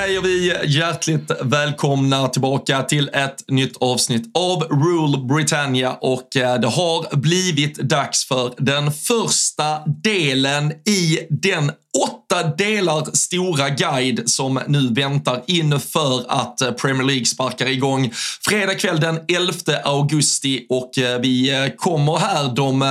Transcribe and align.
Säger 0.00 0.20
vi 0.20 0.54
hjärtligt 0.66 1.30
välkomna 1.40 2.28
tillbaka 2.28 2.82
till 2.82 3.10
ett 3.12 3.44
nytt 3.48 3.76
avsnitt 3.76 4.30
av 4.34 4.62
Rule 4.62 5.18
Britannia. 5.18 5.92
Och 5.92 6.36
eh, 6.36 6.60
det 6.60 6.66
har 6.66 7.16
blivit 7.16 7.74
dags 7.76 8.24
för 8.24 8.54
den 8.58 8.92
första 8.92 9.78
delen 9.86 10.72
i 10.72 11.18
den 11.30 11.72
åtta 12.06 12.42
delar 12.42 13.16
stora 13.16 13.68
guide 13.68 14.30
som 14.30 14.60
nu 14.66 14.88
väntar 14.94 15.42
inför 15.46 16.24
att 16.28 16.60
eh, 16.60 16.70
Premier 16.70 17.06
League 17.06 17.24
sparkar 17.24 17.66
igång 17.66 18.12
fredag 18.48 18.74
kväll 18.74 19.00
den 19.00 19.20
11 19.28 19.52
augusti. 19.84 20.66
Och 20.68 20.98
eh, 20.98 21.20
vi 21.20 21.72
kommer 21.76 22.16
här 22.16 22.54
de, 22.54 22.82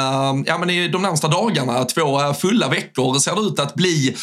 ja, 0.47 0.57
men 0.57 0.69
i 0.69 0.87
de 0.87 1.01
närmsta 1.01 1.27
dagarna, 1.27 1.83
två 1.83 2.33
fulla 2.33 2.67
veckor 2.67 3.19
ser 3.19 3.35
det 3.35 3.41
ut 3.41 3.59
att 3.59 3.75
bli 3.75 4.15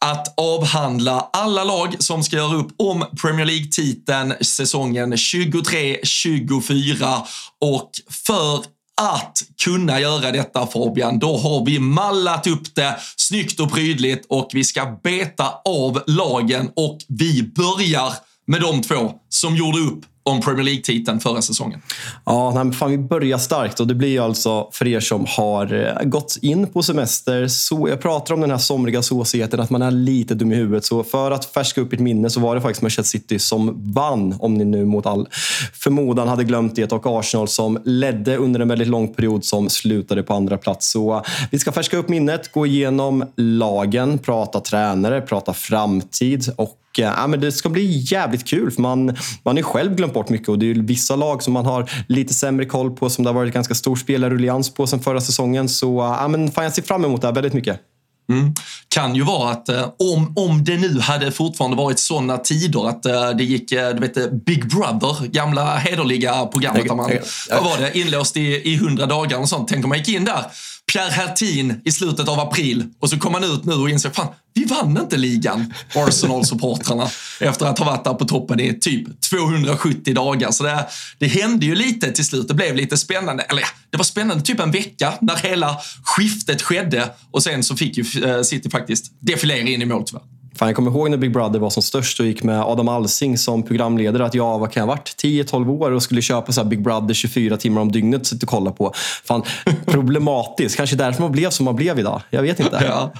att 0.00 0.34
avhandla 0.36 1.30
alla 1.32 1.64
lag 1.64 1.96
som 1.98 2.24
ska 2.24 2.36
göra 2.36 2.56
upp 2.56 2.74
om 2.76 3.04
Premier 3.22 3.46
League-titeln 3.46 4.34
säsongen 4.40 5.14
23-24 5.14 7.22
och 7.60 7.90
för 8.26 8.64
att 9.00 9.42
kunna 9.64 10.00
göra 10.00 10.32
detta 10.32 10.66
Fabian, 10.66 11.18
då 11.18 11.36
har 11.36 11.64
vi 11.64 11.78
mallat 11.78 12.46
upp 12.46 12.74
det 12.74 12.96
snyggt 13.16 13.60
och 13.60 13.72
prydligt 13.72 14.26
och 14.28 14.50
vi 14.52 14.64
ska 14.64 14.98
beta 15.02 15.54
av 15.64 16.02
lagen. 16.06 16.70
Och 16.76 16.98
vi 17.08 17.42
börjar 17.42 18.12
med 18.46 18.60
de 18.60 18.82
två 18.82 19.12
som 19.28 19.56
gjorde 19.56 19.78
upp 19.78 20.04
om 20.26 20.40
Premier 20.40 20.64
League-titeln 20.64 21.20
förra 21.20 21.42
säsongen. 21.42 21.82
Ja, 22.24 22.64
nej, 22.64 22.72
fan, 22.72 22.90
vi 22.90 22.98
börjar 22.98 23.38
starkt 23.38 23.80
och 23.80 23.86
det 23.86 23.94
blir 23.94 24.20
alltså 24.20 24.68
för 24.72 24.88
er 24.88 25.00
som 25.00 25.26
har 25.28 25.74
eh, 25.74 26.08
gått 26.08 26.38
in 26.42 26.66
på 26.66 26.82
semester. 26.82 27.48
Så 27.48 27.88
jag 27.88 28.00
pratar 28.00 28.34
om 28.34 28.40
den 28.40 28.50
här 28.50 28.58
somriga 28.58 29.02
såsigheten, 29.02 29.60
att 29.60 29.70
man 29.70 29.82
är 29.82 29.90
lite 29.90 30.34
dum 30.34 30.52
i 30.52 30.54
huvudet. 30.54 30.84
Så 30.84 31.04
för 31.04 31.30
att 31.30 31.44
färska 31.44 31.80
upp 31.80 31.92
ett 31.92 32.00
minne 32.00 32.30
så 32.30 32.40
var 32.40 32.54
det 32.54 32.60
faktiskt 32.60 32.82
Manchester 32.82 33.18
City 33.18 33.38
som 33.38 33.92
vann, 33.92 34.34
om 34.38 34.54
ni 34.54 34.64
nu 34.64 34.84
mot 34.84 35.06
all 35.06 35.28
förmodan 35.72 36.28
hade 36.28 36.44
glömt 36.44 36.76
det, 36.76 36.92
och 36.92 37.18
Arsenal 37.18 37.48
som 37.48 37.78
ledde 37.84 38.36
under 38.36 38.60
en 38.60 38.68
väldigt 38.68 38.88
lång 38.88 39.14
period 39.14 39.44
som 39.44 39.70
slutade 39.70 40.22
på 40.22 40.34
andra 40.34 40.58
plats. 40.58 40.90
Så 40.90 41.14
eh, 41.14 41.22
vi 41.50 41.58
ska 41.58 41.72
färska 41.72 41.96
upp 41.96 42.08
minnet, 42.08 42.52
gå 42.52 42.66
igenom 42.66 43.24
lagen, 43.36 44.18
prata 44.18 44.60
tränare, 44.60 45.20
prata 45.20 45.52
framtid 45.52 46.52
och 46.56 46.82
ja, 46.98 47.26
men 47.26 47.40
det 47.40 47.52
ska 47.52 47.68
bli 47.68 48.04
jävligt 48.06 48.44
kul 48.44 48.70
för 48.70 48.82
man, 48.82 49.16
man 49.42 49.56
har 49.56 49.62
själv 49.62 49.94
glömt 49.94 50.14
bort 50.14 50.28
mycket 50.28 50.48
och 50.48 50.58
det 50.58 50.70
är 50.70 50.74
vissa 50.74 51.16
lag 51.16 51.42
som 51.42 51.52
man 51.52 51.66
har 51.66 51.90
lite 52.08 52.34
sämre 52.34 52.66
koll 52.66 52.90
på 52.96 53.10
som 53.10 53.24
det 53.24 53.30
har 53.30 53.34
varit 53.34 53.54
ganska 53.54 53.74
stor 53.74 53.96
spelarruljans 53.96 54.74
på 54.74 54.86
sen 54.86 55.00
förra 55.00 55.20
säsongen. 55.20 55.68
Så 55.68 56.16
ja, 56.20 56.28
men 56.28 56.50
fan, 56.50 56.64
jag 56.64 56.72
ser 56.72 56.82
fram 56.82 57.04
emot 57.04 57.20
det 57.20 57.26
här 57.26 57.34
väldigt 57.34 57.52
mycket. 57.52 57.80
Mm. 58.28 58.54
Kan 58.88 59.14
ju 59.14 59.22
vara 59.22 59.50
att 59.50 59.68
eh, 59.68 59.88
om, 59.98 60.32
om 60.36 60.64
det 60.64 60.76
nu 60.76 61.00
hade 61.00 61.32
fortfarande 61.32 61.76
varit 61.76 61.98
sådana 61.98 62.38
tider 62.38 62.88
att 62.88 63.06
eh, 63.06 63.30
det 63.30 63.44
gick, 63.44 63.72
eh, 63.72 63.94
du 63.94 64.00
vet 64.00 64.32
Big 64.32 64.68
Brother, 64.68 65.26
gamla 65.26 65.76
hederliga 65.76 66.46
programmet 66.46 66.88
där 66.88 66.94
man, 66.94 67.10
vad 67.50 67.64
var 67.64 67.78
det, 67.78 67.98
inlåst 67.98 68.36
i 68.36 68.76
hundra 68.76 69.06
dagar 69.06 69.38
och 69.38 69.48
sånt. 69.48 69.68
Tänk 69.68 69.84
om 69.84 69.88
man 69.88 69.98
gick 69.98 70.08
in 70.08 70.24
där 70.24 70.44
Pierre 70.92 71.10
Hertin 71.10 71.80
i 71.84 71.92
slutet 71.92 72.28
av 72.28 72.40
april 72.40 72.84
och 73.00 73.10
så 73.10 73.18
kom 73.18 73.34
han 73.34 73.44
ut 73.44 73.64
nu 73.64 73.74
och 73.74 73.90
insåg 73.90 74.14
fan, 74.14 74.28
vi 74.54 74.64
vann 74.64 74.98
inte 74.98 75.16
ligan, 75.16 75.74
Arsenal-supportrarna, 75.94 77.08
efter 77.40 77.66
att 77.66 77.78
ha 77.78 77.86
varit 77.86 78.04
där 78.04 78.14
på 78.14 78.24
toppen 78.24 78.60
i 78.60 78.80
typ 78.80 79.20
270 79.30 80.14
dagar. 80.14 80.50
Så 80.50 80.64
det, 80.64 80.86
det 81.18 81.26
hände 81.26 81.66
ju 81.66 81.74
lite 81.74 82.12
till 82.12 82.24
slut. 82.24 82.48
Det 82.48 82.54
blev 82.54 82.76
lite 82.76 82.96
spännande. 82.96 83.42
Eller 83.42 83.60
ja, 83.62 83.68
det 83.90 83.96
var 83.96 84.04
spännande 84.04 84.44
typ 84.44 84.60
en 84.60 84.70
vecka 84.70 85.14
när 85.20 85.36
hela 85.36 85.80
skiftet 86.04 86.62
skedde 86.62 87.10
och 87.30 87.42
sen 87.42 87.62
så 87.62 87.76
fick 87.76 87.96
ju 87.96 88.24
eh, 88.24 88.42
City 88.42 88.70
faktiskt 88.70 89.12
defilera 89.20 89.58
in 89.58 89.82
i 89.82 89.84
mål 89.84 90.04
tyvärr. 90.06 90.35
Fan, 90.58 90.68
jag 90.68 90.76
kommer 90.76 90.90
ihåg 90.90 91.10
när 91.10 91.16
Big 91.16 91.32
Brother 91.32 91.58
var 91.58 91.70
som 91.70 91.82
störst 91.82 92.20
och 92.20 92.26
gick 92.26 92.42
med 92.42 92.60
Adam 92.60 92.88
Alsing 92.88 93.38
som 93.38 93.62
programledare. 93.62 94.26
Att 94.26 94.34
jag, 94.34 94.58
vad 94.58 94.72
kan 94.72 94.80
jag 94.80 94.86
ha 94.86 94.94
varit, 94.94 95.22
10-12 95.22 95.68
år 95.68 95.90
och 95.90 96.02
skulle 96.02 96.22
köpa 96.22 96.52
så 96.52 96.64
Big 96.64 96.82
Brother 96.82 97.14
24 97.14 97.56
timmar 97.56 97.80
om 97.80 97.92
dygnet 97.92 98.30
och 98.30 98.48
kolla 98.48 98.70
på. 98.70 98.92
Fan, 99.24 99.42
problematiskt. 99.86 100.76
Kanske 100.76 100.96
därför 100.96 101.22
man 101.22 101.32
blev 101.32 101.50
som 101.50 101.64
man 101.64 101.76
blev 101.76 101.98
idag. 101.98 102.22
Jag 102.30 102.42
vet 102.42 102.60
inte. 102.60 102.82
Ja, 102.86 103.12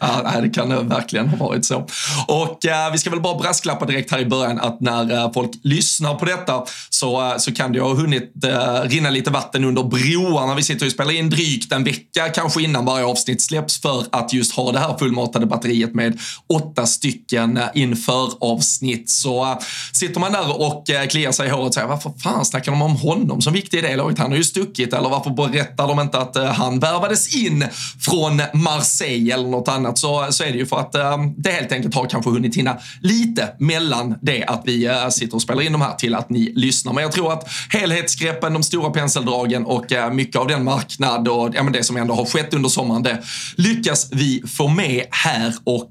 ja 0.00 0.40
det 0.42 0.48
kan 0.48 0.88
verkligen 0.88 1.28
ha 1.28 1.46
varit 1.46 1.64
så. 1.64 1.86
Och 2.28 2.66
eh, 2.66 2.92
vi 2.92 2.98
ska 2.98 3.10
väl 3.10 3.20
bara 3.20 3.38
brasklappa 3.38 3.86
direkt 3.86 4.10
här 4.10 4.18
i 4.18 4.26
början 4.26 4.60
att 4.60 4.80
när 4.80 5.12
eh, 5.12 5.32
folk 5.32 5.50
lyssnar 5.62 6.14
på 6.14 6.24
detta 6.24 6.64
så, 6.90 7.30
eh, 7.30 7.36
så 7.38 7.54
kan 7.54 7.72
det 7.72 7.80
ha 7.80 7.94
hunnit 7.94 8.44
eh, 8.44 8.80
rinna 8.82 9.10
lite 9.10 9.30
vatten 9.30 9.64
under 9.64 9.82
broarna. 9.82 10.54
Vi 10.54 10.62
sitter 10.62 10.86
och 10.86 10.92
spelar 10.92 11.12
in 11.12 11.30
drygt 11.30 11.72
en 11.72 11.84
vecka 11.84 12.28
kanske 12.28 12.62
innan 12.62 12.84
varje 12.84 13.04
avsnitt 13.04 13.42
släpps 13.42 13.80
för 13.80 14.04
att 14.12 14.32
just 14.32 14.56
ha 14.56 14.72
det 14.72 14.78
här 14.78 14.98
fullmatade 14.98 15.46
batteriet 15.46 15.94
med 15.94 16.18
åtta 16.46 16.83
stycken 16.86 17.60
inför 17.74 18.30
avsnitt. 18.40 19.10
Så 19.10 19.44
eh, 19.44 19.58
sitter 19.92 20.20
man 20.20 20.32
där 20.32 20.60
och 20.60 20.90
eh, 20.90 21.06
kliar 21.06 21.32
sig 21.32 21.46
i 21.46 21.50
håret 21.50 21.68
och 21.68 21.74
säger 21.74 21.88
varför 21.88 22.12
fan 22.22 22.44
snackar 22.44 22.72
de 22.72 22.82
om 22.82 22.96
honom 22.96 23.42
som 23.42 23.52
viktig 23.52 23.78
i 23.78 23.80
det 23.80 23.96
laget? 23.96 24.18
Han 24.18 24.30
har 24.30 24.38
ju 24.38 24.44
stuckit. 24.44 24.92
Eller 24.92 25.08
varför 25.08 25.30
berättar 25.30 25.88
de 25.88 26.00
inte 26.00 26.18
att 26.18 26.36
eh, 26.36 26.44
han 26.44 26.80
värvades 26.80 27.36
in 27.36 27.64
från 28.00 28.42
Marseille 28.54 29.34
eller 29.34 29.48
något 29.48 29.68
annat? 29.68 29.98
Så, 29.98 30.26
så 30.30 30.44
är 30.44 30.52
det 30.52 30.58
ju 30.58 30.66
för 30.66 30.76
att 30.76 30.92
det 31.36 31.50
helt 31.50 31.72
enkelt 31.72 31.94
har 31.94 32.06
kanske 32.06 32.30
hunnit 32.30 32.56
hinna 32.56 32.78
lite 33.00 33.54
mellan 33.58 34.14
det 34.22 34.44
att 34.44 34.62
vi 34.64 34.90
sitter 35.10 35.34
och 35.34 35.42
spelar 35.42 35.62
in 35.62 35.72
de 35.72 35.80
här 35.80 35.94
till 35.94 36.14
att 36.14 36.30
ni 36.30 36.52
lyssnar. 36.56 36.92
Men 36.92 37.02
jag 37.02 37.12
tror 37.12 37.32
att 37.32 37.48
helhetsgreppen, 37.70 38.52
de 38.52 38.62
stora 38.62 38.90
penseldragen 38.90 39.64
och 39.64 39.84
mycket 40.12 40.36
av 40.36 40.48
den 40.48 40.64
marknad 40.64 41.28
och 41.28 41.50
ja, 41.54 41.62
men 41.62 41.72
det 41.72 41.84
som 41.84 41.96
ändå 41.96 42.14
har 42.14 42.24
skett 42.24 42.54
under 42.54 42.68
sommaren, 42.68 43.02
det 43.02 43.22
lyckas 43.56 44.08
vi 44.12 44.42
få 44.46 44.68
med 44.68 45.04
här. 45.10 45.54
Och 45.64 45.90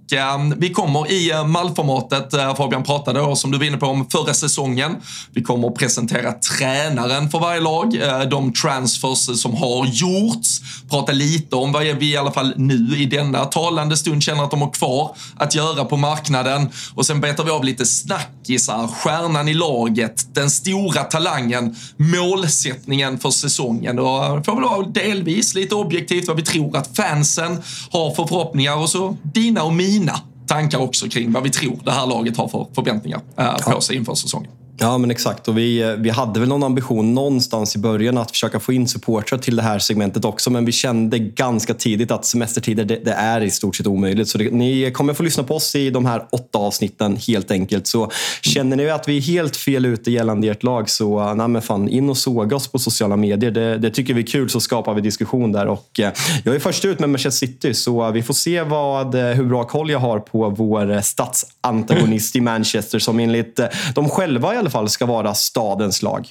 vi 0.57 0.69
kommer 0.69 0.82
kommer 0.85 1.11
i 1.11 1.31
eh, 1.31 1.47
mallformatet. 1.47 2.33
Eh, 2.33 2.55
Fabian 2.55 2.83
pratade 2.83 3.19
då, 3.19 3.35
som 3.35 3.51
du 3.51 3.57
var 3.57 3.65
inne 3.65 3.77
på, 3.77 3.85
om 3.85 4.09
förra 4.09 4.33
säsongen. 4.33 4.95
Vi 5.31 5.43
kommer 5.43 5.67
att 5.67 5.75
presentera 5.75 6.33
tränaren 6.33 7.29
för 7.29 7.39
varje 7.39 7.61
lag, 7.61 7.95
eh, 7.95 8.21
de 8.21 8.53
transfers 8.53 9.41
som 9.41 9.55
har 9.55 9.85
gjorts, 9.85 10.61
prata 10.89 11.11
lite 11.11 11.55
om 11.55 11.71
vad 11.71 11.83
vi 11.83 12.11
i 12.11 12.17
alla 12.17 12.31
fall 12.31 12.53
nu 12.57 12.97
i 12.97 13.05
denna 13.05 13.45
talande 13.45 13.97
stund 13.97 14.23
känner 14.23 14.43
att 14.43 14.51
de 14.51 14.61
har 14.61 14.71
kvar 14.71 15.15
att 15.37 15.55
göra 15.55 15.85
på 15.85 15.97
marknaden. 15.97 16.69
Och 16.95 17.05
sen 17.05 17.21
betar 17.21 17.43
vi 17.43 17.51
av 17.51 17.63
lite 17.63 17.85
snackisar, 17.85 18.87
stjärnan 18.87 19.47
i 19.47 19.53
laget, 19.53 20.35
den 20.35 20.49
stora 20.49 21.03
talangen, 21.03 21.75
målsättningen 21.97 23.19
för 23.19 23.29
säsongen. 23.29 23.99
Och 23.99 24.45
får 24.45 24.55
väl 24.55 24.63
vara 24.63 24.87
delvis 24.87 25.55
lite 25.55 25.75
objektivt 25.75 26.27
vad 26.27 26.37
vi 26.37 26.43
tror 26.43 26.77
att 26.77 26.95
fansen 26.95 27.61
har 27.91 28.15
för 28.15 28.27
förhoppningar 28.27 28.77
och 28.77 28.89
så 28.89 29.17
dina 29.23 29.63
och 29.63 29.73
mina 29.73 30.19
tankar 30.53 30.79
också 30.79 31.09
kring 31.09 31.31
vad 31.31 31.43
vi 31.43 31.49
tror 31.49 31.79
det 31.83 31.91
här 31.91 32.07
laget 32.07 32.37
har 32.37 32.47
för 32.47 32.67
förväntningar 32.75 33.21
eh, 33.37 33.57
på 33.57 33.81
sig 33.81 33.95
inför 33.95 34.15
säsongen. 34.15 34.51
Ja, 34.83 34.97
men 34.97 35.11
exakt. 35.11 35.47
Och 35.47 35.57
vi, 35.57 35.81
eh, 35.81 35.89
vi 35.89 36.09
hade 36.09 36.39
väl 36.39 36.49
någon 36.49 36.63
ambition 36.63 37.13
någonstans 37.13 37.75
i 37.75 37.79
början 37.79 38.17
att 38.17 38.31
försöka 38.31 38.59
få 38.59 38.73
in 38.73 38.87
supportrar 38.87 39.37
till 39.37 39.55
det 39.55 39.61
här 39.61 39.79
segmentet 39.79 40.25
också. 40.25 40.49
Men 40.49 40.65
vi 40.65 40.71
kände 40.71 41.19
ganska 41.19 41.73
tidigt 41.73 42.11
att 42.11 42.25
semestertider, 42.25 42.85
det, 42.85 42.95
det 42.95 43.11
är 43.11 43.41
i 43.41 43.49
stort 43.49 43.75
sett 43.75 43.87
omöjligt. 43.87 44.29
Så 44.29 44.37
det, 44.37 44.51
ni 44.51 44.91
kommer 44.91 45.13
få 45.13 45.23
lyssna 45.23 45.43
på 45.43 45.55
oss 45.55 45.75
i 45.75 45.89
de 45.89 46.05
här 46.05 46.25
åtta 46.31 46.59
avsnitten 46.59 47.17
helt 47.27 47.51
enkelt. 47.51 47.87
Så 47.87 48.11
känner 48.41 48.75
ni 48.75 48.89
att 48.89 49.07
vi 49.07 49.17
är 49.17 49.21
helt 49.21 49.55
fel 49.55 49.85
ute 49.85 50.11
gällande 50.11 50.47
ert 50.47 50.63
lag 50.63 50.89
så 50.89 51.19
eh, 51.19 51.35
nej 51.35 51.47
men 51.47 51.61
fan, 51.61 51.89
in 51.89 52.09
och 52.09 52.17
såga 52.17 52.55
oss 52.55 52.67
på 52.67 52.79
sociala 52.79 53.15
medier. 53.15 53.51
Det, 53.51 53.77
det 53.77 53.89
tycker 53.89 54.13
vi 54.13 54.21
är 54.21 54.27
kul 54.27 54.49
så 54.49 54.59
skapar 54.59 54.93
vi 54.93 55.01
diskussion 55.01 55.51
där. 55.51 55.67
Och, 55.67 55.99
eh, 55.99 56.11
jag 56.43 56.55
är 56.55 56.59
först 56.59 56.85
ut 56.85 56.99
med 56.99 57.09
Manchester 57.09 57.47
City 57.47 57.73
så 57.73 58.11
vi 58.11 58.23
får 58.23 58.33
se 58.33 58.63
vad, 58.63 59.15
eh, 59.15 59.25
hur 59.25 59.45
bra 59.45 59.63
koll 59.63 59.89
jag 59.89 59.99
har 59.99 60.19
på 60.19 60.49
vår 60.49 61.01
statsantagonist 61.01 62.35
i 62.35 62.41
Manchester 62.41 62.99
som 62.99 63.19
enligt 63.19 63.59
eh, 63.59 63.67
de 63.95 64.09
själva 64.09 64.63
alla 64.63 64.69
fall 64.73 64.89
ska 64.89 65.05
vara 65.05 65.33
stadens 65.33 66.01
lag. 66.01 66.27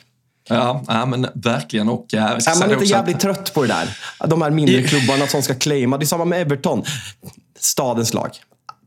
Ja, 0.49 0.85
ja 0.89 1.07
men 1.07 1.27
verkligen. 1.35 1.89
Och, 1.89 2.15
äh, 2.15 2.25
är 2.25 2.59
man 2.61 2.73
inte 2.73 2.85
jävligt 2.85 3.17
att... 3.17 3.23
trött 3.23 3.55
på 3.55 3.63
det 3.63 3.69
där? 3.69 3.99
De 4.27 4.43
här 4.43 4.51
mindre 4.51 4.83
klubbarna 4.83 5.27
som 5.27 5.43
ska 5.43 5.55
claima. 5.55 5.99
Det 5.99 6.05
är 6.05 6.07
samma 6.07 6.25
med 6.25 6.41
Everton. 6.41 6.85
Stadens 7.59 8.15
lag. 8.15 8.31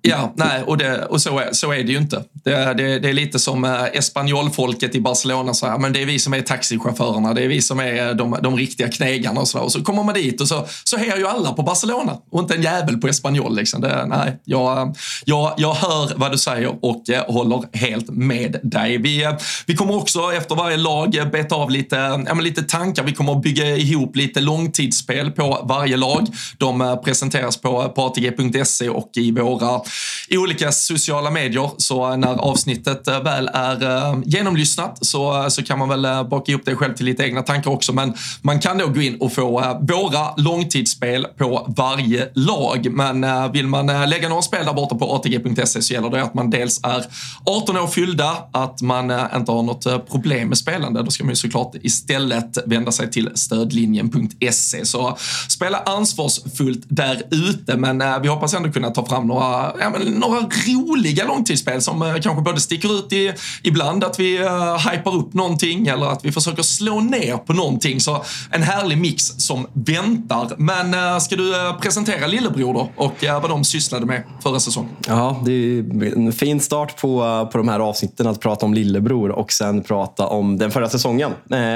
Ja, 0.10 0.34
nej, 0.36 0.63
och, 0.63 0.78
det, 0.78 1.06
och 1.06 1.22
så, 1.22 1.40
är, 1.40 1.54
så 1.54 1.74
är 1.74 1.84
det 1.84 1.92
ju 1.92 1.98
inte. 1.98 2.24
Det, 2.44 2.74
det, 2.74 3.00
det 3.00 3.10
är 3.10 3.13
lite 3.13 3.40
som 3.40 3.63
eh, 3.63 3.84
Espanol-folket 3.94 4.96
i 4.96 5.02
Barcelona 5.02 5.54
säger, 5.54 5.78
men 5.78 5.94
det 5.94 6.02
är 6.02 6.06
vi 6.06 6.19
som 6.19 6.34
är 6.34 6.42
taxichaufförerna, 6.42 7.34
det 7.34 7.44
är 7.44 7.48
vi 7.48 7.62
som 7.62 7.80
är 7.80 8.07
eh, 8.07 8.16
de, 8.16 8.38
de 8.44 8.57
riktiga 8.57 8.88
knegarna 8.88 9.42
och 9.42 9.48
så 9.48 9.60
Och 9.60 9.72
så 9.72 9.84
kommer 9.84 10.04
man 10.04 10.16
dit 10.16 10.42
och 10.42 10.48
så, 10.48 10.68
så 10.84 10.98
hejar 10.98 11.18
ju 11.18 11.28
alla 11.28 11.54
på 11.54 11.63
Barcelona 11.63 12.18
och 12.31 12.40
inte 12.40 12.56
en 12.56 12.62
jävel 12.62 12.98
på 12.98 13.07
Espanyol. 13.07 13.56
Liksom. 13.56 13.81
Det, 13.81 14.06
nej, 14.06 14.40
jag, 14.46 14.78
eh, 14.78 14.94
jag, 15.25 15.54
jag 15.57 15.74
hör 15.74 16.12
vad 16.16 16.31
du 16.31 16.38
säger 16.38 16.86
och 16.86 17.04
håller 17.28 17.78
helt 17.78 18.10
med 18.10 18.60
dig. 18.63 18.98
Vi, 18.98 19.36
vi 19.66 19.75
kommer 19.75 19.96
också 19.96 20.34
efter 20.34 20.56
varje 20.56 20.78
lag 20.78 21.30
beta 21.31 21.56
av 21.56 21.69
lite, 21.69 22.24
ja, 22.28 22.34
lite 22.34 22.63
tankar. 22.63 23.04
Vi 23.04 23.13
kommer 23.13 23.31
att 23.31 23.42
bygga 23.42 23.75
ihop 23.75 24.16
lite 24.16 24.42
långtidsspel 24.42 25.31
på 25.31 25.66
varje 25.69 25.98
lag. 25.98 26.28
De 26.57 27.02
presenteras 27.06 27.57
på, 27.57 27.90
på 27.90 28.02
ATG.se 28.02 28.90
och 28.90 29.10
i 29.16 29.31
våra 29.31 29.81
i 30.27 30.38
olika 30.38 30.71
sociala 30.71 31.31
medier. 31.31 31.71
Så 31.77 32.12
eh, 32.12 32.18
när 32.18 32.36
avsnittet 32.36 33.07
eh, 33.07 33.24
väl 33.24 33.50
är 33.53 33.83
eh, 33.83 34.19
genomlyssnat 34.25 34.97
så, 35.01 35.45
så 35.50 35.63
kan 35.63 35.80
man 35.80 35.89
väl 35.89 36.25
baka 36.25 36.51
ihop 36.51 36.62
det 36.65 36.75
själv 36.75 36.94
till 36.94 37.06
lite 37.06 37.24
egna 37.24 37.42
tankar 37.42 37.71
också. 37.71 37.94
Men 37.94 38.13
man 38.42 38.59
kan 38.59 38.77
då 38.77 38.88
gå 38.88 39.01
in 39.01 39.18
och 39.19 39.33
få 39.33 39.77
våra 39.81 40.36
långtidsspel 40.38 41.27
på 41.38 41.74
varje 41.77 42.30
lag. 42.33 42.88
Men 42.92 43.51
vill 43.51 43.68
man 43.68 44.09
lägga 44.09 44.30
några 44.30 44.42
spel 44.42 44.65
där 44.65 44.74
borta 44.74 44.95
på 44.95 45.15
ATG.se 45.15 45.81
så 45.81 45.94
gäller 45.94 46.09
det 46.09 46.24
att 46.24 46.33
man 46.33 46.50
dels 46.50 46.80
är 46.83 47.06
18 47.45 47.77
år 47.77 47.88
fyllda, 47.88 48.38
att 48.51 48.81
man 48.81 49.12
inte 49.36 49.51
har 49.51 49.63
något 49.63 50.12
problem 50.12 50.47
med 50.47 50.57
spelande. 50.57 51.03
Då 51.03 51.12
ska 51.12 51.24
man 51.24 51.31
ju 51.31 51.36
såklart 51.36 51.75
istället 51.81 52.57
vända 52.65 52.92
sig 52.92 53.12
till 53.12 53.30
stödlinjen.se. 53.36 54.86
Så 54.86 55.18
spela 55.50 55.77
ansvarsfullt 55.77 56.86
där 56.88 57.21
ute, 57.31 57.77
men 57.77 58.21
vi 58.21 58.27
hoppas 58.27 58.53
ändå 58.53 58.71
kunna 58.71 58.89
ta 58.89 59.06
fram 59.06 59.27
några, 59.27 59.74
ja, 59.85 59.99
men, 59.99 60.07
några 60.07 60.39
roliga 60.67 61.25
långtidsspel 61.25 61.81
som 61.81 62.01
eh, 62.01 62.13
kanske 62.13 62.41
både 62.41 62.59
sticker 62.59 62.99
ut 62.99 63.13
i, 63.13 63.33
ibland 63.63 64.03
att 64.03 64.19
vi 64.19 64.39
uh, 64.39 64.89
hypar 64.89 65.15
upp 65.15 65.33
någonting 65.33 65.87
eller 65.87 66.05
att 66.05 66.25
vi 66.25 66.31
försöker 66.31 66.63
slå 66.63 66.99
ner 66.99 67.37
på 67.37 67.53
någonting. 67.53 67.99
Så 67.99 68.23
en 68.51 68.63
härlig 68.63 68.97
mix 68.97 69.23
som 69.23 69.67
väntar. 69.73 70.51
Men 70.57 70.93
uh, 70.93 71.19
ska 71.19 71.35
du 71.35 71.49
uh, 71.49 71.79
presentera 71.79 72.27
lillebror 72.27 72.73
då 72.73 72.89
och 72.95 73.23
uh, 73.23 73.41
vad 73.41 73.49
de 73.49 73.63
sysslade 73.63 74.05
med 74.05 74.23
förra 74.43 74.59
säsongen? 74.59 74.91
Ja, 75.07 75.41
det 75.45 75.51
är 75.51 76.15
en 76.15 76.33
fin 76.33 76.59
start 76.59 77.01
på, 77.01 77.47
på 77.51 77.57
de 77.57 77.67
här 77.67 77.79
avsnitten 77.79 78.27
att 78.27 78.39
prata 78.39 78.65
om 78.65 78.73
lillebror 78.73 79.29
och 79.29 79.51
sen 79.51 79.83
prata 79.83 80.27
om 80.27 80.57
den 80.57 80.71
förra 80.71 80.89
säsongen. 80.89 81.31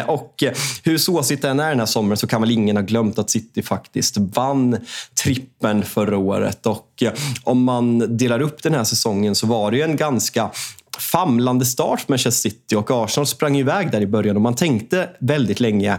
och 0.07 0.43
hur 0.83 0.97
såsigt 0.97 1.41
den 1.41 1.59
är 1.59 1.69
den 1.69 1.79
här 1.79 1.85
sommaren 1.85 2.17
så 2.17 2.27
kan 2.27 2.41
väl 2.41 2.51
ingen 2.51 2.75
ha 2.75 2.83
glömt 2.83 3.19
att 3.19 3.29
City 3.29 3.61
faktiskt 3.61 4.17
vann 4.17 4.77
trippen 5.23 5.83
förra 5.83 6.17
året. 6.17 6.65
Och 6.65 7.03
om 7.43 7.63
man 7.63 7.98
delar 7.99 8.41
upp 8.41 8.63
den 8.63 8.73
här 8.73 8.83
säsongen 8.83 9.35
så 9.35 9.47
var 9.47 9.71
det 9.71 9.77
ju 9.77 9.83
en 9.83 9.95
ganska 9.95 10.51
famlande 10.99 11.65
start 11.65 11.99
för 11.99 12.11
Manchester 12.11 12.49
City 12.49 12.75
och 12.75 12.91
Arsenal 12.91 13.27
sprang 13.27 13.57
iväg 13.57 13.91
där 13.91 14.01
i 14.01 14.07
början 14.07 14.35
och 14.35 14.41
man 14.41 14.55
tänkte 14.55 15.09
väldigt 15.19 15.59
länge 15.59 15.97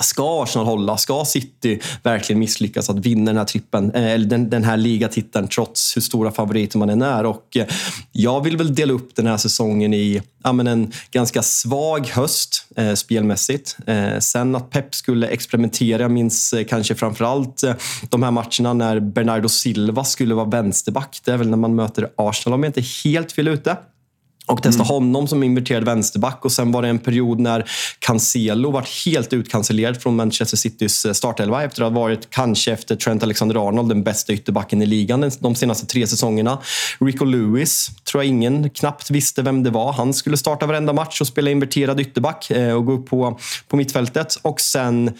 Ska 0.00 0.42
Arsenal 0.42 0.66
hålla? 0.66 0.96
Ska 0.96 1.24
City 1.24 1.80
verkligen 2.02 2.40
misslyckas 2.40 2.90
att 2.90 2.98
vinna 2.98 3.24
den 3.24 3.36
här, 3.36 3.44
trippen, 3.44 3.90
eh, 3.90 4.04
eller 4.04 4.26
den, 4.26 4.50
den 4.50 4.64
här 4.64 4.76
ligatiteln 4.76 5.48
trots 5.48 5.96
hur 5.96 6.02
stora 6.02 6.30
favoriter 6.30 6.78
man 6.78 6.90
än 6.90 7.02
är? 7.02 7.26
Och 7.26 7.56
eh, 7.56 7.66
jag 8.12 8.44
vill 8.44 8.56
väl 8.56 8.74
dela 8.74 8.92
upp 8.92 9.16
den 9.16 9.26
här 9.26 9.36
säsongen 9.36 9.94
i 9.94 10.22
ja, 10.44 10.52
men 10.52 10.66
en 10.66 10.92
ganska 11.10 11.42
svag 11.42 12.06
höst 12.06 12.66
eh, 12.76 12.94
spelmässigt. 12.94 13.76
Eh, 13.86 14.18
sen 14.18 14.56
att 14.56 14.70
Pep 14.70 14.94
skulle 14.94 15.26
experimentera. 15.28 16.02
Jag 16.02 16.10
minns 16.10 16.52
eh, 16.52 16.64
kanske 16.64 16.94
framförallt 16.94 17.62
eh, 17.62 17.74
de 18.08 18.22
här 18.22 18.30
matcherna 18.30 18.72
när 18.72 19.00
Bernardo 19.00 19.48
Silva 19.48 20.04
skulle 20.04 20.34
vara 20.34 20.46
vänsterback. 20.48 21.20
Det 21.24 21.32
är 21.32 21.36
väl 21.36 21.50
när 21.50 21.56
man 21.56 21.74
möter 21.74 22.10
Arsenal 22.16 22.54
om 22.54 22.62
jag 22.62 22.68
inte 22.68 22.80
är 22.80 23.04
helt 23.04 23.32
fel 23.32 23.48
ute 23.48 23.76
och 24.46 24.62
testa 24.62 24.82
mm. 24.82 24.88
honom 24.88 25.28
som 25.28 25.42
inverterad 25.42 25.84
vänsterback. 25.84 26.44
Och 26.44 26.52
sen 26.52 26.72
var 26.72 26.82
det 26.82 26.88
en 26.88 26.98
period 26.98 27.40
när 27.40 27.70
Cancelo 27.98 28.70
var 28.70 29.04
helt 29.04 29.32
utcancellerad 29.32 30.02
från 30.02 30.16
Manchester 30.16 30.56
Citys 30.56 31.04
eh, 31.04 31.12
startelva 31.12 31.64
efter 31.64 31.82
att 31.82 31.92
ha 31.92 32.00
varit, 32.00 32.30
kanske 32.30 32.72
efter 32.72 32.96
Trent 32.96 33.22
Alexander-Arnold, 33.22 33.88
den 33.88 34.02
bästa 34.02 34.32
ytterbacken 34.32 34.82
i 34.82 34.86
ligan 34.86 35.30
de 35.40 35.54
senaste 35.54 35.86
tre 35.86 36.06
säsongerna. 36.06 36.58
Rico 37.00 37.24
Lewis 37.24 37.90
tror 38.04 38.22
jag 38.22 38.28
ingen 38.28 38.70
knappt 38.70 39.10
visste 39.10 39.42
vem 39.42 39.62
det 39.62 39.70
var. 39.70 39.92
Han 39.92 40.14
skulle 40.14 40.36
starta 40.36 40.66
varenda 40.66 40.92
match 40.92 41.20
och 41.20 41.26
spela 41.26 41.50
inverterad 41.50 42.00
ytterback 42.00 42.50
eh, 42.50 42.74
och 42.74 42.86
gå 42.86 42.92
upp 42.92 43.06
på, 43.06 43.38
på 43.68 43.76
mittfältet. 43.76 44.38
Och 44.42 44.60
sen 44.60 45.12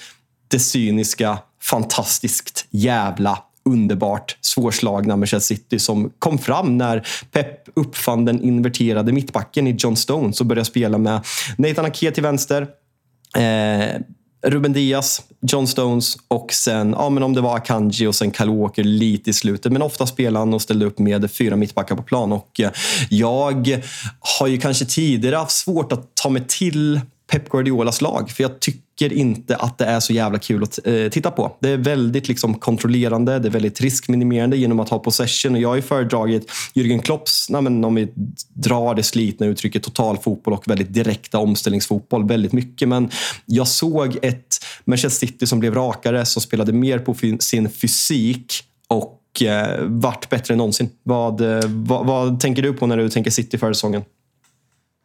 det 0.48 0.58
cyniska, 0.58 1.38
fantastiskt 1.62 2.66
jävla 2.70 3.38
underbart 3.66 4.36
svårslagna 4.40 5.16
Manchester 5.16 5.54
City 5.54 5.78
som 5.78 6.12
kom 6.18 6.38
fram 6.38 6.78
när 6.78 7.06
Pep 7.32 7.48
uppfann 7.74 8.24
den 8.24 8.42
inverterade 8.42 9.12
mittbacken 9.12 9.66
i 9.66 9.76
John 9.78 9.96
Stones 9.96 10.40
och 10.40 10.46
började 10.46 10.64
spela 10.64 10.98
med 10.98 11.20
Nathan 11.58 11.84
Ake 11.84 12.10
till 12.10 12.22
vänster. 12.22 12.66
Eh, 13.36 14.00
Ruben 14.46 14.72
Diaz, 14.72 15.22
John 15.40 15.66
Stones 15.66 16.16
och 16.28 16.52
sen, 16.52 16.94
ja 16.98 17.10
men 17.10 17.22
om 17.22 17.34
det 17.34 17.40
var 17.40 17.56
Akanji 17.56 18.06
och 18.06 18.14
sen 18.14 18.32
Kyle 18.32 18.50
Walker 18.50 18.84
lite 18.84 19.30
i 19.30 19.32
slutet. 19.32 19.72
Men 19.72 19.82
ofta 19.82 20.06
spelade 20.06 20.38
han 20.38 20.54
och 20.54 20.62
ställde 20.62 20.86
upp 20.86 20.98
med 20.98 21.30
fyra 21.30 21.56
mittbackar 21.56 21.96
på 21.96 22.02
plan. 22.02 22.32
Och 22.32 22.60
eh, 22.60 22.70
jag 23.10 23.82
har 24.38 24.46
ju 24.46 24.58
kanske 24.58 24.84
tidigare 24.84 25.36
haft 25.36 25.56
svårt 25.56 25.92
att 25.92 26.14
ta 26.14 26.28
mig 26.28 26.44
till 26.48 27.00
Pep 27.30 27.48
Guardiolas 27.48 28.00
lag. 28.00 28.30
För 28.30 28.42
jag 28.42 28.60
tycker 28.60 28.85
inte 29.02 29.56
att 29.56 29.78
det 29.78 29.84
är 29.84 30.00
så 30.00 30.12
jävla 30.12 30.38
kul 30.38 30.62
att 30.62 30.78
eh, 30.84 31.08
titta 31.08 31.30
på. 31.30 31.56
Det 31.60 31.68
är 31.68 31.76
väldigt 31.76 32.28
liksom, 32.28 32.54
kontrollerande, 32.54 33.38
det 33.38 33.48
är 33.48 33.50
väldigt 33.52 33.80
riskminimerande 33.80 34.56
genom 34.56 34.80
att 34.80 34.88
ha 34.88 34.98
possession. 34.98 35.54
Och 35.54 35.60
jag 35.60 35.68
har 35.68 35.76
ju 35.76 35.82
föredragit 35.82 36.50
Jürgen 36.74 37.02
Klopps, 37.02 37.50
nej, 37.50 37.62
men 37.62 37.84
om 37.84 37.94
vi 37.94 38.08
drar 38.48 38.94
det 38.94 39.02
slitna 39.02 39.46
uttrycket, 39.46 39.82
total 39.82 40.18
fotboll 40.18 40.54
och 40.54 40.68
väldigt 40.68 40.94
direkta 40.94 41.38
omställningsfotboll 41.38 42.28
väldigt 42.28 42.52
mycket. 42.52 42.88
Men 42.88 43.10
jag 43.46 43.68
såg 43.68 44.18
ett 44.22 44.56
Manchester 44.84 45.26
City 45.26 45.46
som 45.46 45.60
blev 45.60 45.74
rakare, 45.74 46.24
som 46.24 46.42
spelade 46.42 46.72
mer 46.72 46.98
på 46.98 47.14
sin 47.40 47.70
fysik 47.70 48.62
och 48.88 49.42
eh, 49.42 49.82
vart 49.82 50.28
bättre 50.28 50.54
än 50.54 50.58
någonsin. 50.58 50.88
Vad, 51.02 51.40
eh, 51.40 51.60
vad, 51.66 52.06
vad 52.06 52.40
tänker 52.40 52.62
du 52.62 52.72
på 52.72 52.86
när 52.86 52.96
du 52.96 53.08
tänker 53.08 53.30
City 53.30 53.58
förra 53.58 53.74
säsongen? 53.74 54.02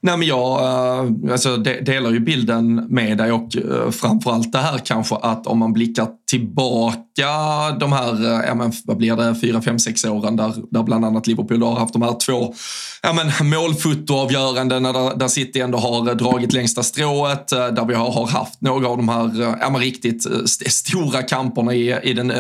Nej, 0.04 0.18
men 0.18 0.28
jag 0.28 0.62
eh, 0.62 1.32
alltså, 1.32 1.58
delar 1.58 2.12
ju 2.12 2.20
bilden 2.20 2.76
med 2.76 3.18
dig 3.18 3.32
och 3.32 3.58
eh, 3.58 3.92
framförallt 3.92 4.52
det 4.52 4.58
här 4.58 4.78
kanske 4.78 5.16
att 5.16 5.48
om 5.48 5.60
man 5.60 5.74
blickar 5.74 6.08
tillbaka 6.32 7.72
de 7.80 7.92
här, 7.92 8.26
eh, 8.26 8.48
ja 8.48 8.56
men 8.56 8.72
vad 8.86 8.98
blir 8.98 9.16
det, 9.16 9.36
fyra, 9.42 9.62
fem, 9.62 9.80
sex 9.80 10.06
åren 10.06 10.36
där, 10.36 10.54
där 10.72 10.84
bland 10.84 11.06
annat 11.06 11.28
Liverpool 11.28 11.64
har 11.64 11.76
haft 11.76 11.94
de 11.94 12.02
här 12.02 12.16
två 12.26 12.54
ja 13.02 13.14
men 13.14 13.50
målfotoavgöranden 13.50 14.84
där, 14.84 15.16
där 15.16 15.28
City 15.28 15.60
ändå 15.60 15.78
har 15.78 16.10
eh, 16.10 16.16
dragit 16.16 16.54
längsta 16.54 16.84
strået, 16.84 17.52
eh, 17.52 17.68
där 17.68 17.86
vi 17.86 17.94
har, 17.94 18.12
har 18.12 18.28
haft 18.28 18.62
några 18.62 18.88
av 18.88 18.98
de 18.98 19.10
här 19.10 19.58
ja 19.62 19.70
men 19.70 19.82
riktigt 19.82 20.28
stora 20.68 21.24
kamperna 21.24 21.74
i, 21.74 22.00
i 22.04 22.14
den 22.14 22.32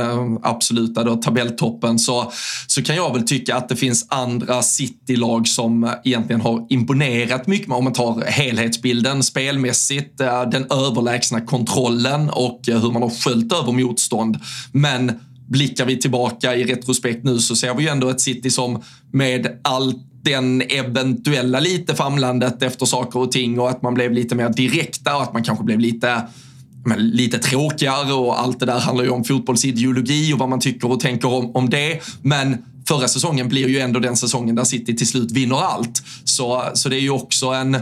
absoluta 0.43 1.03
då, 1.03 1.15
tabelltoppen. 1.15 1.99
Så, 1.99 2.31
så 2.67 2.83
kan 2.83 2.95
jag 2.95 3.13
väl 3.13 3.27
tycka 3.27 3.55
att 3.55 3.69
det 3.69 3.75
finns 3.75 4.05
andra 4.09 4.61
City-lag 4.61 5.47
som 5.47 5.91
egentligen 6.03 6.41
har 6.41 6.65
imponerat 6.69 7.47
mycket 7.47 7.71
om 7.71 7.83
man 7.83 7.93
tar 7.93 8.21
helhetsbilden 8.25 9.23
spelmässigt, 9.23 10.17
den 10.51 10.65
överlägsna 10.71 11.41
kontrollen 11.41 12.29
och 12.29 12.61
hur 12.65 12.91
man 12.91 13.01
har 13.01 13.09
sköljt 13.09 13.53
över 13.53 13.71
motstånd. 13.83 14.39
Men 14.71 15.11
blickar 15.47 15.85
vi 15.85 15.97
tillbaka 15.97 16.55
i 16.55 16.63
retrospekt 16.63 17.23
nu 17.23 17.39
så 17.39 17.55
ser 17.55 17.73
vi 17.73 17.83
ju 17.83 17.89
ändå 17.89 18.09
ett 18.09 18.21
City 18.21 18.49
som 18.49 18.83
med 19.11 19.59
allt 19.61 19.97
den 20.23 20.61
eventuella 20.61 21.59
lite 21.59 21.95
famlandet 21.95 22.63
efter 22.63 22.85
saker 22.85 23.19
och 23.19 23.31
ting 23.31 23.59
och 23.59 23.69
att 23.69 23.81
man 23.81 23.93
blev 23.93 24.11
lite 24.11 24.35
mer 24.35 24.49
direkta 24.49 25.15
och 25.15 25.23
att 25.23 25.33
man 25.33 25.43
kanske 25.43 25.63
blev 25.63 25.79
lite 25.79 26.21
men, 26.85 27.09
lite 27.09 27.37
tråkigare 27.39 28.13
och 28.13 28.39
allt 28.39 28.59
det 28.59 28.65
där 28.65 28.79
handlar 28.79 29.03
ju 29.03 29.09
om 29.09 29.23
fotbollsideologi 29.23 30.33
och 30.33 30.39
vad 30.39 30.49
man 30.49 30.59
tycker 30.59 30.91
och 30.91 30.99
tänker 30.99 31.27
om, 31.27 31.55
om 31.55 31.69
det. 31.69 31.99
Men 32.21 32.57
förra 32.87 33.07
säsongen 33.07 33.49
blir 33.49 33.69
ju 33.69 33.79
ändå 33.79 33.99
den 33.99 34.17
säsongen 34.17 34.55
där 34.55 34.63
City 34.63 34.95
till 34.95 35.07
slut 35.07 35.31
vinner 35.31 35.55
allt. 35.55 36.03
Så, 36.23 36.63
så 36.73 36.89
det 36.89 36.95
är 36.95 37.01
ju 37.01 37.09
också 37.09 37.45
en, 37.47 37.77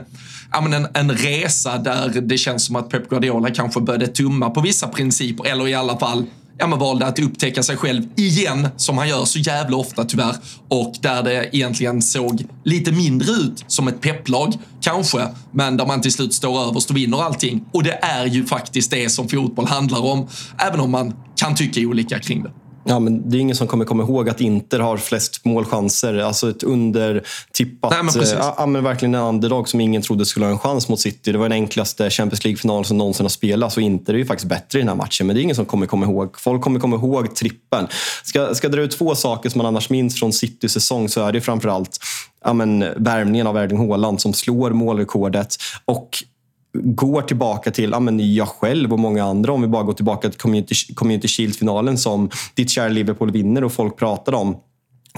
ja, 0.51 0.61
men 0.61 0.73
en, 0.73 0.87
en 0.93 1.11
resa 1.11 1.77
där 1.77 2.21
det 2.21 2.37
känns 2.37 2.65
som 2.65 2.75
att 2.75 2.89
Pep 2.89 3.09
Guardiola 3.09 3.49
kanske 3.49 3.81
började 3.81 4.07
tumma 4.07 4.49
på 4.49 4.61
vissa 4.61 4.87
principer 4.87 5.45
eller 5.45 5.67
i 5.67 5.73
alla 5.73 5.99
fall 5.99 6.25
ja, 6.59 6.67
men 6.67 6.79
valde 6.79 7.05
att 7.05 7.19
upptäcka 7.19 7.63
sig 7.63 7.77
själv 7.77 8.03
igen, 8.15 8.67
som 8.75 8.97
han 8.97 9.09
gör 9.09 9.25
så 9.25 9.39
jävla 9.39 9.77
ofta 9.77 10.03
tyvärr. 10.03 10.35
Och 10.67 10.95
där 11.01 11.23
det 11.23 11.55
egentligen 11.55 12.01
såg 12.01 12.45
lite 12.63 12.91
mindre 12.91 13.31
ut 13.31 13.63
som 13.67 13.87
ett 13.87 14.01
pepplag, 14.01 14.53
kanske, 14.81 15.27
men 15.51 15.77
där 15.77 15.85
man 15.85 16.01
till 16.01 16.11
slut 16.11 16.33
står 16.33 16.59
överst 16.67 16.89
och 16.89 16.97
vinner 16.97 17.23
allting. 17.23 17.65
Och 17.71 17.83
det 17.83 17.99
är 18.01 18.25
ju 18.25 18.45
faktiskt 18.45 18.91
det 18.91 19.09
som 19.09 19.29
fotboll 19.29 19.67
handlar 19.67 20.05
om, 20.05 20.27
även 20.57 20.79
om 20.79 20.91
man 20.91 21.13
kan 21.35 21.55
tycka 21.55 21.81
olika 21.81 22.19
kring 22.19 22.43
det. 22.43 22.51
Ja, 22.83 22.99
men 22.99 23.29
det 23.29 23.37
är 23.37 23.39
ingen 23.39 23.55
som 23.55 23.67
kommer 23.67 23.85
komma 23.85 24.03
ihåg 24.03 24.29
att 24.29 24.41
Inter 24.41 24.79
har 24.79 24.97
flest 24.97 25.45
målchanser. 25.45 26.17
Alltså 26.17 26.49
ett 26.49 26.63
undertippat... 26.63 27.91
Nej, 27.91 28.03
men 28.03 28.23
äh, 28.23 28.53
ja, 28.57 28.65
men 28.65 28.83
verkligen 28.83 29.15
en 29.15 29.21
underdog 29.21 29.69
som 29.69 29.81
ingen 29.81 30.01
trodde 30.01 30.25
skulle 30.25 30.45
ha 30.45 30.53
en 30.53 30.59
chans 30.59 30.89
mot 30.89 30.99
City. 30.99 31.31
Det 31.31 31.37
var 31.37 31.49
den 31.49 31.51
enklaste 31.51 32.09
Champions 32.09 32.43
League-final 32.43 32.85
som 32.85 32.97
någonsin 32.97 33.23
har 33.23 33.29
spelats 33.29 33.77
och 33.77 33.83
Inter 33.83 34.13
är 34.13 34.17
ju 34.17 34.25
faktiskt 34.25 34.49
bättre 34.49 34.79
i 34.79 34.81
den 34.81 34.89
här 34.89 34.95
matchen. 34.95 35.27
Men 35.27 35.35
det 35.35 35.41
är 35.41 35.43
ingen 35.43 35.55
som 35.55 35.65
kommer 35.65 35.85
komma 35.85 36.05
ihåg. 36.05 36.39
Folk 36.39 36.61
kommer 36.61 36.79
komma 36.79 36.95
ihåg 36.95 37.35
trippen. 37.35 37.87
Ska, 38.23 38.55
ska 38.55 38.69
dra 38.69 38.81
ut 38.81 38.91
två 38.91 39.15
saker 39.15 39.49
som 39.49 39.59
man 39.59 39.65
annars 39.65 39.89
minns 39.89 40.19
från 40.19 40.33
Citys 40.33 40.71
säsong 40.71 41.09
så 41.09 41.21
är 41.25 41.31
det 41.31 41.41
framförallt 41.41 41.97
ja, 42.45 42.53
men, 42.53 42.85
värmningen 42.97 43.47
av 43.47 43.57
Erling 43.57 43.89
Haaland 43.89 44.21
som 44.21 44.33
slår 44.33 44.71
målrekordet 44.71 45.55
och 45.85 46.23
går 46.73 47.21
tillbaka 47.21 47.71
till 47.71 47.91
ja, 47.91 47.99
men 47.99 48.33
jag 48.33 48.47
själv 48.47 48.93
och 48.93 48.99
många 48.99 49.23
andra, 49.23 49.53
om 49.53 49.61
vi 49.61 49.67
bara 49.67 49.83
går 49.83 49.93
tillbaka 49.93 50.29
till 50.29 50.39
Community, 50.39 50.75
community 50.95 51.27
Shield-finalen 51.27 51.97
som 51.97 52.29
ditt 52.55 52.69
kära 52.69 52.87
Liverpool 52.87 53.31
vinner 53.31 53.63
och 53.63 53.71
folk 53.71 53.97
pratar 53.97 54.33
om. 54.33 54.57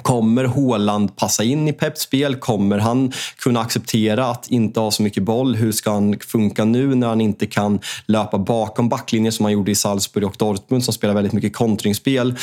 Kommer 0.01 0.43
Håland 0.43 1.15
passa 1.15 1.43
in 1.43 1.67
i 1.67 1.73
Peps 1.73 2.01
spel? 2.01 2.35
Kommer 2.35 2.77
han 2.77 3.11
kunna 3.37 3.61
acceptera 3.61 4.25
att 4.25 4.51
inte 4.51 4.79
ha 4.79 4.91
så 4.91 5.03
mycket 5.03 5.23
boll? 5.23 5.55
Hur 5.55 5.71
ska 5.71 5.91
han 5.91 6.19
funka 6.19 6.65
nu 6.65 6.95
när 6.95 7.07
han 7.07 7.21
inte 7.21 7.45
kan 7.45 7.79
löpa 8.05 8.37
bakom 8.37 8.89
backlinjen 8.89 9.31
som 9.31 9.45
han 9.45 9.53
gjorde 9.53 9.71
i 9.71 9.75
Salzburg 9.75 10.23
och 10.23 10.35
Dortmund 10.37 10.83
som 10.83 10.93
spelar 10.93 11.13
väldigt 11.13 11.33
mycket 11.33 11.55
kontringsspel? 11.55 12.35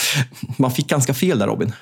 Man 0.57 0.71
fick 0.71 0.89
ganska 0.89 1.15
fel 1.15 1.39
där 1.39 1.47
Robin. 1.47 1.73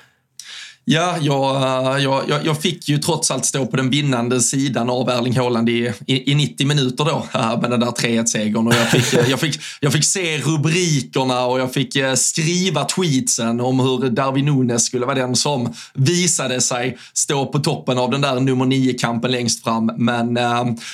Ja, 0.89 1.17
eh, 1.17 2.03
jag, 2.03 2.23
jag, 2.29 2.45
jag, 2.45 2.61
fick 2.61 2.89
ju 2.89 2.97
trots 2.97 3.31
allt 3.31 3.45
stå 3.45 3.65
på 3.65 3.77
den 3.77 3.89
vinnande 3.89 4.41
sidan 4.41 4.89
av 4.89 5.09
Erling 5.09 5.37
Haaland 5.37 5.69
i, 5.69 5.93
i, 6.05 6.31
i 6.31 6.35
90 6.35 6.67
minuter 6.67 7.05
då 7.05 7.25
eh, 7.33 7.61
med 7.61 7.69
den 7.71 7.79
där 7.79 7.87
3-1-segern. 7.87 8.71
jag, 8.71 8.89
fick, 8.91 9.13
eh, 9.13 9.29
jag, 9.29 9.39
fick, 9.39 9.59
jag 9.79 9.93
fick 9.93 10.05
se 10.05 10.37
rubrikerna 10.37 11.45
och 11.45 11.59
jag 11.59 11.73
fick 11.73 11.97
skriva 12.15 12.83
tweetsen 12.83 13.61
om 13.61 13.79
hur 13.79 14.09
Darwin 14.09 14.45
Nunes 14.45 14.85
skulle 14.85 15.05
vara 15.05 15.15
den 15.15 15.35
som 15.35 15.73
visade 15.93 16.61
sig 16.61 16.97
stå 17.13 17.45
på 17.45 17.59
toppen 17.59 17.97
av 17.97 18.11
den 18.11 18.21
där 18.21 18.39
nummer 18.39 18.65
9-kampen 18.65 19.31
längst 19.31 19.63
fram. 19.63 19.91
Men 19.97 20.33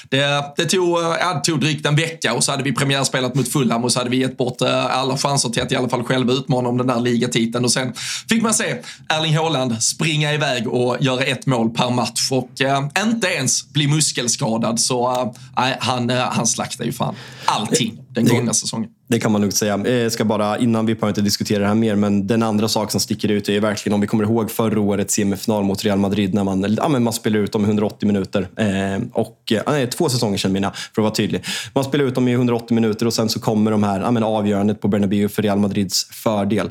det, 0.10 0.44
det, 0.58 0.66
tog, 0.66 1.00
ja, 1.00 1.34
det 1.34 1.52
tog 1.52 1.60
drygt 1.60 1.86
en 1.86 1.96
vecka 1.96 2.34
och 2.34 2.44
så 2.44 2.52
hade 2.52 2.64
vi 2.64 2.72
premiärspelat 2.72 3.36
mot 3.36 3.52
Fulham 3.52 3.84
och 3.84 3.92
så 3.92 4.00
hade 4.00 4.10
vi 4.10 4.18
gett 4.18 4.38
bort 4.38 4.62
alla 4.62 5.18
chanser 5.18 5.50
till 5.50 5.62
att 5.62 5.72
i 5.72 5.76
alla 5.76 5.90
fall 5.90 6.04
själva 6.04 6.34
utmana 6.34 6.70
om 6.70 6.78
den 6.78 6.88
där 6.88 7.00
ligatiteln. 7.00 7.66
Och 7.66 7.72
sen 7.72 7.94
fick 8.30 8.44
man 8.44 8.54
se 8.54 8.76
Erling 9.10 9.38
Haaland 9.38 9.83
springa 9.84 10.34
iväg 10.34 10.68
och 10.68 10.98
göra 11.00 11.24
ett 11.24 11.46
mål 11.46 11.70
per 11.70 11.90
match 11.90 12.32
och 12.32 12.62
äh, 12.62 12.86
inte 13.06 13.28
ens 13.28 13.74
bli 13.74 13.88
muskelskadad. 13.88 14.80
Så 14.80 15.12
äh, 15.58 15.64
han, 15.80 16.10
äh, 16.10 16.18
han 16.18 16.48
slaktar 16.48 16.86
ju 16.86 16.92
fan 16.92 17.16
allting 17.46 18.00
den 18.10 18.26
gångna 18.26 18.54
säsongen. 18.54 18.90
Det 19.08 19.20
kan 19.20 19.32
man 19.32 19.42
nog 19.42 19.54
säga. 19.54 19.88
Jag 19.88 20.12
ska 20.12 20.26
bara, 20.26 20.58
innan 20.58 20.86
vi 20.86 20.96
behöver 20.96 21.10
inte 21.10 21.22
diskutera 21.22 21.60
det 21.60 21.68
här 21.68 21.76
mer, 21.76 21.96
men 21.96 22.28
den 22.28 22.44
andra 22.44 22.68
sak 22.68 22.92
som 22.92 23.00
sticker 23.00 23.32
ut 23.32 23.50
är 23.50 23.60
verkligen 23.60 23.94
om 23.94 24.02
vi 24.02 24.08
kommer 24.08 24.24
ihåg 24.24 24.52
förra 24.52 24.82
årets 24.82 25.14
semifinal 25.14 25.64
mot 25.64 25.84
Real 25.84 26.00
Madrid 26.00 26.34
när 26.34 26.44
man, 26.44 26.76
ja, 26.78 26.88
man 26.88 27.14
spelar 27.14 27.40
ut 27.40 27.52
dem 27.52 27.62
i 27.62 27.66
180 27.66 28.08
minuter. 28.08 28.48
Eh, 28.58 29.02
och, 29.12 29.54
nej, 29.68 29.88
två 29.88 30.10
säsonger 30.10 30.38
sedan 30.38 30.52
mina, 30.52 30.72
för 30.72 31.02
att 31.02 31.04
vara 31.04 31.14
tydlig. 31.14 31.44
Man 31.74 31.84
spelar 31.84 32.06
ut 32.06 32.16
dem 32.16 32.28
i 32.28 32.34
180 32.34 32.76
minuter 32.76 33.06
och 33.06 33.14
sen 33.14 33.30
så 33.30 33.40
kommer 33.40 33.72
de 33.72 33.84
här 33.84 34.00
ja, 34.00 34.26
avgörandet 34.26 34.82
på 34.82 34.88
Bernabéu 34.88 35.30
för 35.30 35.42
Real 35.42 35.60
Madrids 35.60 36.06
fördel 36.12 36.70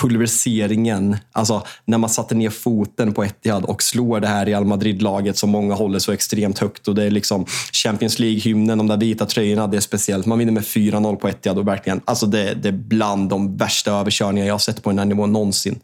pulveriseringen, 0.00 1.16
alltså 1.32 1.62
när 1.84 1.98
man 1.98 2.10
satte 2.10 2.34
ner 2.34 2.50
foten 2.50 3.12
på 3.12 3.24
Etihad 3.24 3.64
och 3.64 3.82
slår 3.82 4.20
det 4.20 4.26
här 4.26 4.46
Real 4.46 4.64
Madrid-laget 4.64 5.38
som 5.38 5.50
många 5.50 5.74
håller 5.74 5.98
så 5.98 6.12
extremt 6.12 6.58
högt. 6.58 6.88
Och 6.88 6.94
det 6.94 7.04
är 7.04 7.10
liksom 7.10 7.46
Champions 7.72 8.18
League-hymnen, 8.18 8.78
de 8.78 8.86
där 8.86 8.96
vita 8.96 9.26
tröjorna, 9.26 9.66
det 9.66 9.76
är 9.76 9.80
speciellt. 9.80 10.26
Man 10.26 10.38
vinner 10.38 10.52
med 10.52 10.62
4-0 10.62 11.16
på 11.16 11.28
Etihad 11.28 11.58
och 11.58 11.68
verkligen, 11.68 12.00
alltså 12.04 12.26
det, 12.26 12.54
det 12.54 12.68
är 12.68 12.72
bland 12.72 13.28
de 13.28 13.56
värsta 13.56 13.92
överkörningar 13.92 14.46
jag 14.46 14.54
har 14.54 14.58
sett 14.58 14.82
på 14.82 14.90
den 14.90 14.98
här 14.98 15.06
nivån 15.06 15.32
någonsin. 15.32 15.80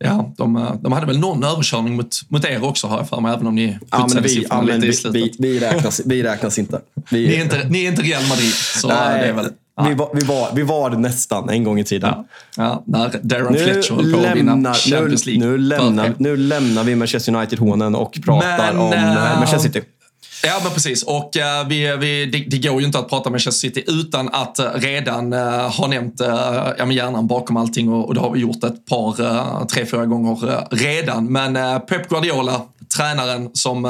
Ja, 0.00 0.34
de, 0.36 0.78
de 0.82 0.92
hade 0.92 1.06
väl 1.06 1.18
någon 1.18 1.44
överkörning 1.44 1.96
mot, 1.96 2.16
mot 2.28 2.44
er 2.44 2.64
också 2.64 2.86
har 2.86 2.98
jag 2.98 3.08
för 3.08 3.20
mig, 3.20 3.34
även 3.34 3.46
om 3.46 3.54
ni 3.54 3.78
ja, 3.90 4.08
men 4.14 4.22
vi, 4.22 4.46
ja, 4.50 4.62
lite 4.62 4.78
vi, 4.78 4.88
i 4.88 4.92
slutet. 4.92 5.22
Vi, 5.22 5.34
vi, 5.38 5.60
räknas, 5.60 6.00
vi 6.04 6.22
räknas 6.22 6.58
inte. 6.58 6.80
Vi, 7.10 7.28
ni, 7.28 7.34
är 7.34 7.42
inte 7.42 7.68
ni 7.68 7.84
är 7.84 7.88
inte 7.88 8.02
Real 8.02 8.22
Madrid, 8.28 8.52
så 8.54 8.88
Nej, 8.88 9.20
det 9.20 9.28
är 9.28 9.32
väl... 9.32 9.50
Vi 9.84 9.94
var, 9.94 10.10
vi, 10.14 10.26
var, 10.26 10.48
vi 10.54 10.62
var 10.62 10.90
nästan 10.90 11.48
en 11.48 11.64
gång 11.64 11.80
i 11.80 11.84
tiden. 11.84 12.14
Ja, 12.56 12.84
ja 12.86 13.10
Darren 13.22 13.52
nu 13.52 13.58
Fletcher 13.58 13.94
höll 13.94 14.12
på 14.12 14.28
att 14.28 14.36
vinna 14.36 14.74
Champions 14.74 15.26
League. 15.26 15.46
Nu, 15.46 15.50
nu, 15.50 15.58
lämnar, 15.58 16.14
nu 16.18 16.36
lämnar 16.36 16.84
vi 16.84 16.96
Manchester 16.96 17.34
United-hånen 17.34 17.94
och 17.94 18.18
pratar 18.24 18.72
men, 18.72 18.78
om 18.78 18.92
uh, 18.92 19.38
Manchester 19.38 19.58
City. 19.58 19.82
Ja, 20.42 20.60
men 20.62 20.72
precis. 20.72 21.02
Och 21.02 21.36
uh, 21.36 21.68
vi, 21.68 21.96
vi, 21.96 22.26
det, 22.26 22.38
det, 22.38 22.68
går 22.68 22.80
ju 22.80 22.86
inte 22.86 22.98
att 22.98 23.08
prata 23.08 23.30
Manchester 23.30 23.68
City 23.68 23.84
utan 23.86 24.28
att 24.28 24.60
uh, 24.60 24.66
redan 24.74 25.32
uh, 25.32 25.40
ha 25.70 25.86
nämnt 25.86 26.20
uh, 26.20 26.28
ja, 26.78 26.86
men 26.86 26.90
hjärnan 26.90 27.26
bakom 27.26 27.56
allting 27.56 27.92
och, 27.92 28.06
och 28.06 28.14
det 28.14 28.20
har 28.20 28.30
vi 28.30 28.40
gjort 28.40 28.64
ett 28.64 28.86
par, 28.86 29.20
uh, 29.20 29.66
tre, 29.66 29.86
fyra 29.86 30.06
gånger 30.06 30.66
redan. 30.70 31.32
Men 31.32 31.80
Pep 31.80 32.08
Guardiola, 32.08 32.62
tränaren 32.96 33.50
som 33.52 33.84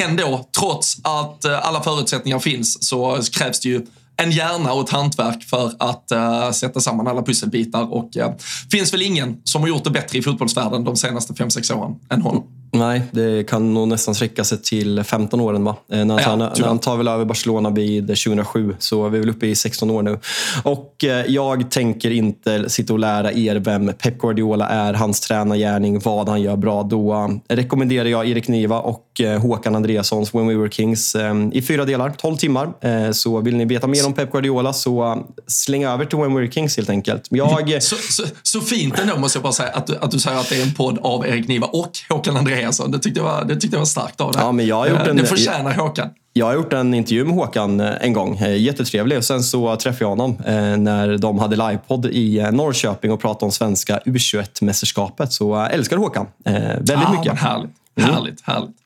ändå, 0.00 0.48
trots 0.60 0.96
att 1.02 1.44
alla 1.44 1.80
förutsättningar 1.80 2.38
finns, 2.38 2.88
så 2.88 3.18
krävs 3.32 3.60
det 3.60 3.68
ju 3.68 3.86
en 4.16 4.30
hjärna 4.30 4.72
och 4.72 4.82
ett 4.82 4.90
hantverk 4.90 5.44
för 5.44 5.72
att 5.78 6.12
uh, 6.12 6.50
sätta 6.50 6.80
samman 6.80 7.06
alla 7.06 7.22
pusselbitar. 7.22 7.92
Och 7.92 8.16
uh, 8.16 8.32
finns 8.70 8.92
väl 8.92 9.02
ingen 9.02 9.40
som 9.44 9.62
har 9.62 9.68
gjort 9.68 9.84
det 9.84 9.90
bättre 9.90 10.18
i 10.18 10.22
fotbollsvärlden 10.22 10.84
de 10.84 10.96
senaste 10.96 11.34
fem 11.34 11.50
sex 11.50 11.70
åren 11.70 11.94
än 12.10 12.22
honom. 12.22 12.44
Nej, 12.74 13.02
det 13.10 13.48
kan 13.48 13.74
nog 13.74 13.88
nästan 13.88 14.14
sträcka 14.14 14.44
sig 14.44 14.62
till 14.62 15.04
15 15.04 15.40
åren. 15.40 15.64
Va? 15.64 15.76
Eh, 15.92 16.04
när, 16.04 16.18
han, 16.18 16.40
ja, 16.40 16.48
tar, 16.48 16.60
när 16.60 16.68
han 16.68 16.78
tar 16.78 16.96
väl 16.96 17.08
över 17.08 17.24
Barcelona 17.24 17.70
vid 17.70 18.06
2007, 18.06 18.76
så 18.78 19.08
vi 19.08 19.18
är 19.18 19.20
väl 19.20 19.30
uppe 19.30 19.46
i 19.46 19.54
16 19.54 19.90
år 19.90 20.02
nu. 20.02 20.18
Och 20.62 21.04
eh, 21.04 21.26
jag 21.26 21.70
tänker 21.70 22.10
inte 22.10 22.70
sitta 22.70 22.92
och 22.92 22.98
lära 22.98 23.32
er 23.32 23.56
vem 23.56 23.92
Pep 23.98 24.18
Guardiola 24.18 24.68
är, 24.68 24.92
hans 24.94 25.20
tränargärning, 25.20 25.98
vad 25.98 26.28
han 26.28 26.42
gör 26.42 26.56
bra. 26.56 26.82
Då 26.82 27.14
eh, 27.48 27.54
rekommenderar 27.56 28.08
jag 28.08 28.28
Erik 28.28 28.48
Niva 28.48 28.78
och 28.78 29.04
Håkan 29.40 29.74
Andreassons 29.76 30.34
When 30.34 30.48
We 30.48 30.54
Were 30.54 30.70
Kings 30.70 31.16
i 31.52 31.62
fyra 31.62 31.84
delar, 31.84 32.10
12 32.10 32.36
timmar. 32.36 33.12
Så 33.12 33.40
vill 33.40 33.56
ni 33.56 33.64
veta 33.64 33.86
mer 33.86 34.06
om 34.06 34.12
Pep 34.12 34.32
Guardiola 34.32 34.72
så 34.72 35.24
släng 35.46 35.84
över 35.84 36.04
till 36.04 36.18
When 36.18 36.34
We 36.34 36.40
Were 36.40 36.52
Kings 36.52 36.76
helt 36.76 36.90
enkelt. 36.90 37.28
Jag... 37.30 37.82
Så, 37.82 37.96
så, 37.96 38.22
så 38.42 38.60
fint 38.60 38.98
ändå 38.98 39.16
måste 39.16 39.36
jag 39.36 39.42
bara 39.42 39.52
säga 39.52 39.68
att 39.68 39.86
du, 39.86 39.96
att 39.96 40.10
du 40.10 40.18
säger 40.18 40.38
att 40.38 40.48
det 40.48 40.56
är 40.56 40.62
en 40.62 40.74
podd 40.74 40.98
av 41.02 41.26
Erik 41.26 41.48
Niva 41.48 41.66
och 41.66 41.90
Håkan 42.08 42.36
Andreasson 42.36 42.63
Andreasson. 42.64 42.90
Det 42.90 42.98
tyckte 42.98 43.20
jag 43.20 43.24
var, 43.24 43.44
det 43.44 43.56
tyckte 43.56 43.76
jag 43.76 43.80
var 43.80 43.86
starkt 43.86 44.20
av 44.20 44.32
dig. 44.32 44.42
Ja, 44.42 44.52
men 44.52 44.66
jag 44.66 44.76
har 44.76 44.86
gjort 44.86 45.00
eh, 45.00 45.08
en, 45.08 45.16
det 45.16 45.26
förtjänar 45.26 45.74
Håkan. 45.74 46.08
Jag 46.32 46.46
har 46.46 46.54
gjort 46.54 46.72
en 46.72 46.94
intervju 46.94 47.24
med 47.24 47.34
Håkan 47.34 47.80
eh, 47.80 47.92
en 48.00 48.12
gång. 48.12 48.36
Eh, 48.36 48.56
jättetrevlig. 48.56 49.18
Och 49.18 49.24
sen 49.24 49.42
så 49.42 49.76
träffade 49.76 50.04
jag 50.04 50.08
honom 50.08 50.36
när 50.84 51.18
de 51.18 51.38
hade 51.38 51.56
livepodd 51.56 52.06
i 52.06 52.48
Norrköping 52.52 53.12
och 53.12 53.20
pratade 53.20 53.44
om 53.44 53.52
svenska 53.52 53.98
U21-mästerskapet. 53.98 55.26
Så 55.26 55.56
jag 55.56 55.72
älskar 55.72 55.96
Håkan 55.96 56.26
väldigt 56.44 56.96
ah, 56.96 57.12
mycket. 57.12 57.38
Härligt, 57.38 57.70
mm. 57.98 58.10
härligt, 58.10 58.40
härligt. 58.40 58.76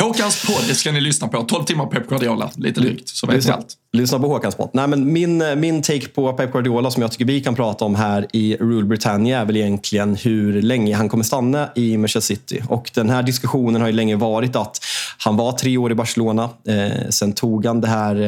Håkans 0.00 0.46
podd 0.46 0.76
ska 0.76 0.92
ni 0.92 1.00
lyssna 1.00 1.28
på. 1.28 1.42
12 1.42 1.64
timmar 1.64 1.86
Pep 1.86 2.08
Guardiola, 2.08 2.50
lite 2.56 2.80
drygt, 2.80 3.08
så 3.08 3.26
vet 3.26 3.36
lyssna, 3.36 3.54
allt. 3.54 3.74
Lyssna 3.92 4.18
på 4.18 4.28
Håkans 4.28 4.54
podd. 4.54 4.70
Nej, 4.72 4.88
men 4.88 5.12
min, 5.12 5.60
min 5.60 5.82
take 5.82 6.08
på 6.08 6.32
Pep 6.32 6.52
Guardiola 6.52 6.90
som 6.90 7.02
jag 7.02 7.12
tycker 7.12 7.24
vi 7.24 7.40
kan 7.40 7.54
prata 7.54 7.84
om 7.84 7.94
här 7.94 8.26
i 8.32 8.56
Rule 8.56 8.86
Britannia 8.86 9.40
är 9.40 9.44
väl 9.44 9.56
egentligen 9.56 10.16
hur 10.16 10.62
länge 10.62 10.96
han 10.96 11.08
kommer 11.08 11.24
stanna 11.24 11.68
i 11.74 11.96
Manchester 11.96 12.34
City. 12.34 12.62
Och 12.68 12.90
den 12.94 13.10
här 13.10 13.22
diskussionen 13.22 13.80
har 13.80 13.88
ju 13.88 13.94
länge 13.94 14.16
varit 14.16 14.56
att 14.56 14.80
han 15.18 15.36
var 15.36 15.52
tre 15.52 15.76
år 15.76 15.92
i 15.92 15.94
Barcelona. 15.94 16.50
Eh, 16.68 17.08
sen 17.08 17.32
tog 17.32 17.66
han 17.66 17.80
det 17.80 17.88
här 17.88 18.20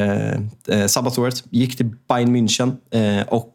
eh, 0.68 0.78
eh 0.78 0.86
sabbatsåret, 0.86 1.44
gick 1.50 1.76
till 1.76 1.86
Bayern 2.08 2.36
München 2.36 2.72
eh, 2.90 3.28
och 3.28 3.52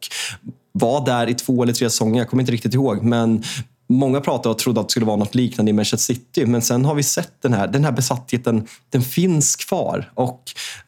var 0.72 1.06
där 1.06 1.30
i 1.30 1.34
två 1.34 1.64
eller 1.64 1.74
tre 1.74 1.90
säsonger, 1.90 2.22
jag 2.22 2.30
kommer 2.30 2.44
inte 2.44 2.52
riktigt 2.52 2.74
ihåg. 2.74 3.04
Men 3.04 3.44
Många 3.88 4.22
pratade 4.22 4.50
och 4.50 4.58
trodde 4.58 4.80
att 4.80 4.88
det 4.88 4.92
skulle 4.92 5.06
vara 5.06 5.18
något 5.18 5.36
liknande 5.36 5.70
i 5.70 5.74
Manchester 5.74 6.14
City, 6.14 6.46
men 6.46 6.62
sen 6.62 6.86
har 6.86 6.96
vi 6.96 7.04
sett 7.04 7.42
den 7.42 7.54
här, 7.54 7.68
den 7.68 7.84
här 7.84 7.92
besattheten, 7.92 8.68
den 8.90 9.02
finns 9.02 9.56
kvar. 9.56 10.12
Och 10.14 10.44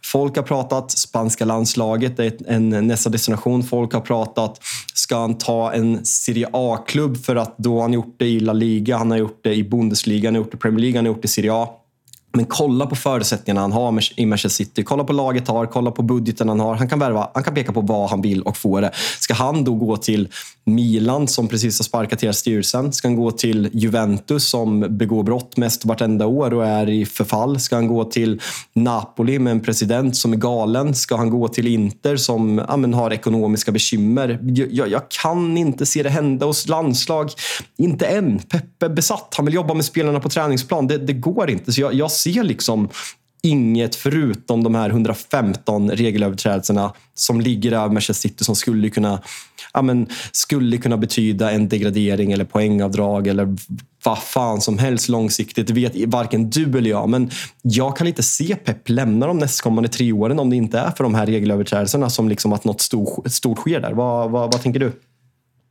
folk 0.06 0.36
har 0.36 0.44
pratat 0.44 0.92
spanska 0.92 1.46
landslaget, 1.46 2.20
är 2.20 2.34
en 2.48 2.70
nästa 2.70 3.10
destination. 3.10 3.64
Folk 3.64 3.94
har 3.94 4.02
pratat, 4.02 4.60
ska 4.94 5.18
han 5.18 5.38
ta 5.38 5.74
en 5.74 6.06
Serie 6.06 6.50
A-klubb 6.54 7.18
för 7.18 7.36
att 7.36 7.58
då 7.58 7.76
har 7.76 7.82
han 7.82 7.94
gjort 7.94 8.16
det 8.20 8.28
i 8.28 8.40
La 8.40 8.54
Liga, 8.54 8.98
han 8.98 9.12
har 9.12 9.18
gjort 9.18 9.44
det 9.44 9.56
i 9.56 9.64
Bundesliga, 9.64 10.28
han 10.28 10.36
har 10.36 10.42
gjort 10.42 10.52
det 10.52 10.58
i 10.58 10.60
Premier 10.60 10.82
League, 10.82 10.98
han 10.98 11.06
har 11.06 11.14
gjort 11.14 11.22
det 11.22 11.26
i 11.26 11.30
Serie 11.30 11.54
A. 11.54 11.70
Men 12.34 12.46
kolla 12.46 12.86
på 12.86 12.96
förutsättningarna 12.96 13.62
han 13.62 13.72
har 13.72 14.04
i 14.16 14.26
Manchester 14.26 14.64
City. 14.64 14.84
Kolla 14.84 15.04
på 15.04 15.14
laget 15.14 15.48
har, 15.48 15.66
kolla 15.66 15.92
på 15.92 16.02
budgeten 16.02 16.50
han 16.50 16.60
har. 16.60 16.76
Han 16.76 16.90
kan, 16.90 17.00
värva, 17.00 17.30
han 17.34 17.44
kan 17.44 17.54
peka 17.54 17.72
på 17.72 17.82
vad 17.82 18.10
han 18.10 18.22
vill 18.22 18.42
och 18.42 18.58
få 18.58 18.82
det. 18.82 18.92
Ska 19.20 19.34
han 19.34 19.64
då 19.64 19.76
gå 19.76 19.98
till 19.98 20.28
Milan 20.66 21.28
som 21.28 21.48
precis 21.48 21.80
har 21.80 21.84
sparkat 21.84 22.24
hela 22.24 22.34
styrelsen? 22.34 22.94
Ska 22.94 23.08
han 23.08 23.16
gå 23.16 23.32
till 23.32 23.70
Juventus 23.74 24.50
som 24.50 24.98
begår 24.98 25.24
brott 25.24 25.58
mest 25.58 25.86
vartenda 25.86 26.26
år 26.26 26.54
och 26.54 26.66
är 26.66 26.90
i 26.90 27.06
förfall? 27.06 27.60
Ska 27.60 27.76
han 27.76 27.88
gå 27.88 28.04
till 28.04 28.42
Napoli 28.74 29.40
med 29.40 29.52
en 29.52 29.60
president 29.60 30.16
som 30.16 30.34
är 30.34 30.38
galen? 30.38 30.96
Ska 30.96 31.16
han 31.16 31.30
gå 31.30 31.48
till 31.48 31.68
Inter 31.68 32.18
som 32.18 32.66
ja, 32.68 32.78
men, 32.78 32.94
har 32.94 33.14
ekonomiska 33.14 33.72
bekymmer? 33.72 34.40
Jag, 34.72 34.88
jag, 34.88 35.02
kan 35.24 35.58
inte 35.58 35.86
se 35.86 36.04
det 36.04 36.10
hända 36.10 36.46
hos 36.46 36.68
landslag. 36.68 37.30
Inte 37.78 38.06
än. 38.06 38.40
Peppe 38.40 38.90
besatt. 38.90 39.34
Han 39.38 39.46
vill 39.46 39.56
jobba 39.56 39.74
med 39.74 39.86
spelarna 39.86 40.20
på 40.20 40.30
träningsplan. 40.30 40.88
Det, 40.88 40.98
det 40.98 41.14
går 41.14 41.50
inte. 41.50 41.74
Så 41.74 41.82
jag, 41.82 41.94
jag 41.94 42.12
ser 42.12 42.27
liksom 42.32 42.90
inget 43.42 43.96
förutom 43.96 44.64
de 44.64 44.76
här 44.76 44.90
115 44.90 45.92
regelöverträdelserna 45.92 46.94
som 47.14 47.42
ligger 47.42 47.72
över 47.72 47.88
Manchester 47.88 48.30
City 48.30 48.44
som 48.44 48.56
skulle 48.56 48.90
kunna, 48.90 49.22
ja 49.74 49.82
men, 49.82 50.08
skulle 50.32 50.78
kunna 50.78 50.98
betyda 50.98 51.52
en 51.52 51.70
degradering 51.70 52.32
eller 52.32 52.46
poängavdrag 52.46 53.28
eller 53.28 53.56
vad 54.04 54.18
fan 54.18 54.62
som 54.62 54.78
helst 54.78 55.10
långsiktigt. 55.10 55.68
Det 55.68 55.74
vet 55.74 55.94
varken 56.08 56.50
du 56.50 56.78
eller 56.78 56.90
jag. 56.90 57.10
Men 57.10 57.30
jag 57.62 57.98
kan 57.98 58.08
inte 58.08 58.24
se 58.24 58.56
Pep 58.56 58.90
lämna 58.90 59.28
de 59.28 59.38
nästkommande 59.38 59.90
tre 59.90 60.12
åren 60.12 60.40
om 60.40 60.50
det 60.50 60.56
inte 60.56 60.80
är 60.80 60.92
för 60.92 61.04
de 61.04 61.16
här 61.16 61.26
regelöverträdelserna 61.26 62.10
som 62.10 62.30
liksom 62.30 62.54
att 62.54 62.64
något 62.64 62.82
stort, 62.82 63.32
stort 63.32 63.58
sker 63.58 63.80
där. 63.80 63.94
Vad, 63.94 64.32
vad, 64.32 64.54
vad 64.54 64.62
tänker 64.62 64.80
du? 64.80 64.92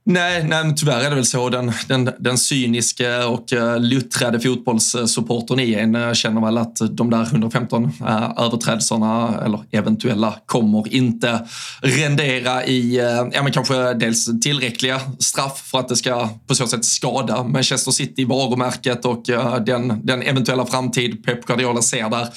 Nej, 0.09 0.45
nej 0.45 0.65
men 0.65 0.75
tyvärr 0.75 1.01
är 1.01 1.11
det 1.11 1.17
väl 1.17 1.27
så. 1.27 1.49
Den, 1.49 1.73
den, 1.89 2.11
den 2.19 2.39
cyniska 2.39 3.27
och 3.27 3.53
uh, 3.53 3.79
luttrade 3.79 4.41
fotbollssupportern 4.41 5.61
i 5.61 5.75
en 5.75 5.95
eh, 5.95 6.13
känner 6.13 6.41
väl 6.41 6.59
att 6.59 6.77
de 6.91 7.11
där 7.11 7.23
115 7.23 7.85
uh, 7.85 7.91
eh, 8.09 8.31
överträdelserna, 8.37 9.41
eller 9.45 9.61
eventuella, 9.71 10.35
kommer 10.47 10.95
inte 10.95 11.47
rendera 11.83 12.65
i, 12.65 13.01
uh, 13.01 13.29
ja 13.33 13.43
men 13.43 13.53
kanske 13.53 13.95
dels 13.95 14.41
tillräckliga 14.41 15.01
straff 15.19 15.63
för 15.71 15.79
att 15.79 15.89
det 15.89 15.97
ska 15.97 16.29
på 16.47 16.55
så 16.55 16.67
sätt 16.67 16.85
skada 16.85 17.43
Manchester 17.43 17.91
City, 17.91 18.25
varumärket 18.25 19.05
och 19.05 19.29
uh, 19.29 19.57
den, 19.57 20.07
den 20.07 20.23
eventuella 20.23 20.67
framtid 20.67 21.25
Pep 21.25 21.47
Guardiola 21.47 21.83
ser 21.83 22.11
där. 22.11 22.29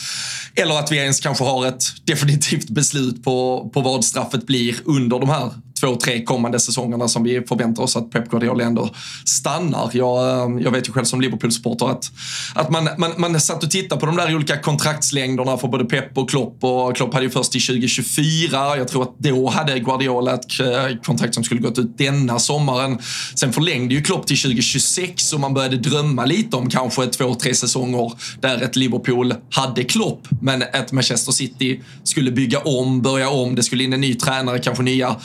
Eller 0.56 0.80
att 0.80 0.92
vi 0.92 0.98
ens 0.98 1.20
kanske 1.20 1.44
har 1.44 1.66
ett 1.66 1.84
definitivt 2.06 2.70
beslut 2.70 3.24
på, 3.24 3.70
på 3.74 3.82
vad 3.82 4.06
straffet 4.06 4.46
blir 4.46 4.76
under 4.86 5.20
de 5.20 5.30
här 5.30 5.52
två, 5.80 5.96
tre 5.96 6.24
kommande 6.24 6.60
säsongerna 6.60 7.08
som 7.08 7.24
vi 7.24 7.42
förväntar 7.42 7.84
oss 7.84 7.96
att 7.96 8.12
Pep 8.12 8.30
Guardiola 8.30 8.64
ändå 8.64 8.90
stannar. 9.26 9.90
Jag, 9.94 10.30
eh, 10.30 10.64
jag 10.64 10.72
vet 10.72 10.88
ju 10.88 10.94
själv 10.94 11.06
som 11.06 11.22
Liverpool-supporter 11.22 11.86
att, 11.86 12.12
att 12.56 12.70
man, 12.70 12.90
man, 12.98 13.12
man 13.18 13.42
satt 13.42 13.64
och 13.64 13.72
tittade 13.72 14.00
på 14.00 14.06
de 14.06 14.16
där 14.16 14.36
olika 14.36 14.58
kontraktslängderna 14.58 15.58
för 15.58 15.68
både 15.68 15.86
Pep 15.86 16.18
och 16.18 16.30
Klopp 16.30 16.64
och 16.64 16.96
Klopp 16.96 17.14
hade 17.14 17.26
ju 17.26 17.32
först 17.32 17.52
till 17.52 17.66
2024. 17.66 18.78
Jag 18.78 18.88
tror 18.88 19.04
att 19.04 19.20
då 19.20 19.50
hade 19.50 19.80
Guardiola 19.80 20.34
ett 20.34 20.60
eh, 20.60 20.98
kontrakt 21.04 21.34
som 21.34 21.44
skulle 21.44 21.62
gått 21.62 21.80
ut 21.80 21.98
denna 21.98 22.40
sommaren. 22.40 22.98
Sen 23.36 23.54
förlängde 23.54 23.96
ju 23.96 24.02
Klopp 24.02 24.28
till 24.28 24.38
2026 24.38 25.34
och 25.34 25.40
man 25.40 25.54
började 25.54 25.78
drömma 25.78 26.26
lite 26.26 26.56
om 26.56 26.70
kanske 26.70 27.08
två, 27.08 27.36
tre 27.36 27.56
säsonger 27.56 28.12
där 28.42 28.62
ett 28.62 28.76
Liverpool 28.76 29.34
hade 29.52 29.84
Klopp, 29.84 30.28
men 30.42 30.62
ett 30.62 30.92
Manchester 30.92 31.32
City 31.32 31.82
skulle 32.04 32.32
bygga 32.32 32.60
om, 32.60 33.02
börja 33.02 33.30
om, 33.30 33.56
det 33.56 33.64
skulle 33.64 33.84
in 33.84 33.94
en 33.94 34.02
ny 34.02 34.16
tränare, 34.16 34.60
kanske 34.60 34.84
nya, 34.84 35.16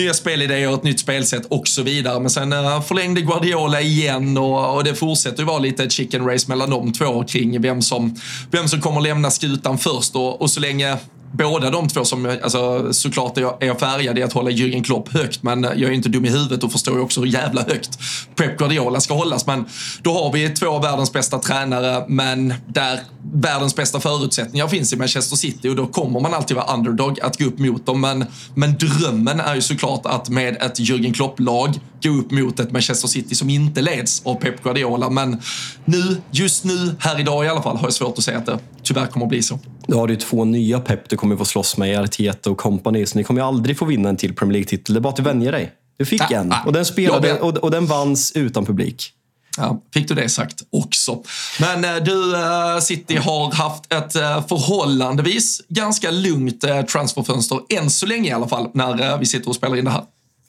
nya 0.00 0.14
spelidéer, 0.14 0.74
ett 0.74 0.82
nytt 0.82 1.00
spelsätt 1.00 1.46
och 1.48 1.68
så 1.68 1.82
vidare. 1.82 2.20
Men 2.20 2.30
sen 2.30 2.52
eh, 2.52 2.82
förlängde 2.82 3.20
Guardiola 3.20 3.80
igen 3.80 4.38
och, 4.38 4.76
och 4.76 4.84
det 4.84 4.94
fortsätter 4.94 5.38
ju 5.38 5.44
vara 5.44 5.58
lite 5.58 5.84
ett 5.84 5.92
chicken 5.92 6.26
race 6.26 6.48
mellan 6.48 6.70
de 6.70 6.92
två 6.92 7.24
kring 7.24 7.62
vem 7.62 7.82
som, 7.82 8.16
vem 8.50 8.68
som 8.68 8.80
kommer 8.80 9.00
lämna 9.00 9.30
skutan 9.30 9.78
först 9.78 10.16
och, 10.16 10.42
och 10.42 10.50
så 10.50 10.60
länge 10.60 10.96
båda 11.32 11.70
de 11.70 11.88
två 11.88 12.04
som, 12.04 12.38
alltså, 12.42 12.92
såklart 12.92 13.38
är 13.38 13.42
jag, 13.42 13.62
är 13.62 13.66
jag 13.66 13.80
färgad 13.80 14.18
i 14.18 14.22
att 14.22 14.32
hålla 14.32 14.50
Jürgen 14.50 14.84
Klopp 14.84 15.12
högt, 15.12 15.42
men 15.42 15.64
eh, 15.64 15.70
jag 15.76 15.90
är 15.90 15.94
inte 15.94 16.08
dum 16.08 16.24
i 16.24 16.30
huvudet 16.30 16.64
och 16.64 16.72
förstår 16.72 16.94
ju 16.94 17.00
också 17.00 17.20
hur 17.20 17.28
jävla 17.28 17.62
högt 17.62 17.98
Pep 18.36 18.58
Guardiola 18.58 19.00
ska 19.00 19.14
hållas. 19.14 19.46
Men 19.46 19.64
då 20.02 20.12
har 20.12 20.32
vi 20.32 20.48
två 20.48 20.68
av 20.68 20.82
världens 20.82 21.12
bästa 21.12 21.38
tränare, 21.38 22.04
men 22.08 22.54
där 22.66 23.00
världens 23.34 23.76
bästa 23.76 24.00
förutsättningar 24.00 24.68
finns 24.68 24.92
i 24.92 24.96
Manchester 24.96 25.36
City 25.36 25.68
och 25.68 25.76
då 25.76 25.86
kommer 25.86 26.20
man 26.20 26.34
alltid 26.34 26.56
vara 26.56 26.74
underdog 26.74 27.20
att 27.20 27.38
gå 27.38 27.44
upp 27.44 27.58
mot 27.58 27.86
dem. 27.86 28.00
Men, 28.00 28.26
men 28.54 28.74
drömmen 28.78 29.40
är 29.40 29.54
ju 29.54 29.60
såklart 29.60 30.06
att 30.06 30.28
med 30.28 30.56
ett 30.62 30.78
Jürgen 30.78 31.14
Klopp-lag 31.14 31.78
gå 32.02 32.10
upp 32.10 32.30
mot 32.30 32.60
ett 32.60 32.72
Manchester 32.72 33.08
City 33.08 33.34
som 33.34 33.50
inte 33.50 33.82
leds 33.82 34.22
av 34.24 34.34
Pep 34.34 34.62
Guardiola. 34.62 35.10
Men 35.10 35.42
nu, 35.84 36.16
just 36.30 36.64
nu, 36.64 36.94
här 36.98 37.20
idag 37.20 37.44
i 37.44 37.48
alla 37.48 37.62
fall, 37.62 37.76
har 37.76 37.86
jag 37.86 37.92
svårt 37.92 38.18
att 38.18 38.24
säga 38.24 38.38
att 38.38 38.46
det 38.46 38.58
tyvärr 38.82 39.06
kommer 39.06 39.26
att 39.26 39.30
bli 39.30 39.42
så. 39.42 39.58
Då 39.86 39.98
har 39.98 40.08
du 40.08 40.16
två 40.16 40.44
nya 40.44 40.80
Pep 40.80 41.08
du 41.08 41.16
kommer 41.16 41.36
få 41.36 41.44
slåss 41.44 41.76
med 41.76 41.92
i 41.92 41.96
Arteta 41.96 42.50
och 42.50 42.58
company, 42.58 43.06
så 43.06 43.18
ni 43.18 43.24
kommer 43.24 43.42
aldrig 43.42 43.78
få 43.78 43.84
vinna 43.84 44.08
en 44.08 44.16
till 44.16 44.34
Premier 44.34 44.52
League-titel. 44.52 44.94
Det 44.94 44.98
är 44.98 45.00
bara 45.00 45.08
att 45.08 45.16
du 45.16 45.22
vänjer 45.22 45.52
dig. 45.52 45.72
Du 45.98 46.04
fick 46.04 46.22
ah, 46.22 46.28
en 46.30 46.54
och 46.66 46.72
den, 46.72 46.84
spelade, 46.84 47.40
och, 47.40 47.56
och 47.56 47.70
den 47.70 47.86
vanns 47.86 48.32
utan 48.32 48.66
publik. 48.66 49.12
Ja, 49.56 49.82
fick 49.94 50.08
du 50.08 50.14
det 50.14 50.28
sagt 50.28 50.62
också. 50.70 51.22
Men 51.60 51.84
eh, 51.84 52.04
du, 52.04 52.36
eh, 52.36 52.78
City 52.80 53.16
har 53.16 53.52
haft 53.52 53.92
ett 53.92 54.16
eh, 54.16 54.46
förhållandevis 54.46 55.62
ganska 55.68 56.10
lugnt 56.10 56.64
transferfönster, 56.88 57.60
än 57.68 57.90
så 57.90 58.06
länge 58.06 58.30
i 58.30 58.32
alla 58.32 58.48
fall, 58.48 58.70
när 58.74 59.18
vi 59.18 59.26
sitter 59.26 59.48
och 59.48 59.56
spelar 59.56 59.76
in 59.76 59.84
det 59.84 59.90
här. 59.90 60.02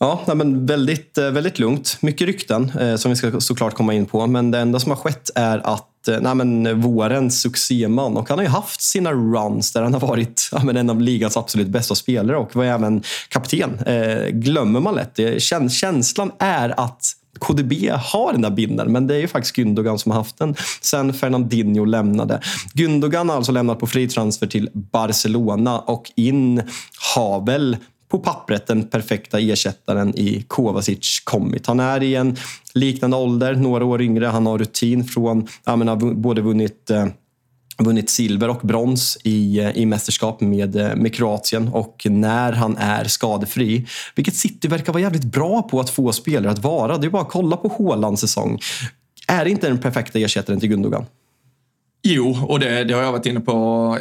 Ja, 0.03 0.34
men 0.36 0.65
väldigt, 0.65 1.17
eh, 1.17 1.29
väldigt 1.29 1.60
lugnt. 1.60 1.98
Mycket 2.01 2.27
rykten 2.27 2.72
eh, 2.79 2.96
som 2.96 3.12
vi 3.12 3.15
ska 3.15 3.39
såklart 3.39 3.74
komma 3.74 3.93
in 3.93 4.05
på. 4.05 4.27
Men 4.27 4.51
det 4.51 4.60
enda 4.60 4.79
som 4.79 4.91
har 4.91 4.98
skett 4.98 5.29
är 5.36 5.58
att 5.58 6.08
eh, 6.08 6.17
nej 6.22 6.36
men, 6.36 6.81
vårens 6.81 7.41
succéman 7.41 8.17
och 8.17 8.29
han 8.29 8.38
har 8.38 8.43
ju 8.43 8.50
haft 8.50 8.81
sina 8.81 9.12
runs 9.12 9.74
där 9.74 9.81
han 9.81 9.93
har 9.93 10.00
varit 10.00 10.50
ja 10.51 10.63
men, 10.63 10.77
en 10.77 10.89
av 10.89 11.01
ligans 11.01 11.38
absolut 11.38 11.67
bästa 11.67 11.96
spelare 11.96 12.38
och 12.38 12.55
var 12.55 12.65
även 12.65 13.03
kapten. 13.29 13.79
Eh, 13.79 14.27
glömmer 14.27 14.79
man 14.79 14.96
lätt. 14.96 15.41
Känslan 15.41 16.31
är 16.39 16.79
att 16.79 17.12
KDB 17.39 17.74
har 17.89 18.31
den 18.31 18.41
där 18.41 18.50
binden, 18.50 18.91
men 18.91 19.08
det 19.08 19.15
är 19.15 19.20
ju 19.20 19.27
faktiskt 19.27 19.58
Gündogan 19.58 19.98
som 19.98 20.12
har 20.12 20.20
haft 20.20 20.38
den 20.38 20.55
sen 20.81 21.13
Fernandinho 21.13 21.86
lämnade. 21.86 22.41
Gündogan 22.74 23.29
har 23.29 23.36
alltså 23.36 23.51
lämnat 23.51 23.79
på 23.79 23.88
fri 23.88 24.08
transfer 24.08 24.48
till 24.48 24.70
Barcelona 24.74 25.79
och 25.79 26.12
in 26.15 26.62
har 27.16 27.46
väl 27.46 27.77
på 28.11 28.19
pappret 28.19 28.67
den 28.67 28.83
perfekta 28.87 29.39
ersättaren 29.39 30.15
i 30.19 30.43
Kovacic 30.47 31.19
kommit. 31.24 31.67
Han 31.67 31.79
är 31.79 32.03
i 32.03 32.15
en 32.15 32.37
liknande 32.74 33.17
ålder, 33.17 33.55
några 33.55 33.85
år 33.85 34.01
yngre. 34.01 34.25
Han 34.25 34.45
har 34.45 34.57
rutin 34.57 35.03
från, 35.03 35.47
ja, 35.65 35.75
men 35.75 35.87
har 35.87 35.95
både 36.13 36.41
vunnit 36.41 36.89
eh, 36.89 37.05
vunnit 37.77 38.09
silver 38.09 38.50
och 38.50 38.59
brons 38.61 39.17
i, 39.24 39.59
eh, 39.59 39.77
i 39.77 39.85
mästerskap 39.85 40.41
med, 40.41 40.75
eh, 40.75 40.95
med 40.95 41.15
Kroatien 41.15 41.67
och 41.67 42.07
när 42.09 42.53
han 42.53 42.77
är 42.77 43.05
skadefri. 43.05 43.87
Vilket 44.15 44.35
City 44.35 44.67
verkar 44.67 44.93
vara 44.93 45.03
jävligt 45.03 45.24
bra 45.24 45.61
på 45.61 45.79
att 45.79 45.89
få 45.89 46.11
spelare 46.11 46.51
att 46.51 46.63
vara. 46.63 46.97
Det 46.97 47.07
är 47.07 47.09
bara 47.09 47.21
att 47.21 47.29
kolla 47.29 47.57
på 47.57 47.75
Haalands 47.77 48.21
säsong. 48.21 48.59
Är 49.27 49.45
det 49.45 49.51
inte 49.51 49.67
den 49.67 49.77
perfekta 49.77 50.19
ersättaren 50.19 50.59
till 50.59 50.69
Gundogan? 50.69 51.05
Jo, 52.03 52.37
och 52.48 52.59
det, 52.59 52.83
det, 52.83 52.94
har 52.94 53.01
jag 53.01 53.11
varit 53.11 53.25
inne 53.25 53.40
på 53.40 53.51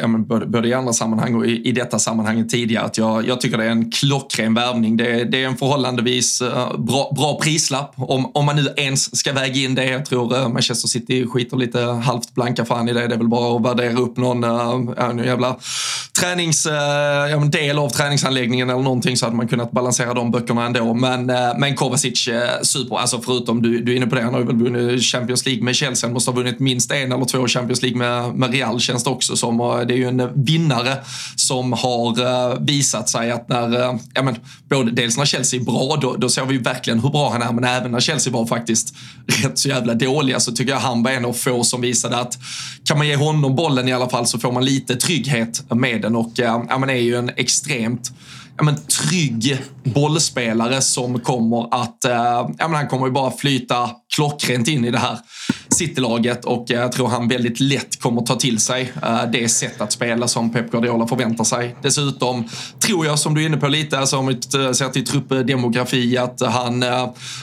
ja, 0.01 0.07
men 0.07 0.25
både, 0.25 0.47
både 0.47 0.69
i 0.69 0.75
andra 0.75 0.93
sammanhang 0.93 1.35
och 1.35 1.47
i, 1.47 1.69
i 1.69 1.73
detta 1.73 1.99
sammanhanget 1.99 2.49
tidigare. 2.49 2.85
Att 2.85 2.99
jag, 2.99 3.29
jag 3.29 3.41
tycker 3.41 3.59
det 3.59 3.65
är 3.65 3.71
en 3.71 3.91
klockren 3.91 4.55
värvning. 4.55 4.97
Det, 4.97 5.25
det 5.25 5.43
är 5.43 5.47
en 5.47 5.57
förhållandevis 5.57 6.41
eh, 6.41 6.79
bra, 6.79 7.13
bra 7.17 7.39
prislapp. 7.43 7.95
Om, 7.97 8.31
om 8.35 8.47
man 8.47 8.57
nu 8.57 8.75
ens 8.77 9.19
ska 9.19 9.33
väga 9.33 9.55
in 9.55 9.75
det. 9.75 9.85
Jag 9.85 10.07
tror 10.07 10.37
eh, 10.37 10.49
Manchester 10.49 10.89
City 10.89 11.27
skiter 11.27 11.57
lite 11.57 11.81
halvt 11.81 12.35
blanka 12.35 12.65
fan 12.65 12.89
i 12.89 12.93
det. 12.93 13.09
Det 13.09 13.15
är 13.15 13.19
väl 13.19 13.29
bara 13.29 13.57
att 13.57 13.63
värdera 13.79 13.99
upp 13.99 14.17
någon 14.17 14.45
uh, 14.45 15.27
jävla 15.27 15.57
tränings, 16.21 16.67
äh, 16.67 16.73
ja, 17.31 17.39
del 17.39 17.79
av 17.79 17.89
träningsanläggningen 17.89 18.71
eller 18.71 18.83
någonting 18.83 19.17
så 19.17 19.27
hade 19.27 19.37
man 19.37 19.49
kunnat 19.49 19.71
balansera 19.71 20.15
de 20.15 20.31
böckerna 20.31 20.67
ändå. 20.67 20.95
Men, 20.95 21.31
äh, 21.31 21.37
men 21.59 21.77
Kovacic, 21.77 22.29
äh, 22.29 22.63
super. 22.63 22.97
Alltså 22.97 23.21
förutom 23.21 23.63
du, 23.63 23.83
du 23.83 23.93
är 23.93 23.97
inne 23.97 24.07
på 24.07 24.15
det, 24.15 24.23
han 24.23 24.35
har 24.35 24.41
ju 24.41 24.47
väl 24.47 24.57
vunnit 24.57 25.03
Champions 25.03 25.47
League 25.47 25.65
med 25.65 25.77
Chelsea. 25.77 26.09
Han 26.09 26.15
måste 26.15 26.31
ha 26.31 26.37
vunnit 26.37 26.59
minst 26.59 26.93
en 26.93 27.13
eller 27.13 27.25
två 27.25 27.47
Champions 27.47 27.83
League 27.83 27.90
League 27.91 27.99
med, 27.99 28.35
med 28.35 28.53
Real 28.53 28.81
känns 28.81 29.05
det 29.05 29.11
också 29.11 29.37
som. 29.37 29.61
Och 29.61 29.87
det 29.87 29.95
är 29.95 29.99
ju 29.99 30.09
en 30.09 30.45
vinnare 30.45 30.97
som 31.37 31.73
har 31.73 32.21
eh, 32.21 32.59
visat 32.61 33.09
sig 33.09 33.31
att 33.31 33.49
när, 33.49 33.81
eh, 33.81 33.95
ja 34.15 34.23
men, 34.23 34.37
både 34.69 34.91
dels 34.91 35.17
när 35.17 35.25
Chelsea 35.25 35.61
är 35.61 35.65
bra, 35.65 35.99
då, 36.01 36.17
då 36.17 36.29
ser 36.29 36.45
vi 36.45 36.55
ju 36.55 36.63
verkligen 36.63 37.01
hur 37.01 37.11
bra 37.11 37.31
han 37.31 37.43
är, 37.43 37.53
men 37.53 37.65
även 37.65 37.93
när 37.93 38.01
Chelsea 38.01 38.33
var 38.33 38.47
faktiskt 38.47 38.95
rätt 39.27 39.59
så 39.59 39.69
jävla 39.69 39.95
dåliga 39.95 40.41
så 40.41 40.53
tycker 40.53 40.73
jag 40.73 40.81
han 40.81 41.03
var 41.03 41.11
en 41.11 41.25
av 41.25 41.33
få 41.33 41.65
som 41.65 41.81
visade 41.81 42.17
att 42.17 42.39
kan 42.85 42.99
man 42.99 43.09
ge 43.09 43.17
honom 43.17 43.57
bollen 43.57 43.89
i 43.89 43.93
alla 43.93 44.09
fall 44.09 44.27
så 44.27 44.39
får 44.39 44.53
man 44.53 44.65
lite 44.65 44.97
trygghet 44.97 45.63
med 45.71 46.03
den. 46.03 46.17
Och 46.17 46.41
eh, 46.41 46.63
ja, 46.69 46.79
men 46.79 46.91
är 46.91 46.95
ju 46.95 47.17
en 47.17 47.31
extremt 47.37 48.13
ja, 48.57 48.65
men, 48.65 48.77
trygg 48.77 49.59
bollspelare 49.85 50.81
som 50.81 51.21
kommer 51.21 51.83
att, 51.83 52.05
eh, 52.05 52.13
ja, 52.59 52.69
men 52.69 52.75
han 52.75 52.89
kommer 52.89 53.07
ju 53.07 53.13
bara 53.13 53.31
flyta 53.31 53.91
klockrent 54.15 54.69
in 54.69 54.85
i 54.85 54.91
det 54.91 54.99
här. 54.99 55.19
Citylaget 55.81 56.45
och 56.45 56.71
eh, 56.71 56.81
jag 56.81 56.93
tror 56.93 57.09
han 57.09 57.29
väldigt 57.29 57.61
lätt 57.61 58.01
kommer 58.01 58.23
ta 58.23 58.35
till 58.35 58.59
sig 58.61 58.93
eh, 59.03 59.23
det 59.33 59.49
sätt 59.49 59.81
att 59.81 59.93
spela 59.93 60.29
som 60.29 60.53
Pep 60.53 60.71
Guardiola 60.71 61.07
förväntar 61.07 61.45
sig. 61.45 61.77
Dessutom 61.83 62.49
tror 62.79 63.07
jag, 63.07 63.19
som 63.19 63.35
du 63.35 63.43
är 63.43 63.47
inne 63.47 63.57
på 63.57 63.69
lite, 63.69 63.99
alltså 63.99 64.17
om 64.17 64.27
vi 64.27 64.35
eh, 64.35 64.73
ser 64.73 64.89
till 64.89 65.07
truppdemografi, 65.07 66.19
att 66.19 66.41
han, 66.41 66.85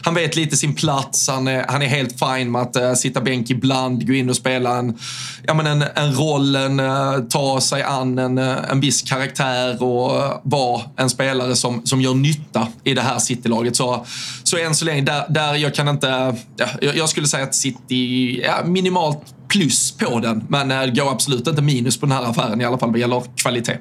han 0.03 0.15
vet 0.15 0.35
lite 0.35 0.57
sin 0.57 0.75
plats. 0.75 1.27
Han 1.29 1.47
är, 1.47 1.65
han 1.67 1.81
är 1.81 1.87
helt 1.87 2.19
fin 2.19 2.51
med 2.51 2.61
att 2.61 2.99
sitta 2.99 3.21
bänk 3.21 3.49
ibland, 3.49 4.07
gå 4.07 4.13
in 4.13 4.29
och 4.29 4.35
spela 4.35 4.77
en, 4.77 4.97
ja, 5.43 5.53
men 5.53 5.67
en, 5.67 5.83
en 5.95 6.13
roll, 6.13 6.55
en, 6.55 6.81
ta 7.29 7.61
sig 7.61 7.83
an 7.83 8.19
en, 8.19 8.37
en 8.37 8.79
viss 8.79 9.01
karaktär 9.01 9.83
och 9.83 10.41
vara 10.43 10.81
en 10.95 11.09
spelare 11.09 11.55
som, 11.55 11.81
som 11.85 12.01
gör 12.01 12.13
nytta 12.13 12.67
i 12.83 12.93
det 12.93 13.01
här 13.01 13.19
Citylaget. 13.19 13.75
Så, 13.75 14.05
så 14.43 14.57
än 14.57 14.75
så 14.75 14.85
länge, 14.85 15.01
där, 15.01 15.25
där 15.29 15.55
jag 15.55 15.75
kan 15.75 15.87
inte... 15.87 16.35
Ja, 16.57 16.67
jag 16.95 17.09
skulle 17.09 17.27
säga 17.27 17.43
att 17.43 17.55
City, 17.55 18.26
ja, 18.31 18.63
minimalt 18.65 19.35
plus 19.47 19.97
på 19.97 20.19
den, 20.19 20.45
men 20.49 20.67
det 20.67 21.01
går 21.01 21.11
absolut 21.11 21.47
inte 21.47 21.61
minus 21.61 21.99
på 21.99 22.05
den 22.05 22.15
här 22.15 22.23
affären 22.23 22.61
i 22.61 22.65
alla 22.65 22.77
fall 22.77 22.91
vad 22.91 22.99
gäller 22.99 23.23
kvalitet. 23.35 23.77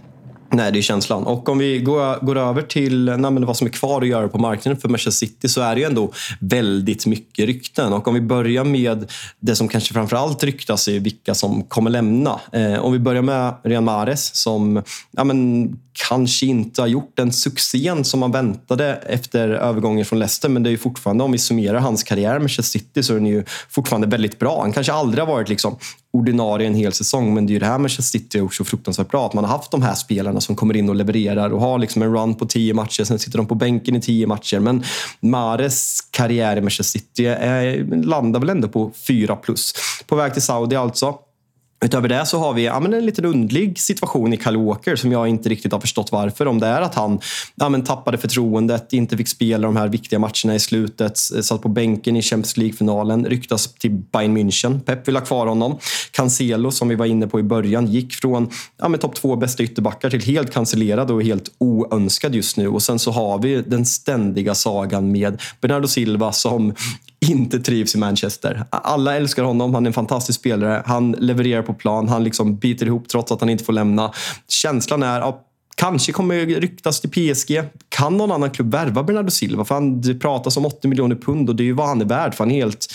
Nej, 0.50 0.72
det 0.72 0.78
är 0.78 0.82
känslan. 0.82 1.24
Och 1.24 1.48
om 1.48 1.58
vi 1.58 1.78
går, 1.78 2.24
går 2.24 2.38
över 2.38 2.62
till 2.62 3.04
nej, 3.04 3.44
vad 3.44 3.56
som 3.56 3.66
är 3.66 3.70
kvar 3.70 4.02
att 4.02 4.08
göra 4.08 4.28
på 4.28 4.38
marknaden 4.38 4.80
för 4.80 4.88
Manchester 4.88 5.26
City 5.26 5.48
så 5.48 5.60
är 5.60 5.74
det 5.74 5.80
ju 5.80 5.86
ändå 5.86 6.12
väldigt 6.40 7.06
mycket 7.06 7.46
rykten. 7.46 7.92
Och 7.92 8.08
om 8.08 8.14
vi 8.14 8.20
börjar 8.20 8.64
med 8.64 9.12
det 9.40 9.56
som 9.56 9.68
kanske 9.68 9.94
framförallt 9.94 10.44
ryktas 10.44 10.88
är 10.88 11.00
vilka 11.00 11.34
som 11.34 11.62
kommer 11.62 11.90
lämna. 11.90 12.40
Eh, 12.52 12.78
om 12.78 12.92
vi 12.92 12.98
börjar 12.98 13.22
med 13.22 13.54
Rian 13.64 13.84
Mahrez 13.84 14.36
som 14.36 14.82
ja, 15.10 15.24
men, 15.24 15.68
kanske 16.08 16.46
inte 16.46 16.80
har 16.80 16.86
gjort 16.86 17.12
den 17.14 17.32
succén 17.32 18.04
som 18.04 18.20
man 18.20 18.32
väntade 18.32 18.94
efter 18.94 19.48
övergången 19.48 20.04
från 20.04 20.18
Leicester. 20.18 20.48
Men 20.48 20.62
det 20.62 20.68
är 20.68 20.70
ju 20.72 20.78
fortfarande, 20.78 21.24
om 21.24 21.32
vi 21.32 21.38
summerar 21.38 21.78
hans 21.78 22.02
karriär 22.02 22.32
med 22.32 22.40
Manchester 22.40 22.78
City, 22.78 23.02
så 23.02 23.12
är 23.12 23.16
den 23.16 23.26
ju 23.26 23.44
fortfarande 23.68 24.06
väldigt 24.06 24.38
bra. 24.38 24.60
Han 24.60 24.72
kanske 24.72 24.92
aldrig 24.92 25.24
har 25.24 25.32
varit 25.32 25.48
liksom 25.48 25.78
ordinarie 26.16 26.66
en 26.66 26.74
hel 26.74 26.92
säsong, 26.92 27.34
men 27.34 27.46
det 27.46 27.50
är 27.50 27.54
ju 27.54 27.58
det 27.58 27.66
här 27.66 27.78
Manchester 27.78 28.18
City 28.18 28.38
har 28.38 28.44
gjort 28.44 28.54
så 28.54 28.64
fruktansvärt 28.64 29.10
bra. 29.10 29.26
Att 29.26 29.34
man 29.34 29.44
har 29.44 29.50
haft 29.50 29.70
de 29.70 29.82
här 29.82 29.94
spelarna 29.94 30.40
som 30.40 30.56
kommer 30.56 30.76
in 30.76 30.88
och 30.88 30.94
levererar 30.94 31.50
och 31.50 31.60
har 31.60 31.78
liksom 31.78 32.02
en 32.02 32.12
run 32.12 32.34
på 32.34 32.46
tio 32.46 32.74
matcher, 32.74 33.04
sen 33.04 33.18
sitter 33.18 33.38
de 33.38 33.46
på 33.46 33.54
bänken 33.54 33.96
i 33.96 34.00
tio 34.00 34.26
matcher. 34.26 34.60
Men 34.60 34.84
Mares 35.20 36.00
karriär 36.10 36.56
i 36.56 36.60
Manchester 36.60 36.98
City 36.98 37.26
är, 37.26 37.84
landar 38.04 38.40
väl 38.40 38.50
ändå 38.50 38.68
på 38.68 38.90
fyra 39.08 39.36
plus. 39.36 39.74
På 40.06 40.16
väg 40.16 40.32
till 40.32 40.42
Saudi 40.42 40.76
alltså. 40.76 41.14
Utöver 41.84 42.08
det 42.08 42.26
så 42.26 42.38
har 42.38 42.52
vi 42.52 42.64
ja, 42.64 42.80
men 42.80 42.94
en 42.94 43.06
liten 43.06 43.24
undlig 43.24 43.78
situation 43.78 44.32
i 44.32 44.36
Kyle 44.36 44.56
Walker 44.56 44.96
som 44.96 45.12
jag 45.12 45.28
inte 45.28 45.48
riktigt 45.48 45.72
har 45.72 45.80
förstått 45.80 46.12
varför. 46.12 46.46
Om 46.46 46.60
det 46.60 46.66
är 46.66 46.80
att 46.80 46.94
han 46.94 47.20
ja, 47.54 47.68
men 47.68 47.84
tappade 47.84 48.18
förtroendet, 48.18 48.92
inte 48.92 49.16
fick 49.16 49.28
spela 49.28 49.66
de 49.66 49.76
här 49.76 49.88
viktiga 49.88 50.18
matcherna 50.18 50.54
i 50.54 50.58
slutet, 50.58 51.18
eh, 51.34 51.40
satt 51.40 51.62
på 51.62 51.68
bänken 51.68 52.16
i 52.16 52.22
Champions 52.22 52.56
League-finalen, 52.56 53.26
ryktas 53.26 53.74
till 53.74 53.90
Bayern 53.90 54.38
München. 54.38 54.80
Pep 54.80 55.08
vill 55.08 55.16
ha 55.16 55.24
kvar 55.24 55.46
honom. 55.46 55.78
Cancelo, 56.10 56.70
som 56.70 56.88
vi 56.88 56.94
var 56.94 57.06
inne 57.06 57.26
på 57.26 57.40
i 57.40 57.42
början, 57.42 57.86
gick 57.86 58.14
från 58.14 58.50
ja, 58.78 58.96
topp 58.96 59.14
två 59.14 59.36
bästa 59.36 59.62
ytterbackar 59.62 60.10
till 60.10 60.22
helt 60.22 60.52
cancellerad 60.52 61.10
och 61.10 61.22
helt 61.22 61.50
oönskad 61.58 62.34
just 62.34 62.56
nu. 62.56 62.68
Och 62.68 62.82
sen 62.82 62.98
så 62.98 63.10
har 63.10 63.38
vi 63.38 63.62
den 63.62 63.86
ständiga 63.86 64.54
sagan 64.54 65.12
med 65.12 65.42
Bernardo 65.60 65.88
Silva 65.88 66.32
som 66.32 66.74
inte 67.30 67.60
trivs 67.60 67.94
i 67.94 67.98
Manchester. 67.98 68.64
Alla 68.70 69.16
älskar 69.16 69.42
honom, 69.42 69.74
han 69.74 69.86
är 69.86 69.90
en 69.90 69.92
fantastisk 69.92 70.40
spelare. 70.40 70.82
Han 70.86 71.12
levererar 71.12 71.62
på 71.62 71.74
plan, 71.74 72.08
han 72.08 72.24
liksom 72.24 72.56
biter 72.56 72.86
ihop 72.86 73.08
trots 73.08 73.32
att 73.32 73.40
han 73.40 73.50
inte 73.50 73.64
får 73.64 73.72
lämna. 73.72 74.12
Känslan 74.48 75.02
är 75.02 75.20
ja, 75.20 75.42
Kanske 75.78 76.12
kommer 76.12 76.46
ryktas 76.46 77.00
till 77.00 77.10
PSG. 77.10 77.62
Kan 77.88 78.16
någon 78.16 78.32
annan 78.32 78.50
klubb 78.50 78.72
värva 78.72 79.02
Bernardo 79.02 79.30
Silva? 79.30 79.64
För 79.64 79.74
han, 79.74 80.00
det 80.00 80.14
pratas 80.14 80.56
om 80.56 80.66
80 80.66 80.88
miljoner 80.88 81.16
pund 81.16 81.48
och 81.48 81.56
det 81.56 81.62
är 81.62 81.64
ju 81.64 81.72
vad 81.72 81.88
han 81.88 82.00
är 82.00 82.04
värd. 82.04 82.34
För 82.34 82.44
han 82.44 82.50
är 82.50 82.56
helt, 82.56 82.86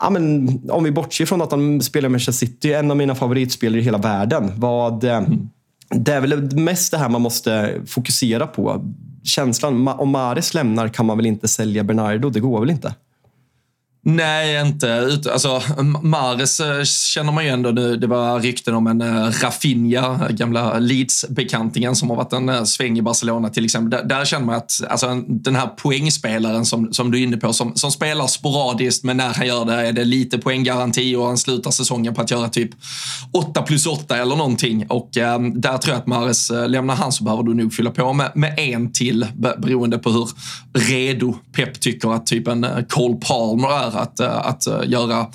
ja, 0.00 0.10
men, 0.10 0.48
om 0.70 0.84
vi 0.84 0.90
bortser 0.90 1.26
från 1.26 1.42
att 1.42 1.50
han 1.50 1.80
spelar 1.80 2.08
i 2.08 2.10
Manchester 2.10 2.46
City, 2.46 2.72
en 2.72 2.90
av 2.90 2.96
mina 2.96 3.14
favoritspelare 3.14 3.80
i 3.80 3.84
hela 3.84 3.98
världen. 3.98 4.52
Vad, 4.56 5.04
mm. 5.04 5.48
Det 5.94 6.12
är 6.12 6.20
väl 6.20 6.56
mest 6.56 6.90
det 6.90 6.98
här 6.98 7.08
man 7.08 7.22
måste 7.22 7.80
fokusera 7.86 8.46
på. 8.46 8.84
Känslan, 9.24 9.88
om 9.88 10.10
Mares 10.10 10.54
lämnar 10.54 10.88
kan 10.88 11.06
man 11.06 11.16
väl 11.16 11.26
inte 11.26 11.48
sälja 11.48 11.84
Bernardo? 11.84 12.30
Det 12.30 12.40
går 12.40 12.60
väl 12.60 12.70
inte? 12.70 12.94
Nej, 14.08 14.60
inte. 14.66 15.18
Alltså, 15.32 15.62
Mares 16.02 16.60
eh, 16.60 16.82
känner 16.84 17.32
man 17.32 17.44
ju 17.44 17.50
ändå 17.50 17.70
nu. 17.70 17.96
Det 17.96 18.06
var 18.06 18.40
rykten 18.40 18.74
om 18.74 18.86
en 18.86 19.00
eh, 19.00 19.30
Rafinha, 19.42 20.28
gamla 20.30 20.78
Leeds-bekantingen 20.78 21.96
som 21.96 22.10
har 22.10 22.16
varit 22.16 22.32
en 22.32 22.48
eh, 22.48 22.64
sväng 22.64 22.98
i 22.98 23.02
Barcelona 23.02 23.48
till 23.48 23.64
exempel. 23.64 23.90
Där, 23.90 24.04
där 24.04 24.24
känner 24.24 24.46
man 24.46 24.54
att 24.54 24.80
alltså, 24.88 25.22
den 25.26 25.56
här 25.56 25.66
poängspelaren 25.66 26.66
som, 26.66 26.92
som 26.92 27.10
du 27.10 27.18
är 27.18 27.22
inne 27.22 27.36
på, 27.36 27.52
som, 27.52 27.76
som 27.76 27.92
spelar 27.92 28.26
sporadiskt, 28.26 29.04
men 29.04 29.16
när 29.16 29.34
han 29.34 29.46
gör 29.46 29.64
det 29.64 29.88
är 29.88 29.92
det 29.92 30.04
lite 30.04 30.38
poänggaranti 30.38 31.16
och 31.16 31.26
han 31.26 31.38
slutar 31.38 31.70
säsongen 31.70 32.14
på 32.14 32.20
att 32.20 32.30
göra 32.30 32.48
typ 32.48 32.70
8 33.32 33.62
plus 33.62 33.86
8 33.86 34.16
eller 34.16 34.36
någonting. 34.36 34.86
Och 34.88 35.16
eh, 35.16 35.40
där 35.40 35.78
tror 35.78 35.94
jag 35.94 36.00
att 36.00 36.06
Mares, 36.06 36.50
lämnar 36.66 36.94
han 36.94 37.12
så 37.12 37.24
behöver 37.24 37.42
du 37.42 37.54
nog 37.54 37.74
fylla 37.74 37.90
på 37.90 38.12
med, 38.12 38.32
med 38.34 38.58
en 38.58 38.92
till 38.92 39.26
beroende 39.36 39.98
på 39.98 40.10
hur 40.10 40.28
redo 40.72 41.34
Pep 41.52 41.80
tycker 41.80 42.14
att 42.14 42.26
typ 42.26 42.48
en 42.48 42.66
Cole 42.88 43.16
Palmer 43.16 43.68
är 43.68 43.95
att, 43.96 44.20
eh, 44.20 44.36
att 44.36 44.66
eh, 44.66 44.80
göra, 44.86 45.26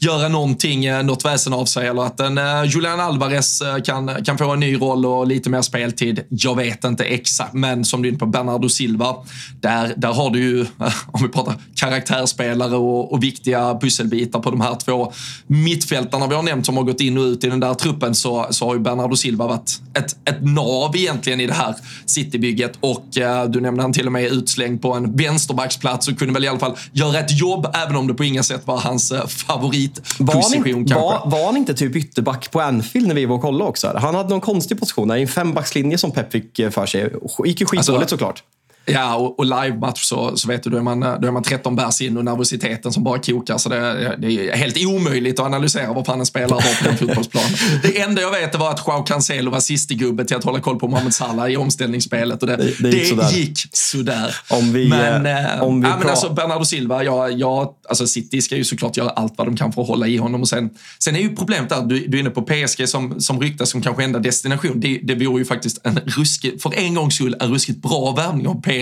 göra 0.00 0.28
någonting, 0.28 0.84
eh, 0.84 1.02
något 1.02 1.24
väsen 1.24 1.52
av 1.52 1.64
sig 1.64 1.88
eller 1.88 2.02
att 2.02 2.20
en 2.20 2.40
Julian 2.66 3.00
Alvarez 3.00 3.62
kan, 3.84 4.24
kan 4.24 4.38
få 4.38 4.50
en 4.50 4.60
ny 4.60 4.76
roll 4.76 5.06
och 5.06 5.26
lite 5.26 5.50
mer 5.50 5.62
speltid. 5.62 6.20
Jag 6.28 6.56
vet 6.56 6.84
inte 6.84 7.04
exakt, 7.04 7.52
men 7.52 7.84
som 7.84 8.02
du 8.02 8.08
är 8.08 8.10
inne 8.10 8.18
på, 8.18 8.26
Bernardo 8.26 8.68
Silva, 8.68 9.14
där, 9.60 9.94
där 9.96 10.12
har 10.12 10.30
du 10.30 10.38
ju, 10.38 10.66
om 11.06 11.22
vi 11.22 11.28
pratar 11.28 11.54
karaktärsspelare 11.74 12.76
och, 12.76 13.12
och 13.12 13.22
viktiga 13.22 13.78
pusselbitar 13.80 14.40
på 14.40 14.50
de 14.50 14.60
här 14.60 14.74
två 14.74 15.12
mittfältarna 15.46 16.26
vi 16.26 16.34
har 16.34 16.42
nämnt 16.42 16.66
som 16.66 16.76
har 16.76 16.84
gått 16.84 17.00
in 17.00 17.18
och 17.18 17.24
ut 17.24 17.44
i 17.44 17.48
den 17.48 17.60
där 17.60 17.74
truppen 17.74 18.14
så, 18.14 18.46
så 18.50 18.66
har 18.66 18.74
ju 18.74 18.80
Bernardo 18.80 19.16
Silva 19.16 19.46
varit 19.46 19.80
ett, 19.98 20.16
ett 20.28 20.42
nav 20.42 20.96
egentligen 20.96 21.40
i 21.40 21.46
det 21.46 21.54
här 21.54 21.74
Citybygget 22.06 22.72
och 22.80 23.18
eh, 23.18 23.44
du 23.44 23.60
nämnde 23.60 23.82
han 23.82 23.92
till 23.92 24.06
och 24.06 24.12
med 24.12 24.24
utslängd 24.24 24.82
på 24.82 24.92
en 24.92 25.16
vänsterbacksplats 25.16 26.08
och 26.08 26.18
kunde 26.18 26.34
väl 26.34 26.44
i 26.44 26.48
alla 26.48 26.58
fall 26.58 26.76
göra 26.92 27.18
ett 27.18 27.40
jobb 27.40 27.66
även 27.74 27.96
om 27.96 28.03
om 28.04 28.08
det 28.08 28.14
på 28.14 28.24
inga 28.24 28.42
sätt 28.42 28.66
var 28.66 28.78
hans 28.78 29.12
eh, 29.12 29.26
favoritposition 29.26 30.86
var 30.86 31.00
var, 31.00 31.30
var 31.30 31.46
han 31.46 31.56
inte 31.56 31.74
typ 31.74 31.96
ytterback 31.96 32.50
på 32.50 32.60
Anfield 32.60 33.08
när 33.08 33.14
vi 33.14 33.26
var 33.26 33.36
och 33.36 33.42
kollade 33.42 33.70
också? 33.70 33.92
Han 33.96 34.14
hade 34.14 34.28
någon 34.28 34.40
konstig 34.40 34.80
position 34.80 35.16
i 35.16 35.22
en 35.22 35.28
fembackslinje 35.28 35.98
som 35.98 36.10
Pep 36.10 36.32
fick 36.32 36.58
eh, 36.58 36.70
för 36.70 36.86
sig. 36.86 37.12
Gick 37.44 37.60
ju 37.60 37.66
skitdåligt 37.66 38.02
alltså, 38.02 38.08
såklart. 38.08 38.42
Ja, 38.86 39.14
och, 39.14 39.38
och 39.38 39.44
live-match 39.44 40.04
så, 40.04 40.36
så 40.36 40.48
vet 40.48 40.62
du, 40.62 40.70
då 40.70 40.76
är, 40.76 40.82
man, 40.82 41.00
då 41.00 41.28
är 41.28 41.30
man 41.30 41.42
13 41.42 41.76
bärs 41.76 42.00
in 42.00 42.16
och 42.16 42.24
nervositeten 42.24 42.92
som 42.92 43.04
bara 43.04 43.18
kokar. 43.18 43.58
Så 43.58 43.68
det, 43.68 44.16
det 44.18 44.50
är 44.50 44.56
helt 44.56 44.86
omöjligt 44.86 45.40
att 45.40 45.46
analysera 45.46 45.92
vad 45.92 46.06
fan 46.06 46.20
en 46.20 46.26
spelare 46.26 46.50
var 46.50 46.82
på 46.82 46.84
den 46.84 46.96
fotbollsplanen. 46.96 47.50
Det 47.82 48.00
enda 48.00 48.22
jag 48.22 48.30
vet 48.30 48.58
var 48.58 48.70
att 48.70 48.82
Joao 48.86 49.02
Cancelo 49.02 49.50
var 49.50 49.60
sista 49.60 49.94
gubbe 49.94 50.24
till 50.24 50.36
att 50.36 50.44
hålla 50.44 50.60
koll 50.60 50.78
på 50.78 50.88
Mohamed 50.88 51.14
Salah 51.14 51.50
i 51.50 51.56
omställningsspelet. 51.56 52.42
Och 52.42 52.48
det, 52.48 52.56
det, 52.56 52.90
det, 52.90 52.96
gick, 52.96 53.08
sådär. 53.08 53.30
gick 53.30 53.58
sådär. 53.72 54.36
Om 54.50 54.72
vi, 54.72 54.88
men, 54.88 55.26
eh, 55.26 55.62
om 55.62 55.80
vi 55.80 55.88
ja, 55.88 55.96
men 55.98 56.08
alltså, 56.08 56.32
Bernardo 56.32 56.64
Silva, 56.64 57.04
jag, 57.04 57.32
jag, 57.32 57.74
alltså 57.88 58.06
City 58.06 58.42
ska 58.42 58.56
ju 58.56 58.64
såklart 58.64 58.96
göra 58.96 59.10
allt 59.10 59.32
vad 59.36 59.46
de 59.46 59.56
kan 59.56 59.72
för 59.72 59.82
att 59.82 59.88
hålla 59.88 60.06
i 60.06 60.16
honom. 60.16 60.40
Och 60.40 60.48
sen, 60.48 60.70
sen 60.98 61.16
är 61.16 61.20
ju 61.20 61.36
problemet 61.36 61.68
där, 61.68 61.82
du, 61.82 62.06
du 62.06 62.16
är 62.16 62.20
inne 62.20 62.30
på 62.30 62.42
PSG 62.42 62.88
som, 62.88 63.20
som 63.20 63.40
ryktas 63.40 63.70
som 63.70 63.82
kanske 63.82 64.04
enda 64.04 64.18
destination. 64.18 64.80
Det, 64.80 65.00
det 65.02 65.14
vore 65.14 65.38
ju 65.38 65.44
faktiskt 65.44 65.86
en 65.86 66.00
ruskig, 66.06 66.62
för 66.62 66.74
en 66.74 66.94
gångs 66.94 67.14
skull, 67.14 67.36
en 67.40 67.50
ruskigt 67.50 67.82
bra 67.82 68.12
värvning 68.12 68.48
av 68.48 68.62
PSG. 68.62 68.73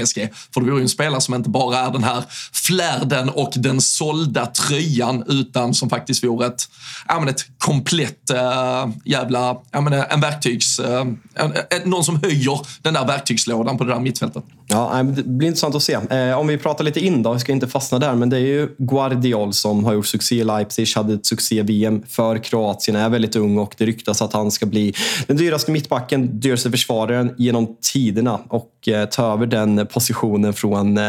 För 0.55 0.61
det 0.61 0.66
vore 0.66 0.76
ju 0.76 0.83
en 0.83 0.88
spelare 0.88 1.20
som 1.20 1.35
inte 1.35 1.50
bara 1.50 1.78
är 1.78 1.90
den 1.90 2.05
här 2.05 2.24
flärden 2.52 3.28
och 3.28 3.52
den 3.57 3.81
sålda 3.81 4.46
tröjan 4.46 5.24
utan 5.28 5.74
som 5.74 5.90
faktiskt 5.90 6.24
vore 6.24 6.46
ett, 6.46 6.68
ja, 7.09 7.20
men 7.20 7.28
ett 7.28 7.44
komplett 7.59 8.31
äh, 8.31 8.88
jävla, 9.05 9.57
ja, 9.70 9.81
men 9.81 9.92
eh, 9.92 10.05
en 10.11 10.20
verktygs, 10.20 10.78
äh, 10.78 11.07
en, 11.35 11.55
någon 11.85 12.05
som 12.05 12.20
höjer 12.22 12.61
den 12.83 12.94
där 12.94 13.07
verktygslådan 13.07 13.78
på 13.78 13.85
det 13.85 13.92
där 13.92 14.00
mittfältet. 14.00 14.44
Ja, 14.73 15.03
det 15.03 15.23
blir 15.23 15.49
intressant 15.49 15.75
att 15.75 15.83
se. 15.83 15.99
Eh, 16.11 16.39
om 16.39 16.47
vi 16.47 16.59
pratar 16.59 16.85
lite 16.85 17.01
in 17.01 17.23
då, 17.23 17.33
vi 17.33 17.41
ska 17.41 17.53
inte 17.53 17.69
fastna 17.69 17.99
där, 17.99 18.15
men 18.15 18.31
det 18.31 18.37
är 18.37 18.41
ju 18.41 18.69
Guardiol 18.79 19.53
som 19.53 19.85
har 19.85 19.93
gjort 19.93 20.07
succé 20.07 20.35
i 20.35 20.45
Leipzig, 20.45 20.87
hade 20.97 21.15
ett 21.15 21.27
succé-VM 21.27 22.03
för 22.09 22.39
Kroatien, 22.39 22.97
är 22.97 23.09
väldigt 23.09 23.37
ung 23.37 23.59
och 23.59 23.75
det 23.79 23.87
ryktas 23.87 24.23
att 24.23 24.33
han 24.33 24.51
ska 24.51 24.67
bli 24.67 24.95
den 25.27 25.37
dyraste 25.37 25.71
mittbacken, 25.71 26.41
dyraste 26.41 26.71
försvararen 26.71 27.35
genom 27.39 27.77
tiderna 27.93 28.41
och 28.49 28.89
eh, 28.89 29.09
ta 29.09 29.33
över 29.33 29.47
den 29.47 29.87
positionen 29.87 30.53
från 30.53 30.99
eh, 30.99 31.05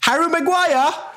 Harry 0.00 0.28
Maguire! 0.30 1.15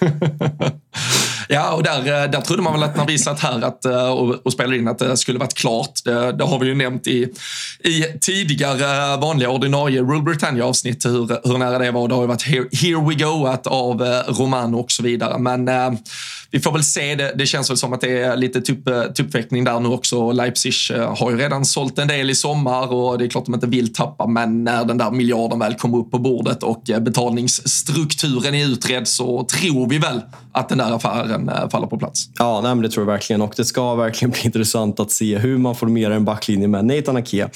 ja, 1.48 1.72
och 1.72 1.82
där, 1.82 1.98
eh, 1.98 2.30
där 2.30 2.40
trodde 2.40 2.62
man 2.62 2.72
väl 2.72 2.82
att 2.82 2.96
när 2.96 3.06
vi 3.06 3.18
satt 3.18 3.40
här 3.40 3.64
att, 3.64 3.84
eh, 3.84 4.08
och, 4.08 4.46
och 4.46 4.52
spelade 4.52 4.76
in 4.76 4.88
att 4.88 4.98
det 4.98 5.16
skulle 5.16 5.38
varit 5.38 5.54
klart. 5.54 5.92
Det, 6.04 6.32
det 6.32 6.44
har 6.44 6.58
vi 6.58 6.66
ju 6.66 6.74
nämnt 6.74 7.06
i, 7.06 7.28
i 7.84 8.04
tidigare 8.20 9.16
vanliga 9.16 9.50
ordinarie 9.50 10.00
Rule 10.00 10.22
Britannia-avsnitt 10.22 11.04
hur, 11.04 11.48
hur 11.48 11.58
nära 11.58 11.78
det 11.78 11.90
var. 11.90 12.08
Det 12.08 12.14
har 12.14 12.22
ju 12.22 12.28
varit 12.28 12.42
Here, 12.42 12.68
here 12.72 13.08
We 13.08 13.14
Go 13.14 13.56
av 13.64 14.02
eh, 14.02 14.32
Romano 14.32 14.76
och 14.76 14.90
så 14.90 15.02
vidare. 15.02 15.38
Men 15.38 15.68
vi 16.56 16.60
får 16.60 16.72
väl 16.72 16.84
se. 16.84 17.14
Det, 17.14 17.32
det 17.34 17.46
känns 17.46 17.70
väl 17.70 17.76
som 17.76 17.92
att 17.92 18.00
det 18.00 18.22
är 18.22 18.36
lite 18.36 18.60
tupp, 18.60 18.88
eh, 18.88 19.02
tuppfäktning 19.02 19.64
där 19.64 19.80
nu 19.80 19.88
också. 19.88 20.32
Leipzig 20.32 20.72
eh, 20.94 21.16
har 21.16 21.30
ju 21.30 21.36
redan 21.36 21.64
sålt 21.64 21.98
en 21.98 22.08
del 22.08 22.30
i 22.30 22.34
sommar 22.34 22.92
och 22.92 23.18
det 23.18 23.24
är 23.24 23.28
klart 23.28 23.44
de 23.44 23.54
inte 23.54 23.66
vill 23.66 23.94
tappa. 23.94 24.26
Men 24.26 24.64
när 24.64 24.84
den 24.84 24.98
där 24.98 25.10
miljarden 25.10 25.58
väl 25.58 25.74
kommer 25.74 25.98
upp 25.98 26.10
på 26.10 26.18
bordet 26.18 26.62
och 26.62 26.90
eh, 26.90 27.00
betalningsstrukturen 27.00 28.54
är 28.54 28.66
utredd 28.66 29.08
så 29.08 29.44
tror 29.44 29.88
vi 29.88 29.98
väl 29.98 30.20
att 30.52 30.68
den 30.68 30.78
där 30.78 30.96
affären 30.96 31.50
faller 31.70 31.86
på 31.86 31.98
plats. 31.98 32.28
Ja, 32.38 32.60
nej, 32.60 32.82
det 32.82 32.88
tror 32.88 33.06
jag 33.06 33.12
verkligen. 33.12 33.42
Och 33.42 33.54
det 33.56 33.64
ska 33.64 33.94
verkligen 33.94 34.30
bli 34.30 34.40
intressant 34.44 35.00
att 35.00 35.10
se 35.10 35.38
hur 35.38 35.58
man 35.58 35.74
formerar 35.74 36.14
en 36.14 36.24
backlinje 36.24 36.68
med 36.68 36.84
Nathan 36.84 37.16
Ake. 37.16 37.48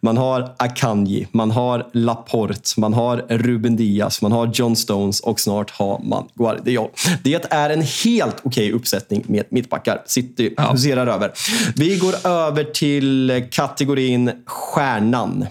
Man 0.00 0.16
har 0.16 0.54
Akanji, 0.56 1.26
man 1.32 1.50
har 1.50 1.86
Laporte, 1.92 2.80
man 2.80 2.94
har 2.94 3.16
Ruben 3.28 3.76
Diaz, 3.76 4.22
man 4.22 4.32
har 4.32 4.50
John 4.54 4.76
Stones 4.76 5.20
och 5.20 5.40
snart 5.40 5.70
har 5.70 6.00
man 6.04 6.28
Guardiol. 6.34 6.88
Det 7.22 7.52
är 7.52 7.70
en 7.70 7.82
helt 8.04 8.45
okej 8.46 8.72
uppsättning 8.72 9.24
med 9.26 9.44
mittbackar. 9.48 10.02
City 10.06 10.54
ja. 10.56 10.70
huserar 10.72 11.06
över. 11.06 11.32
Vi 11.76 11.96
går 11.96 12.26
över 12.26 12.64
till 12.64 13.44
kategorin 13.50 14.32
Stjärnan. 14.46 15.46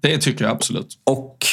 Det 0.00 0.18
tycker 0.18 0.44
jag 0.44 0.52
absolut. 0.52 0.98
Och 1.04 1.46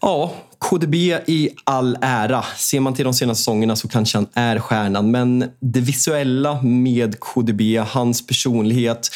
ja, 0.00 0.34
KDB 0.58 0.94
i 1.26 1.50
all 1.64 1.98
ära. 2.00 2.44
Ser 2.56 2.80
man 2.80 2.94
till 2.94 3.04
de 3.04 3.14
senaste 3.14 3.40
säsongerna 3.40 3.76
så 3.76 3.88
kanske 3.88 4.18
han 4.18 4.26
är 4.34 4.58
stjärnan. 4.58 5.10
Men 5.10 5.50
det 5.60 5.80
visuella 5.80 6.62
med 6.62 7.20
KDB, 7.20 7.60
hans 7.78 8.26
personlighet. 8.26 9.10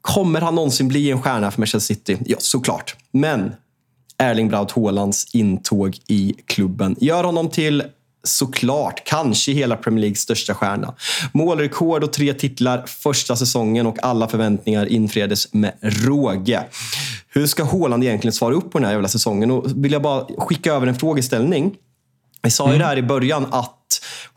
Kommer 0.00 0.40
han 0.40 0.54
någonsin 0.54 0.88
bli 0.88 1.10
en 1.10 1.22
stjärna 1.22 1.50
för 1.50 1.60
Manchester 1.60 1.94
City? 1.94 2.18
Ja, 2.26 2.36
såklart. 2.40 2.96
Men 3.10 3.52
Erling 4.18 4.48
Braut 4.48 4.72
Haalands 4.72 5.34
intåg 5.34 5.98
i 6.06 6.34
klubben 6.46 6.96
gör 7.00 7.24
honom 7.24 7.50
till 7.50 7.82
såklart, 8.24 9.02
kanske 9.04 9.52
hela 9.52 9.76
Premier 9.76 10.00
Leagues 10.00 10.20
största 10.20 10.54
stjärna. 10.54 10.94
Målrekord 11.32 12.04
och 12.04 12.12
tre 12.12 12.34
titlar 12.34 12.86
första 12.86 13.36
säsongen 13.36 13.86
och 13.86 14.04
alla 14.04 14.28
förväntningar 14.28 14.86
infriades 14.86 15.52
med 15.52 15.72
råge. 15.80 16.64
Hur 17.28 17.46
ska 17.46 17.64
Haaland 17.64 18.04
egentligen 18.04 18.32
svara 18.32 18.54
upp 18.54 18.72
på 18.72 18.78
den 18.78 18.84
här 18.84 18.92
jävla 18.92 19.08
säsongen? 19.08 19.50
Och 19.50 19.84
vill 19.84 19.92
jag 19.92 20.02
bara 20.02 20.24
skicka 20.38 20.72
över 20.72 20.86
en 20.86 20.94
frågeställning. 20.94 21.74
Vi 22.42 22.50
sa 22.50 22.64
ju 22.64 22.68
mm. 22.68 22.78
det 22.78 22.84
här 22.84 22.96
i 22.98 23.02
början 23.02 23.46
att 23.50 23.77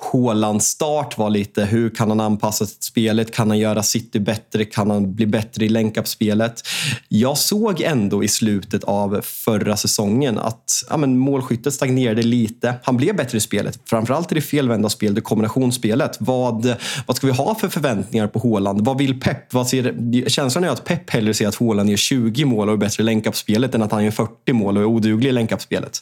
Hålands 0.04 0.68
start 0.68 1.18
var 1.18 1.30
lite 1.30 1.66
hur 1.66 1.90
kan 1.90 2.10
han 2.10 2.20
anpassa 2.20 2.66
spelet? 2.66 3.36
Kan 3.36 3.50
han 3.50 3.60
göra 3.60 3.84
City 3.84 4.20
bättre? 4.20 4.66
Kan 4.66 4.90
han 4.90 5.16
bli 5.16 5.26
bättre 5.26 5.66
i 5.66 5.70
länkup-spelet? 5.70 6.62
Jag 7.08 7.38
såg 7.38 7.82
ändå 7.82 8.24
i 8.24 8.28
slutet 8.28 8.84
av 8.84 9.22
förra 9.24 9.78
säsongen 9.78 10.38
att 10.38 10.86
ja, 10.90 10.98
men 10.98 11.18
målskyttet 11.18 11.74
stagnerade 11.74 12.24
lite. 12.24 12.74
Han 12.84 12.98
blev 12.98 13.16
bättre 13.16 13.38
i 13.38 13.42
spelet, 13.42 13.80
framförallt 13.86 14.32
i 14.32 14.36
det 14.36 14.42
felvända 14.42 14.90
spelet, 14.90 15.16
det 15.16 15.22
kombinationsspelet. 15.22 16.18
Vad, 16.20 16.76
vad 17.06 17.18
ska 17.18 17.28
vi 17.28 17.34
ha 17.34 17.56
för 17.56 17.70
förväntningar 17.70 18.28
på 18.28 18.40
Håland? 18.40 18.86
Vad 18.86 18.98
vill 18.98 19.20
Pep? 19.20 19.54
Vad 19.54 19.68
ser, 19.68 20.30
känslan 20.30 20.64
är 20.64 20.70
att 20.70 20.86
Pep 20.86 21.10
hellre 21.10 21.34
ser 21.34 21.48
att 21.48 21.56
Håland 21.56 21.90
gör 21.90 21.98
20 21.98 22.46
mål 22.46 22.70
och 22.70 22.74
är 22.74 22.78
bättre 22.78 23.04
i 23.04 23.06
länkup-spelet 23.06 23.76
än 23.76 23.82
att 23.82 23.92
han 23.92 24.04
gör 24.04 24.12
40 24.12 24.54
mål 24.54 24.78
och 24.78 24.84
är 24.84 24.88
oduglig 24.88 25.30
i 25.30 25.32
länkup-spelet. 25.32 26.02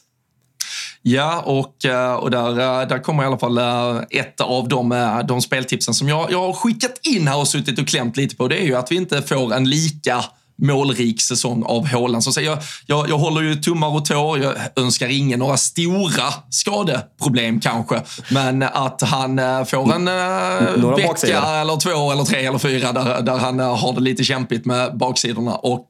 Ja, 1.02 1.42
och, 1.46 1.86
eh, 1.86 2.14
och 2.14 2.32
där, 2.32 2.50
eh, 2.50 2.88
där 2.88 3.00
kommer 3.00 3.24
i 3.24 3.26
alla 3.26 3.38
fall 3.38 3.58
eh, 3.58 4.02
ett 4.10 4.42
av 4.42 4.68
de, 4.68 4.90
de 5.28 5.42
speltipsen 5.42 5.94
som 5.94 6.10
jag, 6.10 6.32
jag 6.32 6.42
har 6.42 6.54
skickat 6.54 7.00
in 7.04 7.28
här 7.28 7.40
och 7.40 7.48
suttit 7.48 7.80
och 7.80 7.88
klämt 7.88 8.18
lite 8.18 8.36
på. 8.36 8.48
Det 8.48 8.58
är 8.58 8.66
ju 8.66 8.76
att 8.76 8.92
vi 8.92 8.96
inte 8.96 9.22
får 9.22 9.54
en 9.54 9.70
lika 9.70 10.24
målrik 10.62 11.22
säsong 11.22 11.64
av 11.64 11.88
Haaland. 11.88 12.24
Så 12.24 12.42
jag, 12.42 12.60
jag, 12.86 13.10
jag 13.10 13.18
håller 13.18 13.42
ju 13.42 13.56
tummar 13.56 13.88
och 13.88 14.06
tår. 14.06 14.40
Jag 14.40 14.54
önskar 14.76 15.08
ingen 15.08 15.40
några 15.40 15.58
stora 15.58 16.34
skadeproblem 16.50 17.60
kanske. 17.60 18.02
Men 18.30 18.64
att 18.64 19.02
han 19.02 19.40
äh, 19.40 19.66
får 19.66 19.94
en 19.96 20.08
äh, 20.08 20.14
vecka 20.14 21.08
baksidan. 21.08 21.56
eller 21.56 21.78
två 21.78 22.12
eller 22.12 22.24
tre 22.24 22.46
eller 22.46 22.60
fyra 22.60 22.92
där, 22.92 23.22
där 23.22 23.38
han 23.38 23.60
äh, 23.60 23.78
har 23.78 23.94
det 23.94 24.02
lite 24.02 24.24
kämpigt 24.24 24.66
med 24.66 24.98
baksidorna. 24.98 25.56
Och, 25.56 25.88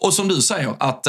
och 0.00 0.14
som 0.14 0.28
du 0.28 0.42
säger, 0.42 0.74
att 0.78 1.06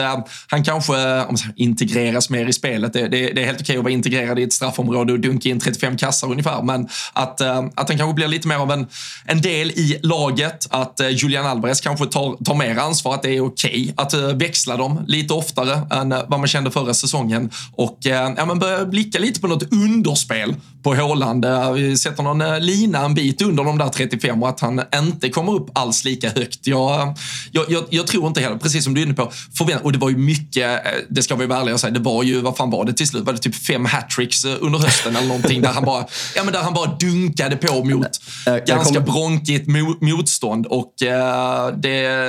han 0.47 0.63
kanske 0.63 1.25
integreras 1.55 2.29
mer 2.29 2.45
i 2.45 2.53
spelet. 2.53 2.93
Det, 2.93 3.07
det, 3.07 3.31
det 3.31 3.41
är 3.41 3.45
helt 3.45 3.61
okej 3.61 3.77
att 3.77 3.83
vara 3.83 3.93
integrerad 3.93 4.39
i 4.39 4.43
ett 4.43 4.53
straffområde 4.53 5.13
och 5.13 5.19
dunka 5.19 5.49
in 5.49 5.59
35 5.59 5.97
kassar 5.97 6.31
ungefär. 6.31 6.61
Men 6.61 6.89
att, 7.13 7.41
att 7.41 7.89
han 7.89 7.97
kanske 7.97 8.13
blir 8.13 8.27
lite 8.27 8.47
mer 8.47 8.55
av 8.55 8.71
en, 8.71 8.87
en 9.25 9.41
del 9.41 9.71
i 9.71 9.99
laget. 10.03 10.67
Att 10.69 11.01
Julian 11.11 11.45
Alvarez 11.45 11.81
kanske 11.81 12.05
tar, 12.05 12.43
tar 12.45 12.55
mer 12.55 12.77
ansvar, 12.77 12.92
att 13.13 13.21
det 13.21 13.29
är 13.29 13.41
okej 13.41 13.81
okay 13.81 13.93
att 13.97 14.13
eh, 14.13 14.27
växla 14.27 14.77
dem 14.77 15.05
lite 15.07 15.33
oftare 15.33 15.87
än 15.91 16.11
eh, 16.11 16.19
vad 16.27 16.39
man 16.39 16.47
kände 16.47 16.71
förra 16.71 16.93
säsongen. 16.93 17.49
Och 17.71 18.05
eh, 18.05 18.33
ja, 18.37 18.45
men 18.45 18.59
börja 18.59 18.85
blicka 18.85 19.19
lite 19.19 19.41
på 19.41 19.47
något 19.47 19.73
underspel 19.73 20.55
på 20.83 20.95
Håland. 20.95 21.45
Vi 21.75 21.97
sätter 21.97 22.23
någon 22.23 22.65
lina 22.65 23.05
en 23.05 23.13
bit 23.13 23.41
under 23.41 23.63
de 23.63 23.77
där 23.77 23.89
35 23.89 24.43
och 24.43 24.49
att 24.49 24.59
han 24.59 24.81
inte 24.95 25.29
kommer 25.29 25.53
upp 25.53 25.69
alls 25.73 26.05
lika 26.05 26.29
högt. 26.29 26.67
Jag, 26.67 27.17
jag, 27.51 27.65
jag, 27.69 27.83
jag 27.89 28.07
tror 28.07 28.27
inte 28.27 28.41
heller, 28.41 28.57
precis 28.57 28.83
som 28.83 28.93
du 28.93 29.01
är 29.01 29.05
inne 29.05 29.15
på, 29.15 29.31
och 29.81 29.91
det 29.91 29.97
var 29.97 30.09
ju 30.09 30.17
mycket, 30.17 30.81
det 31.09 31.23
ska 31.23 31.35
vi 31.35 31.45
vara 31.45 31.59
ärliga 31.59 31.73
och 31.73 31.79
säga, 31.79 31.91
det 31.91 31.99
var 31.99 32.23
ju, 32.23 32.41
vad 32.41 32.57
fan 32.57 32.69
var 32.69 32.85
det 32.85 32.93
till 32.93 33.07
slut? 33.07 33.23
Var 33.23 33.33
det 33.33 33.39
typ 33.39 33.55
fem 33.55 33.85
hattricks 33.85 34.45
under 34.45 34.79
hösten 34.79 35.15
eller 35.15 35.27
någonting 35.27 35.61
där 35.61 35.69
han 35.69 35.85
bara, 35.85 36.05
ja 36.35 36.43
men 36.43 36.53
där 36.53 36.61
han 36.61 36.73
bara 36.73 36.97
dunkade 36.99 37.55
på 37.55 37.83
mot 37.83 38.19
ganska 38.65 38.99
bronkigt 38.99 39.67
motstånd 40.01 40.65
och 40.65 40.93
det, 40.99 41.07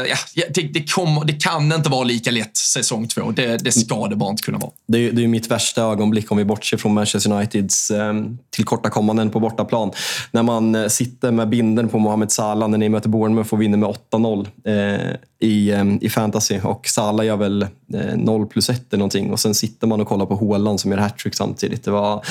ja, 0.09 0.17
det, 0.55 0.63
det, 0.63 0.93
kom, 0.93 1.23
det 1.27 1.33
kan 1.33 1.73
inte 1.73 1.91
vara 1.91 2.05
lika 2.05 2.31
lätt 2.31 2.57
säsong 2.57 3.09
två. 3.09 3.31
Det, 3.31 3.57
det 3.57 3.73
ska 3.73 4.09
det 4.09 4.17
bara 4.17 4.31
inte 4.31 4.43
kunna 4.43 4.59
vara. 4.59 4.71
Det 4.89 4.99
är, 4.99 5.21
är 5.21 5.29
mitt 5.29 5.51
värsta 5.51 5.83
ögonblick 5.83 6.31
om 6.31 6.39
vi 6.39 6.45
bortser 6.45 6.77
från 6.77 6.95
Manchester 6.95 7.33
Uniteds 7.33 7.91
eh, 7.91 8.15
tillkortakommanden 8.55 9.31
på 9.31 9.41
bortaplan. 9.41 9.93
När 10.33 10.43
man 10.43 10.75
eh, 10.75 10.87
sitter 10.87 11.31
med 11.31 11.49
binden 11.49 11.89
på 11.89 11.99
Mohamed 11.99 12.33
Salah 12.33 12.69
när 12.69 12.79
ni 12.79 12.89
möter 12.89 13.09
Bournemouth 13.09 13.55
och 13.55 13.63
vinner 13.63 13.79
med 13.79 13.97
8-0 14.13 14.47
eh, 14.65 15.17
i, 15.45 15.71
eh, 15.71 15.85
i 16.01 16.09
fantasy. 16.09 16.61
Och 16.61 16.89
Salah 16.89 17.27
gör 17.27 17.37
väl 17.37 17.63
eh, 17.63 18.17
0 18.17 18.47
plus 18.47 18.71
1 18.71 18.83
eller 18.91 18.99
någonting. 18.99 19.33
Och 19.33 19.41
sen 19.41 19.55
sitter 19.55 19.87
man 19.87 20.01
och 20.01 20.09
kollar 20.09 20.27
på 20.27 20.35
Håland 20.35 20.81
som 20.81 20.91
gör 20.91 20.99
hattrick 20.99 21.35
samtidigt. 21.35 21.85
Det 21.85 21.91
var, 21.91 22.25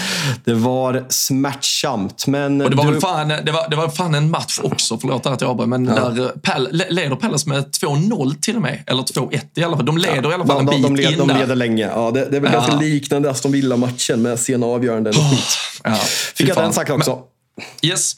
det 0.44 0.54
var 0.54 1.06
smärtsamt. 1.10 2.28
Men 2.28 2.62
och 2.62 2.70
det, 2.70 2.76
var 2.76 2.86
du... 2.86 2.92
väl 2.92 3.02
fan, 3.02 3.28
det, 3.28 3.52
var, 3.52 3.70
det 3.70 3.76
var 3.76 3.90
fan 3.90 4.16
en 4.16 4.30
match 4.30 4.60
också, 4.64 4.98
förlåt 4.98 5.26
att 5.26 5.42
jag 5.42 5.50
avbryter, 5.50 5.68
men 5.68 5.86
ja. 5.86 6.10
där 6.10 6.30
Pal, 6.42 6.70
leder 6.72 7.16
Pallas 7.16 7.46
med 7.46 7.64
2-0 7.64 8.36
till 8.42 8.56
och 8.56 8.62
med. 8.62 8.84
Eller 8.88 9.04
2-1 9.04 9.40
i 9.56 9.64
alla 9.64 9.76
fall. 9.76 9.86
De 9.86 9.98
leder 9.98 10.24
ja. 10.24 10.32
i 10.32 10.34
alla 10.34 10.46
fall 10.46 10.66
de, 10.66 10.76
en 10.76 10.82
bit 10.82 10.84
de, 10.84 10.96
led, 10.96 11.18
de 11.18 11.28
leder 11.28 11.56
länge. 11.56 11.88
Ja, 11.96 12.12
det, 12.12 12.26
det 12.32 12.38
är 12.38 12.42
väl 12.42 12.52
ja. 12.54 12.60
ganska 12.60 12.76
liknande 12.76 13.32
Aston 13.32 13.52
Villa-matchen 13.52 14.22
med 14.22 14.40
sena 14.40 14.66
avgöranden 14.66 15.14
och 15.18 15.30
skit. 15.30 15.58
Ja, 15.84 15.96
Fick 16.36 16.50
jag 16.50 16.58
den 16.58 16.74
sagt 16.74 16.92
också. 16.92 17.12
Men, 17.12 17.90
yes. 17.92 18.16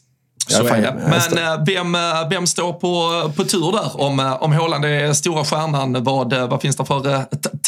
Så 0.48 0.68
är 0.68 0.82
det. 0.82 0.94
Men 0.94 1.38
eh, 1.38 1.64
vem, 1.66 1.96
eh, 1.96 2.30
vem 2.30 2.48
står 2.48 2.74
på, 2.74 3.32
på 3.36 3.44
tur 3.44 3.72
där? 3.72 4.02
Om, 4.02 4.20
eh, 4.20 4.44
om 4.44 4.52
Haaland 4.52 4.86
är 4.86 5.14
stora 5.14 5.46
stjärnan, 5.46 6.04
vad, 6.04 6.34
vad 6.34 6.62
finns 6.62 6.76
det 6.76 6.86
för 6.86 7.26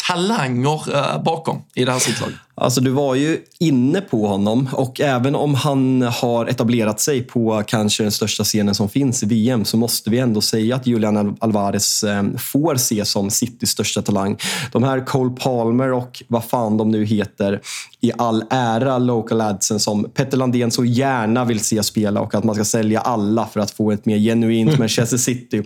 talanger 0.08 1.18
bakom 1.18 1.62
i 1.74 1.84
det 1.84 1.92
här 1.92 1.98
sittlaget? 1.98 2.36
Alltså 2.54 2.80
du 2.80 2.90
var 2.90 3.14
ju 3.14 3.38
inne 3.58 4.00
på 4.00 4.26
honom 4.26 4.68
och 4.72 5.00
även 5.00 5.34
om 5.34 5.54
han 5.54 6.02
har 6.02 6.46
etablerat 6.46 7.00
sig 7.00 7.22
på 7.22 7.62
kanske 7.66 8.02
den 8.02 8.12
största 8.12 8.44
scenen 8.44 8.74
som 8.74 8.88
finns 8.88 9.22
i 9.22 9.26
VM 9.26 9.64
så 9.64 9.76
måste 9.76 10.10
vi 10.10 10.18
ändå 10.18 10.40
säga 10.40 10.76
att 10.76 10.86
Julian 10.86 11.36
Alvarez 11.40 12.04
får 12.38 12.74
ses 12.74 13.10
som 13.10 13.30
Citys 13.30 13.70
största 13.70 14.02
talang. 14.02 14.36
De 14.72 14.82
här 14.82 15.06
Cole 15.06 15.30
Palmer 15.30 15.92
och 15.92 16.22
vad 16.28 16.44
fan 16.44 16.76
de 16.76 16.90
nu 16.90 17.04
heter 17.04 17.60
i 18.00 18.12
all 18.18 18.44
ära 18.50 18.98
local 18.98 19.40
adsen 19.40 19.80
som 19.80 20.04
Petter 20.14 20.36
Landén 20.36 20.70
så 20.70 20.84
gärna 20.84 21.44
vill 21.44 21.60
se 21.60 21.82
spela 21.82 22.20
och 22.20 22.34
att 22.34 22.44
man 22.44 22.54
ska 22.54 22.64
sälja 22.68 23.00
alla 23.00 23.46
för 23.46 23.60
att 23.60 23.70
få 23.70 23.92
ett 23.92 24.06
mer 24.06 24.18
genuint 24.18 24.78
Manchester 24.78 25.16
City. 25.16 25.62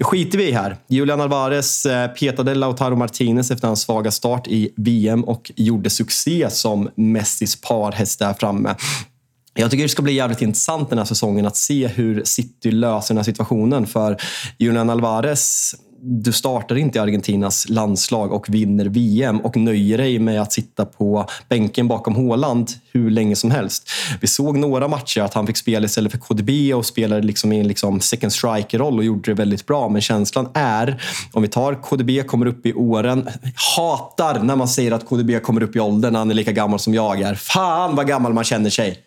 skiter 0.00 0.38
vi 0.38 0.48
i 0.48 0.52
här. 0.52 0.76
Julian 0.88 1.20
Alvarez 1.20 1.86
eh, 1.86 2.08
petade 2.08 2.54
Lautaro 2.54 2.96
Martinez 2.96 3.50
efter 3.50 3.66
hans 3.66 3.80
svaga 3.80 4.10
start 4.10 4.48
i 4.48 4.72
VM 4.76 5.24
och 5.24 5.52
gjorde 5.56 5.90
succé 5.90 6.50
som 6.50 6.90
Messis 6.94 7.60
parhäst 7.60 8.18
där 8.18 8.34
framme. 8.34 8.74
Jag 9.54 9.70
tycker 9.70 9.82
det 9.82 9.88
ska 9.88 10.02
bli 10.02 10.12
jävligt 10.12 10.42
intressant 10.42 10.88
den 10.88 10.98
här 10.98 11.04
säsongen 11.04 11.46
att 11.46 11.56
se 11.56 11.86
hur 11.86 12.22
City 12.24 12.70
löser 12.70 13.14
den 13.14 13.18
här 13.18 13.24
situationen. 13.24 13.86
För 13.86 14.16
Julian 14.58 14.90
Alvarez 14.90 15.74
du 16.04 16.32
startar 16.32 16.76
inte 16.76 16.98
i 16.98 17.00
Argentinas 17.00 17.68
landslag 17.68 18.32
och 18.32 18.48
vinner 18.48 18.84
VM 18.84 19.40
och 19.40 19.56
nöjer 19.56 19.98
dig 19.98 20.18
med 20.18 20.42
att 20.42 20.52
sitta 20.52 20.84
på 20.84 21.26
bänken 21.48 21.88
bakom 21.88 22.14
Håland 22.14 22.70
hur 22.92 23.10
länge 23.10 23.36
som 23.36 23.50
helst. 23.50 23.88
Vi 24.20 24.26
såg 24.26 24.58
några 24.58 24.88
matcher 24.88 25.20
att 25.20 25.34
han 25.34 25.46
fick 25.46 25.56
spela 25.56 25.84
istället 25.84 26.12
för 26.12 26.18
KDB 26.18 26.74
och 26.74 26.86
spelade 26.86 27.22
liksom 27.22 27.52
i 27.52 27.60
en 27.60 27.68
liksom 27.68 28.00
second 28.00 28.32
striker-roll 28.32 28.98
och 28.98 29.04
gjorde 29.04 29.30
det 29.30 29.34
väldigt 29.34 29.66
bra. 29.66 29.88
Men 29.88 30.00
känslan 30.02 30.48
är, 30.54 31.02
om 31.32 31.42
vi 31.42 31.48
tar 31.48 31.82
KDB 31.82 32.26
kommer 32.26 32.46
upp 32.46 32.66
i 32.66 32.72
åren, 32.72 33.28
hatar 33.76 34.42
när 34.42 34.56
man 34.56 34.68
säger 34.68 34.92
att 34.92 35.08
KDB 35.08 35.42
kommer 35.42 35.62
upp 35.62 35.76
i 35.76 35.80
åldern 35.80 36.12
när 36.12 36.18
han 36.18 36.30
är 36.30 36.34
lika 36.34 36.52
gammal 36.52 36.78
som 36.78 36.94
jag 36.94 37.20
är. 37.20 37.34
Fan 37.34 37.96
vad 37.96 38.08
gammal 38.08 38.32
man 38.32 38.44
känner 38.44 38.70
sig! 38.70 38.98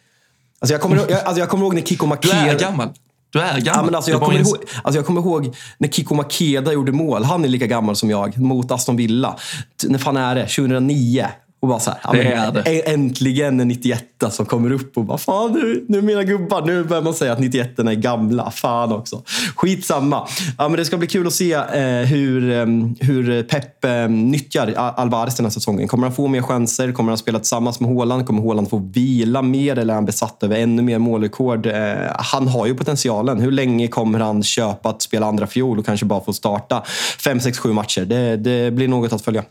Alltså 0.60 0.74
jag, 0.74 0.82
kommer, 0.82 0.96
jag, 1.10 1.12
alltså 1.12 1.40
jag 1.40 1.50
kommer 1.50 1.64
ihåg 1.64 1.76
när 1.76 1.82
Kiko 1.82 2.06
Makeda... 2.06 2.44
Du 2.44 2.50
är 2.50 2.60
gammal. 2.60 2.90
Du 3.30 3.40
är 3.40 3.62
gammal. 3.62 3.64
Ja, 3.66 3.84
men 3.86 3.96
alltså, 3.96 4.12
jag, 4.12 4.22
kommer 4.22 4.40
ihåg, 4.40 4.58
alltså, 4.84 5.00
jag 5.00 5.06
kommer 5.06 5.22
ihåg 5.22 5.56
när 5.78 5.90
Kiko 5.90 6.16
Makeda 6.16 6.74
gjorde 6.74 6.92
mål. 6.92 7.24
Han 7.24 7.44
är 7.44 7.48
lika 7.48 7.68
gammal 7.68 7.96
som 7.96 8.10
jag. 8.10 8.38
Mot 8.38 8.72
Aston 8.72 8.96
Villa. 8.98 9.38
När 9.84 10.00
fan 10.00 10.18
är 10.18 10.36
det? 10.36 10.42
2009. 10.42 11.28
Och 11.66 11.70
bara 11.70 11.80
så 11.80 11.92
här, 11.92 12.14
det 12.14 12.34
är 12.34 12.52
det. 12.52 12.94
Äntligen 12.94 13.60
en 13.60 13.68
91 13.68 14.04
som 14.30 14.46
kommer 14.46 14.72
upp 14.72 14.98
och 14.98 15.06
bara 15.06 15.18
fan 15.18 15.52
nu, 15.52 15.86
nu 15.88 16.02
mina 16.02 16.24
gubbar, 16.24 16.62
nu 16.66 16.84
börjar 16.84 17.04
man 17.04 17.14
säga 17.14 17.34
att 17.34 17.40
91 17.40 17.80
är 17.80 17.94
gamla. 17.94 18.52
Fan 18.52 18.92
också. 18.92 19.22
Skitsamma. 19.56 20.28
Ja, 20.58 20.70
men 20.70 20.78
det 20.78 20.86
ska 20.86 20.98
bli 20.98 21.08
kul 21.08 21.28
att 21.28 21.34
se 21.34 21.54
eh, 21.54 22.08
hur, 22.08 22.52
eh, 22.52 22.66
hur 23.00 23.44
Pep 23.44 23.86
eh, 23.86 24.10
nyttjar 24.10 24.74
Alvarez 24.76 25.36
den 25.36 25.46
här 25.46 25.52
säsongen. 25.52 25.88
Kommer 25.88 26.08
han 26.08 26.16
få 26.16 26.28
mer 26.28 26.42
chanser? 26.42 26.92
Kommer 26.92 27.12
han 27.12 27.18
spela 27.18 27.40
tillsammans 27.40 27.80
med 27.80 27.90
Håland? 27.90 28.26
Kommer 28.28 28.42
Håland 28.42 28.70
få 28.70 28.78
vila 28.78 29.42
mer 29.42 29.78
eller 29.78 29.94
är 29.94 29.96
han 29.96 30.06
besatt 30.06 30.44
över 30.44 30.60
ännu 30.60 30.82
mer 30.82 31.00
målrekord? 31.00 31.66
Eh, 31.66 31.94
han 32.18 32.48
har 32.48 32.66
ju 32.66 32.76
potentialen. 32.76 33.42
Hur 33.42 33.52
länge 33.52 33.88
kommer 33.88 34.20
han 34.20 34.44
köpa 34.44 34.90
att 34.90 35.02
spela 35.02 35.26
andra 35.26 35.48
fjol 35.48 35.80
och 35.80 35.86
kanske 35.86 36.06
bara 36.06 36.22
få 36.22 36.34
starta 36.34 36.84
5, 37.24 37.40
6, 37.40 37.58
7 37.58 37.74
matcher? 37.74 38.06
Det, 38.06 38.38
det 38.38 38.72
blir 38.72 38.88
något 38.88 39.14
att 39.14 39.22
följa. 39.22 39.44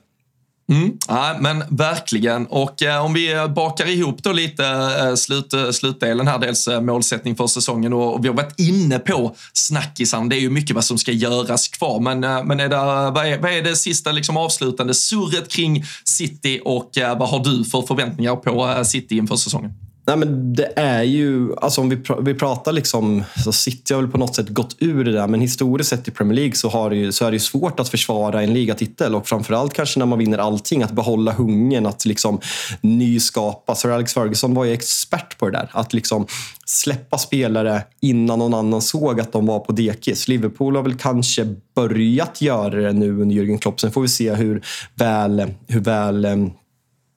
Mm. 0.68 0.92
Ja, 1.08 1.36
men 1.40 1.64
verkligen. 1.70 2.46
Och 2.46 2.82
eh, 2.82 3.04
om 3.04 3.12
vi 3.12 3.48
bakar 3.54 3.88
ihop 3.88 4.22
då 4.22 4.32
lite 4.32 4.66
eh, 5.00 5.14
slut, 5.14 5.52
eh, 5.52 5.70
slutdelen 5.70 6.28
här, 6.28 6.38
dels 6.38 6.68
eh, 6.68 6.80
målsättning 6.80 7.36
för 7.36 7.46
säsongen 7.46 7.92
och, 7.92 8.14
och, 8.14 8.24
vi 8.24 8.28
har 8.28 8.34
varit 8.34 8.60
inne 8.60 8.98
på 8.98 9.36
snackisarna. 9.52 10.26
Det 10.26 10.36
är 10.36 10.40
ju 10.40 10.50
mycket 10.50 10.74
vad 10.74 10.84
som 10.84 10.98
ska 10.98 11.12
göras 11.12 11.68
kvar, 11.68 12.00
men, 12.00 12.24
eh, 12.24 12.44
men 12.44 12.60
är 12.60 12.68
det, 12.68 12.76
vad, 13.10 13.26
är, 13.26 13.38
vad 13.38 13.52
är 13.52 13.62
det 13.62 13.76
sista 13.76 14.12
liksom 14.12 14.36
avslutande 14.36 14.94
surret 14.94 15.48
kring 15.48 15.84
City 16.04 16.60
och 16.64 16.98
eh, 16.98 17.18
vad 17.18 17.28
har 17.28 17.44
du 17.44 17.64
för 17.64 17.82
förväntningar 17.82 18.36
på 18.36 18.68
eh, 18.68 18.82
City 18.82 19.16
inför 19.16 19.36
säsongen? 19.36 19.72
Nej, 20.06 20.16
men 20.16 20.54
det 20.54 20.72
är 20.76 21.02
ju, 21.02 21.56
alltså 21.56 21.80
om 21.80 21.88
vi, 21.88 21.96
pr 21.96 22.12
vi 22.20 22.34
pratar 22.34 22.72
liksom, 22.72 23.24
så 23.44 23.52
City 23.52 23.94
har 23.94 24.00
väl 24.00 24.10
på 24.10 24.18
något 24.18 24.34
sätt 24.34 24.48
gått 24.48 24.76
ur 24.78 25.04
det 25.04 25.12
där, 25.12 25.26
men 25.26 25.40
historiskt 25.40 25.90
sett 25.90 26.08
i 26.08 26.10
Premier 26.10 26.34
League 26.36 26.54
så, 26.54 26.68
har 26.68 26.90
det 26.90 26.96
ju, 26.96 27.12
så 27.12 27.24
är 27.24 27.30
det 27.30 27.34
ju 27.34 27.40
svårt 27.40 27.80
att 27.80 27.88
försvara 27.88 28.42
en 28.42 28.54
ligatitel 28.54 29.14
och 29.14 29.28
framförallt 29.28 29.74
kanske 29.74 29.98
när 29.98 30.06
man 30.06 30.18
vinner 30.18 30.38
allting, 30.38 30.82
att 30.82 30.90
behålla 30.90 31.32
hungern, 31.32 31.86
att 31.86 32.04
liksom 32.04 32.40
nyskapa. 32.80 33.74
Sir 33.74 33.90
Alex 33.90 34.14
Ferguson 34.14 34.54
var 34.54 34.64
ju 34.64 34.72
expert 34.72 35.38
på 35.38 35.50
det 35.50 35.52
där, 35.52 35.70
att 35.72 35.92
liksom 35.92 36.26
släppa 36.66 37.18
spelare 37.18 37.82
innan 38.00 38.38
någon 38.38 38.54
annan 38.54 38.82
såg 38.82 39.20
att 39.20 39.32
de 39.32 39.46
var 39.46 39.58
på 39.58 39.72
dekis. 39.72 40.28
Liverpool 40.28 40.76
har 40.76 40.82
väl 40.82 40.94
kanske 40.94 41.54
börjat 41.74 42.40
göra 42.40 42.80
det 42.80 42.92
nu 42.92 43.20
under 43.20 43.36
Jürgen 43.36 43.58
Klopp, 43.58 43.80
sen 43.80 43.92
får 43.92 44.02
vi 44.02 44.08
se 44.08 44.34
hur 44.34 44.64
väl, 44.94 45.52
hur 45.68 45.80
väl 45.80 46.24
ehm, 46.24 46.50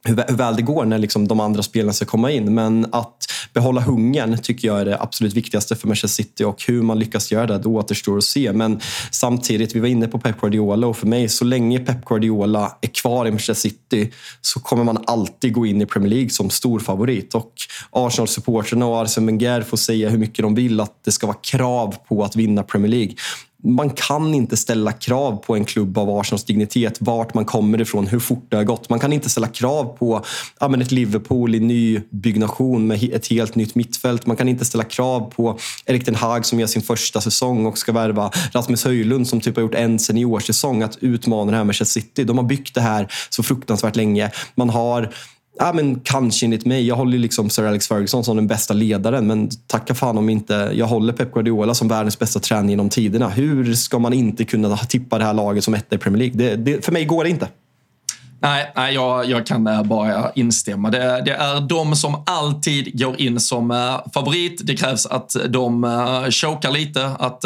hur 0.03 0.15
väl 0.15 0.55
det 0.55 0.61
går 0.61 0.85
när 0.85 0.97
liksom 0.97 1.27
de 1.27 1.39
andra 1.39 1.63
spelarna 1.63 1.93
ska 1.93 2.05
komma 2.05 2.31
in. 2.31 2.53
Men 2.53 2.85
att 2.91 3.25
behålla 3.53 3.81
hungern 3.81 4.37
tycker 4.37 4.67
jag 4.67 4.81
är 4.81 4.85
det 4.85 5.01
absolut 5.01 5.33
viktigaste 5.33 5.75
för 5.75 5.87
Manchester 5.87 6.23
City 6.23 6.43
och 6.43 6.63
hur 6.67 6.81
man 6.81 6.99
lyckas 6.99 7.31
göra 7.31 7.47
det, 7.47 7.57
det 7.57 7.67
återstår 7.67 8.17
att 8.17 8.23
se. 8.23 8.53
Men 8.53 8.79
samtidigt, 9.11 9.75
vi 9.75 9.79
var 9.79 9.87
inne 9.87 10.07
på 10.07 10.19
Pep 10.19 10.41
Guardiola 10.41 10.87
och 10.87 10.97
för 10.97 11.07
mig, 11.07 11.29
så 11.29 11.45
länge 11.45 11.79
Pep 11.79 12.05
Guardiola 12.05 12.77
är 12.81 12.87
kvar 12.87 13.27
i 13.27 13.31
Manchester 13.31 13.69
City 13.69 14.11
så 14.41 14.59
kommer 14.59 14.83
man 14.83 14.97
alltid 15.05 15.53
gå 15.53 15.65
in 15.65 15.81
i 15.81 15.85
Premier 15.85 16.09
League 16.09 16.29
som 16.29 16.49
stor 16.49 16.79
favorit. 16.79 17.35
Och 17.35 17.53
Arsenal-supporterna 17.91 18.85
och 18.85 19.01
Arsene 19.01 19.25
Wenger 19.27 19.61
får 19.61 19.77
säga 19.77 20.09
hur 20.09 20.17
mycket 20.17 20.43
de 20.43 20.55
vill 20.55 20.79
att 20.79 21.03
det 21.05 21.11
ska 21.11 21.27
vara 21.27 21.37
krav 21.41 21.95
på 22.07 22.23
att 22.23 22.35
vinna 22.35 22.63
Premier 22.63 22.91
League 22.91 23.13
man 23.67 23.89
kan 23.89 24.33
inte 24.33 24.57
ställa 24.57 24.91
krav 24.91 25.35
på 25.35 25.55
en 25.55 25.65
klubb 25.65 25.97
av 25.97 26.09
Arsens 26.09 26.43
dignitet, 26.43 26.97
vart 26.99 27.33
man 27.33 27.45
kommer 27.45 27.81
ifrån, 27.81 28.07
hur 28.07 28.19
fort 28.19 28.45
det 28.49 28.57
har 28.57 28.63
gått. 28.63 28.89
Man 28.89 28.99
kan 28.99 29.13
inte 29.13 29.29
ställa 29.29 29.47
krav 29.47 29.97
på 29.97 30.25
ja, 30.59 30.67
men 30.67 30.81
ett 30.81 30.91
Liverpool 30.91 31.55
i 31.55 31.59
ny 31.59 32.01
byggnation 32.09 32.87
med 32.87 33.03
ett 33.13 33.27
helt 33.27 33.55
nytt 33.55 33.75
mittfält. 33.75 34.25
Man 34.25 34.35
kan 34.35 34.49
inte 34.49 34.65
ställa 34.65 34.83
krav 34.83 35.31
på 35.35 35.57
Erik 35.85 36.05
den 36.05 36.15
Hag 36.15 36.45
som 36.45 36.59
gör 36.59 36.67
sin 36.67 36.81
första 36.81 37.21
säsong 37.21 37.65
och 37.65 37.77
ska 37.77 37.91
värva 37.91 38.31
Rasmus 38.51 38.85
Höjlund 38.85 39.27
som 39.27 39.41
typ 39.41 39.55
har 39.55 39.61
gjort 39.61 39.75
en 39.75 39.99
seniorsäsong 39.99 40.81
att 40.81 40.97
utmana 41.01 41.51
det 41.51 41.57
här 41.57 41.63
med 41.63 41.67
Manchester 41.67 42.01
City. 42.01 42.23
De 42.23 42.37
har 42.37 42.45
byggt 42.45 42.75
det 42.75 42.81
här 42.81 43.07
så 43.29 43.43
fruktansvärt 43.43 43.95
länge. 43.95 44.31
Man 44.55 44.69
har 44.69 45.13
Ja, 45.59 45.73
men 45.73 45.99
kanske 45.99 46.45
enligt 46.45 46.65
mig. 46.65 46.87
Jag 46.87 46.95
håller 46.95 47.17
liksom 47.17 47.49
Sir 47.49 47.63
Alex 47.63 47.87
Ferguson 47.87 48.23
som 48.23 48.35
den 48.35 48.47
bästa 48.47 48.73
ledaren, 48.73 49.27
men 49.27 49.49
tacka 49.67 49.93
fan 49.95 50.17
om 50.17 50.29
inte 50.29 50.71
jag 50.73 50.85
håller 50.85 51.13
Pep 51.13 51.33
Guardiola 51.33 51.73
som 51.73 51.87
världens 51.87 52.19
bästa 52.19 52.39
tränare 52.39 52.69
genom 52.69 52.89
tiderna. 52.89 53.29
Hur 53.29 53.73
ska 53.73 53.99
man 53.99 54.13
inte 54.13 54.45
kunna 54.45 54.77
tippa 54.77 55.17
det 55.17 55.25
här 55.25 55.33
laget 55.33 55.63
som 55.63 55.73
etta 55.73 55.95
i 55.95 55.97
Premier 55.99 56.19
League? 56.19 56.37
Det, 56.37 56.55
det, 56.55 56.85
för 56.85 56.91
mig 56.91 57.05
går 57.05 57.23
det 57.23 57.29
inte. 57.29 57.47
Nej, 58.41 58.71
nej 58.75 58.93
jag, 58.93 59.29
jag 59.29 59.45
kan 59.45 59.67
eh, 59.67 59.83
bara 59.83 60.31
instämma. 60.31 60.89
Det, 60.89 61.21
det, 61.25 61.31
är 61.31 61.59
de 61.61 61.95
som 61.95 62.23
alltid 62.25 62.99
går 62.99 63.21
in 63.21 63.39
som 63.39 63.71
eh, 63.71 63.99
favorit. 64.13 64.61
Det 64.63 64.75
krävs 64.75 65.05
att 65.05 65.35
de 65.49 65.83
eh, 65.83 66.29
chokar 66.29 66.71
lite, 66.71 67.05
att 67.05 67.45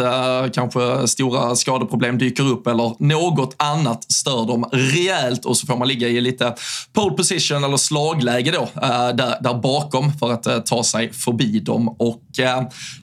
kanske 0.53 1.07
stora 1.07 1.55
skadeproblem 1.55 2.17
dyker 2.17 2.43
upp 2.43 2.67
eller 2.67 2.95
något 2.99 3.55
annat 3.57 4.11
stör 4.11 4.47
dem 4.47 4.69
rejält 4.71 5.45
och 5.45 5.57
så 5.57 5.67
får 5.67 5.77
man 5.77 5.87
ligga 5.87 6.07
i 6.07 6.21
lite 6.21 6.55
pole 6.93 7.15
position 7.15 7.63
eller 7.63 7.77
slagläge 7.77 8.51
då, 8.51 8.69
där, 9.13 9.43
där 9.43 9.53
bakom 9.53 10.13
för 10.13 10.31
att 10.31 10.65
ta 10.65 10.83
sig 10.83 11.13
förbi 11.13 11.59
dem. 11.59 11.95
Och 11.99 12.21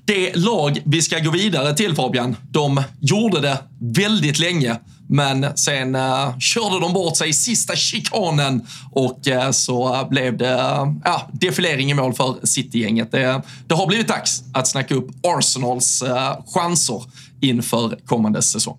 det 0.05 0.37
lag 0.37 0.83
vi 0.85 1.03
ska 1.03 1.19
gå 1.19 1.31
vidare 1.31 1.75
till 1.75 1.95
Fabian, 1.95 2.37
de 2.51 2.83
gjorde 3.01 3.41
det 3.41 3.59
väldigt 3.81 4.39
länge 4.39 4.77
men 5.09 5.57
sen 5.57 5.95
uh, 5.95 6.39
körde 6.39 6.81
de 6.81 6.93
bort 6.93 7.17
sig 7.17 7.29
i 7.29 7.33
sista 7.33 7.77
chikanen 7.77 8.67
och 8.93 9.21
uh, 9.29 9.51
så 9.51 10.07
blev 10.11 10.37
det 10.37 10.55
uh, 10.55 10.93
ja, 11.05 11.29
defilering 11.33 11.91
i 11.91 11.95
mål 11.95 12.15
för 12.15 12.47
City-gänget. 12.47 13.13
Det, 13.13 13.43
det, 13.67 13.75
har 13.75 13.87
blivit 13.87 14.09
dags 14.09 14.43
att 14.55 14.69
snacka 14.69 14.95
upp 14.95 15.09
Arsenals 15.27 16.03
uh, 16.03 16.45
chanser 16.55 17.03
inför 17.41 17.99
kommande 18.07 18.43
säsong. 18.43 18.79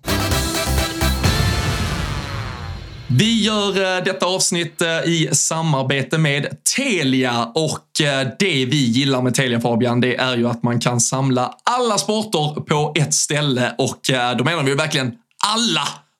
Vi 3.12 3.42
gör 3.42 4.04
detta 4.04 4.26
avsnitt 4.26 4.82
i 5.06 5.28
samarbete 5.32 6.18
med 6.18 6.46
Telia 6.76 7.44
och 7.54 7.86
det 8.38 8.66
vi 8.66 8.86
gillar 8.86 9.22
med 9.22 9.34
Telia 9.34 9.60
Fabian, 9.60 10.00
det 10.00 10.16
är 10.16 10.36
ju 10.36 10.48
att 10.48 10.62
man 10.62 10.80
kan 10.80 11.00
samla 11.00 11.54
alla 11.64 11.98
sporter 11.98 12.60
på 12.60 12.92
ett 12.96 13.14
ställe 13.14 13.74
och 13.78 14.00
då 14.38 14.44
menar 14.44 14.62
vi 14.62 14.74
verkligen 14.74 15.12
alla 15.46 15.88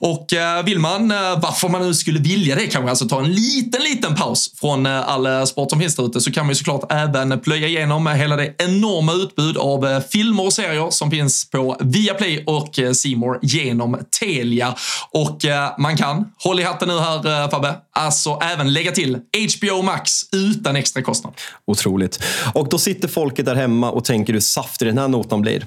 Och 0.00 0.32
eh, 0.32 0.64
vill 0.64 0.78
man, 0.78 1.10
eh, 1.10 1.16
varför 1.16 1.68
man 1.68 1.82
nu 1.82 1.94
skulle 1.94 2.20
vilja 2.20 2.54
det, 2.54 2.66
kanske 2.66 2.90
alltså 2.90 3.08
ta 3.08 3.20
en 3.20 3.32
liten, 3.32 3.82
liten 3.82 4.14
paus 4.14 4.52
från 4.60 4.86
eh, 4.86 5.08
all 5.08 5.46
sport 5.46 5.70
som 5.70 5.80
finns 5.80 5.96
där 5.96 6.06
ute, 6.06 6.20
så 6.20 6.32
kan 6.32 6.46
man 6.46 6.50
ju 6.50 6.54
såklart 6.54 6.92
även 6.92 7.40
plöja 7.40 7.66
igenom 7.68 8.06
hela 8.06 8.36
det 8.36 8.54
enorma 8.58 9.12
utbud 9.12 9.56
av 9.56 10.00
filmer 10.10 10.44
och 10.44 10.52
serier 10.52 10.90
som 10.90 11.10
finns 11.10 11.50
på 11.50 11.76
Viaplay 11.80 12.44
och 12.46 12.78
Simor 12.92 13.38
genom 13.42 13.98
Telia. 14.20 14.74
Och 15.10 15.40
man 15.78 15.96
kan, 15.96 16.32
håll 16.44 16.60
i 16.60 16.62
hatten 16.62 16.88
nu 16.88 16.98
här 16.98 17.48
Fabbe, 17.50 17.74
alltså 17.92 18.38
även 18.42 18.72
lägga 18.72 18.92
till 18.92 19.18
HBO 19.58 19.82
Max 19.82 20.12
utan 20.32 20.76
extra 20.76 21.02
kostnad. 21.02 21.32
Otroligt. 21.66 22.22
Och 22.54 22.68
då 22.68 22.78
sitter 22.78 23.08
folket 23.08 23.46
där 23.46 23.54
hemma 23.54 23.90
och 23.90 24.04
tänker 24.04 24.32
hur 24.32 24.40
saftig 24.40 24.88
den 24.88 24.98
här 24.98 25.08
notan 25.08 25.40
blir. 25.40 25.66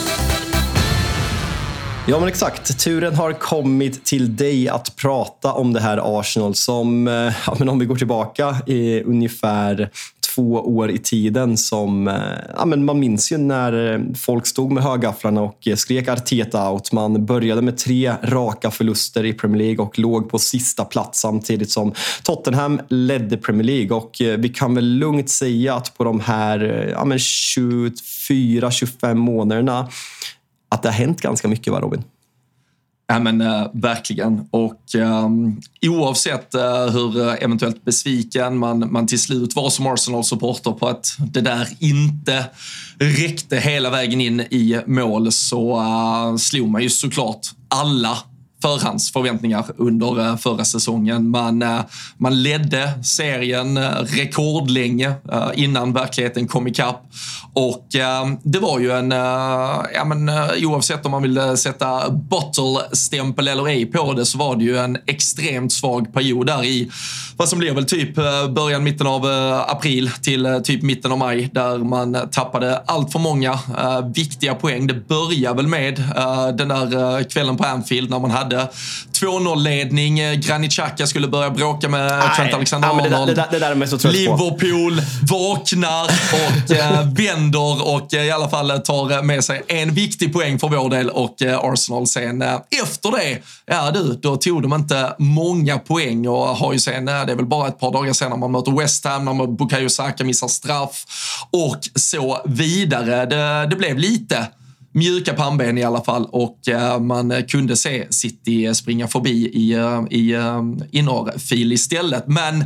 Ja, 2.11 2.19
men 2.19 2.27
exakt. 2.27 2.79
Turen 2.79 3.15
har 3.15 3.33
kommit 3.33 4.05
till 4.05 4.35
dig 4.35 4.69
att 4.69 4.95
prata 4.95 5.53
om 5.53 5.73
det 5.73 5.79
här 5.79 6.19
Arsenal 6.19 6.55
som, 6.55 7.07
eh, 7.07 7.33
ja, 7.47 7.55
men 7.59 7.69
om 7.69 7.79
vi 7.79 7.85
går 7.85 7.95
tillbaka 7.95 8.55
i 8.67 9.01
ungefär 9.01 9.89
två 10.35 10.53
år 10.53 10.91
i 10.91 10.97
tiden 10.97 11.57
som... 11.57 12.07
Eh, 12.07 12.15
ja, 12.57 12.65
men 12.65 12.85
man 12.85 12.99
minns 12.99 13.31
ju 13.31 13.37
när 13.37 13.93
eh, 13.93 13.99
folk 14.15 14.47
stod 14.47 14.71
med 14.71 14.83
högafflarna 14.83 15.41
och 15.41 15.67
skrek 15.75 16.07
Arteta 16.07 16.71
out. 16.71 16.91
Man 16.91 17.25
började 17.25 17.61
med 17.61 17.77
tre 17.77 18.13
raka 18.23 18.71
förluster 18.71 19.25
i 19.25 19.33
Premier 19.33 19.57
League 19.57 19.85
och 19.85 19.99
låg 19.99 20.29
på 20.29 20.39
sista 20.39 20.85
plats 20.85 21.19
samtidigt 21.19 21.71
som 21.71 21.93
Tottenham 22.23 22.81
ledde 22.89 23.37
Premier 23.37 23.63
League. 23.63 23.97
Och 23.97 24.11
vi 24.37 24.49
kan 24.49 24.75
väl 24.75 24.85
lugnt 24.85 25.29
säga 25.29 25.75
att 25.75 25.97
på 25.97 26.03
de 26.03 26.19
här 26.19 26.89
ja, 26.91 27.03
24-25 27.03 29.13
månaderna 29.13 29.87
att 30.71 30.83
det 30.83 30.89
har 30.89 30.93
hänt 30.93 31.21
ganska 31.21 31.47
mycket, 31.47 31.73
va 31.73 31.79
Robin? 31.79 32.03
Ja 33.07 33.19
men 33.19 33.41
äh, 33.41 33.67
verkligen. 33.73 34.47
Och 34.51 34.95
um, 34.95 35.61
oavsett 35.81 36.53
äh, 36.53 36.85
hur 36.85 37.27
eh, 37.27 37.43
eventuellt 37.43 37.85
besviken 37.85 38.57
man, 38.57 38.91
man 38.91 39.07
till 39.07 39.19
slut 39.19 39.55
var 39.55 39.69
som 39.69 39.87
Arsenal-supporter 39.87 40.71
på 40.71 40.87
att 40.87 41.15
det 41.19 41.41
där 41.41 41.67
inte 41.79 42.45
räckte 42.99 43.57
hela 43.57 43.89
vägen 43.89 44.21
in 44.21 44.39
i 44.39 44.79
mål 44.85 45.31
så 45.31 45.79
äh, 45.79 46.35
slog 46.37 46.69
man 46.69 46.81
ju 46.81 46.89
såklart 46.89 47.47
alla 47.67 48.17
förhandsförväntningar 48.61 49.65
under 49.77 50.19
eh, 50.19 50.37
förra 50.37 50.65
säsongen. 50.65 51.29
Man, 51.29 51.61
eh, 51.61 51.79
man 52.17 52.43
ledde 52.43 53.03
serien 53.03 53.77
eh, 53.77 53.89
rekordlänge 54.03 55.13
innan 55.53 55.93
verkligheten 55.93 56.47
kom 56.47 56.67
ikapp. 56.67 57.05
Och 57.53 57.87
det 58.43 58.59
var 58.59 58.79
ju 58.79 58.91
en, 58.91 59.11
ja 59.95 60.05
men 60.05 60.29
oavsett 60.65 61.05
om 61.05 61.11
man 61.11 61.21
vill 61.21 61.57
sätta 61.57 62.09
bottle-stämpel 62.09 63.47
eller 63.47 63.67
ej 63.67 63.85
på 63.85 64.13
det 64.13 64.25
så 64.25 64.37
var 64.37 64.55
det 64.55 64.63
ju 64.63 64.77
en 64.77 64.97
extremt 65.07 65.73
svag 65.73 66.13
period 66.13 66.47
där 66.47 66.63
i 66.63 66.91
vad 67.37 67.49
som 67.49 67.59
blev 67.59 67.75
väl 67.75 67.85
typ 67.85 68.15
början, 68.49 68.83
mitten 68.83 69.07
av 69.07 69.25
april 69.67 70.11
till 70.21 70.61
typ 70.63 70.81
mitten 70.81 71.11
av 71.11 71.17
maj 71.17 71.49
där 71.53 71.77
man 71.77 72.17
tappade 72.31 72.77
allt 72.77 73.11
för 73.11 73.19
många 73.19 73.59
viktiga 74.15 74.55
poäng. 74.55 74.87
Det 74.87 75.07
började 75.07 75.55
väl 75.55 75.67
med 75.67 76.03
den 76.57 76.67
där 76.67 77.23
kvällen 77.29 77.57
på 77.57 77.63
Anfield 77.63 78.09
när 78.09 78.19
man 78.19 78.31
hade 78.31 78.50
hade 78.55 78.71
2-0-ledning. 79.19 80.19
Eh, 80.19 80.33
Granit 80.33 80.71
Xhaka 80.71 81.07
skulle 81.07 81.27
börja 81.27 81.49
bråka 81.49 81.89
med 81.89 82.07
Nej. 82.07 82.35
Trent 82.35 82.53
Alexander-Arnold. 82.53 83.27
Det, 83.27 83.33
det, 83.33 83.47
det, 83.51 83.59
där 83.59 83.81
är 83.81 83.85
så 83.85 83.97
trött 83.97 84.13
Liverpool 84.13 85.01
på. 85.29 85.35
vaknar 85.35 86.03
och 86.33 86.71
äh, 86.71 87.13
vänder 87.13 87.87
och 87.87 88.13
äh, 88.13 88.25
i 88.25 88.31
alla 88.31 88.49
fall 88.49 88.69
tar 88.79 89.23
med 89.23 89.43
sig 89.43 89.61
en 89.67 89.93
viktig 89.93 90.33
poäng 90.33 90.59
för 90.59 90.67
vår 90.67 90.89
del 90.89 91.09
och 91.09 91.41
äh, 91.41 91.59
Arsenal 91.59 92.07
sen 92.07 92.41
efter 92.41 93.11
det, 93.11 93.37
ja 93.65 93.91
du, 93.91 94.19
då 94.21 94.35
tog 94.35 94.61
de 94.61 94.73
inte 94.73 95.15
många 95.19 95.79
poäng 95.79 96.27
och 96.27 96.47
har 96.47 96.73
ju 96.73 96.79
sen, 96.79 97.05
det 97.05 97.11
är 97.11 97.35
väl 97.35 97.45
bara 97.45 97.67
ett 97.67 97.79
par 97.79 97.91
dagar 97.91 98.13
senare 98.13 98.39
man 98.39 98.51
möter 98.51 98.71
West 98.71 99.05
Ham, 99.05 99.25
när 99.25 99.47
Bukayo 99.47 99.89
Saka 99.89 100.23
missar 100.23 100.47
straff 100.47 101.05
och 101.51 101.79
så 101.95 102.41
vidare. 102.45 103.25
Det, 103.25 103.67
det 103.69 103.75
blev 103.75 103.97
lite 103.97 104.47
mjuka 104.93 105.33
pannben 105.33 105.77
i 105.77 105.83
alla 105.83 106.03
fall 106.03 106.25
och 106.31 106.67
eh, 106.67 106.99
man 106.99 107.43
kunde 107.47 107.75
se 107.75 108.07
City 108.09 108.75
springa 108.75 109.07
förbi 109.07 109.49
i, 109.53 109.73
eh, 109.73 110.03
i 110.09 110.33
eh, 110.33 110.61
innerfil 110.91 111.73
istället. 111.73 112.27
Men 112.27 112.65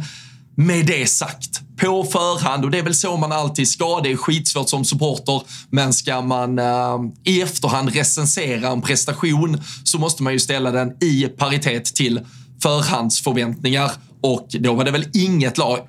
med 0.56 0.86
det 0.86 1.10
sagt, 1.10 1.62
på 1.78 2.04
förhand 2.04 2.66
och 2.66 2.72
det 2.72 2.80
är 2.80 2.84
väl 2.84 2.96
så 2.96 3.18
man 3.18 3.32
alltid 3.32 3.68
ska. 3.68 4.00
Det 4.04 4.12
är 4.12 4.16
skitsvårt 4.16 4.70
som 4.70 4.86
supporter, 4.86 5.42
men 5.70 5.94
ska 5.94 6.22
man 6.22 6.60
eh, 6.60 7.00
i 7.24 7.42
efterhand 7.42 7.90
recensera 7.96 8.68
en 8.68 8.82
prestation 8.82 9.62
så 9.84 10.00
måste 10.00 10.24
man 10.24 10.34
ju 10.34 10.40
ställa 10.40 10.72
den 10.72 11.04
i 11.04 11.28
paritet 11.38 11.86
till 11.86 12.20
förhandsförväntningar 12.62 13.92
och 14.22 14.48
då 14.60 14.74
var 14.74 14.86
det 14.86 14.92
väl 14.92 15.06
inget 15.14 15.58
lag, 15.58 15.80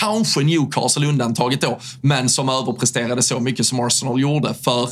kanske 0.00 0.40
Newcastle 0.40 1.06
undantaget 1.06 1.60
då, 1.60 1.78
men 2.00 2.28
som 2.28 2.48
överpresterade 2.48 3.22
så 3.22 3.40
mycket 3.40 3.66
som 3.66 3.80
Arsenal 3.80 4.20
gjorde. 4.20 4.54
För 4.54 4.90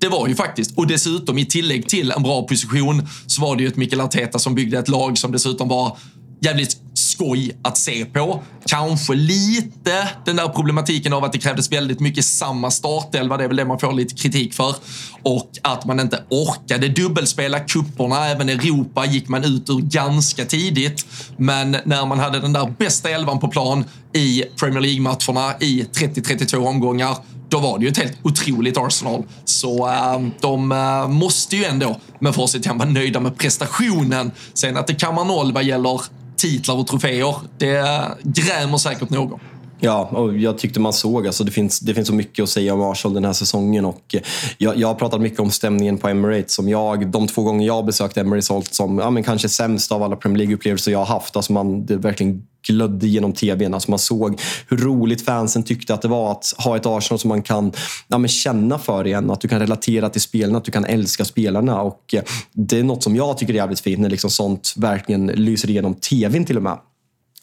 det 0.00 0.08
var 0.08 0.28
ju 0.28 0.34
faktiskt, 0.34 0.78
och 0.78 0.86
dessutom 0.86 1.38
i 1.38 1.46
tillägg 1.46 1.88
till 1.88 2.10
en 2.10 2.22
bra 2.22 2.42
position 2.42 3.08
så 3.26 3.42
var 3.42 3.56
det 3.56 3.62
ju 3.62 3.68
ett 3.68 3.76
Mikael 3.76 4.00
Arteta 4.00 4.38
som 4.38 4.54
byggde 4.54 4.78
ett 4.78 4.88
lag 4.88 5.18
som 5.18 5.32
dessutom 5.32 5.68
var 5.68 5.96
jävligt 6.40 6.76
skoj 6.94 7.52
att 7.62 7.78
se 7.78 8.04
på. 8.04 8.42
Kanske 8.66 9.14
lite 9.14 10.08
den 10.24 10.36
där 10.36 10.48
problematiken 10.48 11.12
av 11.12 11.24
att 11.24 11.32
det 11.32 11.38
krävdes 11.38 11.72
väldigt 11.72 12.00
mycket 12.00 12.24
samma 12.24 12.70
startelva. 12.70 13.36
Det 13.36 13.44
är 13.44 13.48
väl 13.48 13.56
det 13.56 13.64
man 13.64 13.78
får 13.78 13.92
lite 13.92 14.14
kritik 14.14 14.54
för. 14.54 14.74
Och 15.22 15.50
att 15.62 15.84
man 15.84 16.00
inte 16.00 16.24
orkade 16.30 16.88
dubbelspela 16.88 17.60
kupporna. 17.60 18.26
Även 18.26 18.48
Europa 18.48 19.06
gick 19.06 19.28
man 19.28 19.44
ut 19.44 19.70
ur 19.70 19.80
ganska 19.80 20.44
tidigt. 20.44 21.06
Men 21.36 21.76
när 21.84 22.06
man 22.06 22.18
hade 22.18 22.40
den 22.40 22.52
där 22.52 22.74
bästa 22.78 23.10
elvan 23.10 23.38
på 23.38 23.48
plan 23.48 23.84
i 24.14 24.42
Premier 24.60 24.80
League-matcherna 24.80 25.54
i 25.60 25.86
30-32 25.92 26.56
omgångar 26.56 27.16
då 27.50 27.58
var 27.58 27.78
det 27.78 27.84
ju 27.84 27.90
ett 27.90 27.98
helt 27.98 28.18
otroligt 28.22 28.78
Arsenal. 28.78 29.22
Så 29.44 29.88
äh, 29.88 30.20
de 30.40 30.72
äh, 30.72 31.08
måste 31.08 31.56
ju 31.56 31.64
ändå 31.64 32.00
med 32.18 32.34
facit 32.34 32.66
vara 32.66 32.88
nöjda 32.88 33.20
med 33.20 33.38
prestationen. 33.38 34.30
Sen 34.54 34.76
att 34.76 34.86
det 34.86 34.94
kan 34.94 35.14
noll 35.14 35.52
vad 35.52 35.64
gäller 35.64 36.00
titlar 36.36 36.74
och 36.74 36.86
troféer, 36.86 37.34
det 37.58 37.78
eh, 37.78 38.02
grämer 38.22 38.78
säkert 38.78 39.10
någon. 39.10 39.40
Ja, 39.80 40.08
och 40.12 40.38
jag 40.38 40.58
tyckte 40.58 40.80
man 40.80 40.92
såg, 40.92 41.26
alltså 41.26 41.44
det, 41.44 41.50
finns, 41.50 41.80
det 41.80 41.94
finns 41.94 42.08
så 42.08 42.14
mycket 42.14 42.42
att 42.42 42.48
säga 42.48 42.74
om 42.74 42.80
Arsenal 42.80 43.14
den 43.14 43.24
här 43.24 43.32
säsongen. 43.32 43.84
Och 43.84 44.14
eh, 44.14 44.20
jag, 44.58 44.76
jag 44.76 44.88
har 44.88 44.94
pratat 44.94 45.20
mycket 45.20 45.40
om 45.40 45.50
stämningen 45.50 45.98
på 45.98 46.08
Emirates. 46.08 46.54
Som 46.54 46.68
jag, 46.68 47.10
de 47.10 47.26
två 47.26 47.42
gånger 47.42 47.66
jag 47.66 47.86
besökt 47.86 48.16
Emirates 48.16 48.48
har 48.48 48.64
som 48.70 48.98
ja, 48.98 49.10
men 49.10 49.22
kanske 49.22 49.48
sämst 49.48 49.92
av 49.92 50.02
alla 50.02 50.16
Premier 50.16 50.38
League-upplevelser 50.38 50.92
jag 50.92 50.98
har 50.98 51.06
haft. 51.06 51.36
Alltså 51.36 51.52
man, 51.52 51.86
det 51.86 51.96
verkligen 51.96 52.42
glödde 52.66 53.06
genom 53.06 53.32
tvn. 53.32 53.74
Alltså 53.74 53.90
man 53.90 53.98
såg 53.98 54.40
hur 54.68 54.76
roligt 54.76 55.24
fansen 55.24 55.62
tyckte 55.62 55.94
att 55.94 56.02
det 56.02 56.08
var 56.08 56.32
att 56.32 56.54
ha 56.58 56.76
ett 56.76 56.86
Arsenal 56.86 57.18
som 57.18 57.28
man 57.28 57.42
kan 57.42 57.72
ja, 58.08 58.18
men 58.18 58.28
känna 58.28 58.78
för 58.78 59.06
igen. 59.06 59.30
Att 59.30 59.40
du 59.40 59.48
kan 59.48 59.60
relatera 59.60 60.08
till 60.10 60.20
spelarna, 60.20 60.58
att 60.58 60.64
du 60.64 60.72
kan 60.72 60.84
älska 60.84 61.24
spelarna. 61.24 61.82
Och 61.82 62.14
eh, 62.14 62.22
det 62.52 62.78
är 62.78 62.84
något 62.84 63.02
som 63.02 63.16
jag 63.16 63.38
tycker 63.38 63.52
är 63.52 63.56
jävligt 63.56 63.80
fint 63.80 64.00
när 64.00 64.10
liksom 64.10 64.30
sånt 64.30 64.74
verkligen 64.76 65.26
lyser 65.26 65.70
igenom 65.70 65.94
tvn 65.94 66.44
till 66.44 66.56
och 66.56 66.62
med. 66.62 66.78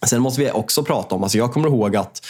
Sen 0.06 0.22
måste 0.22 0.42
vi 0.42 0.52
också 0.52 0.84
prata 0.84 1.16
om, 1.16 1.24
alltså 1.24 1.38
jag 1.38 1.54
kommer 1.54 1.68
ihåg 1.68 1.96
att 1.96 2.22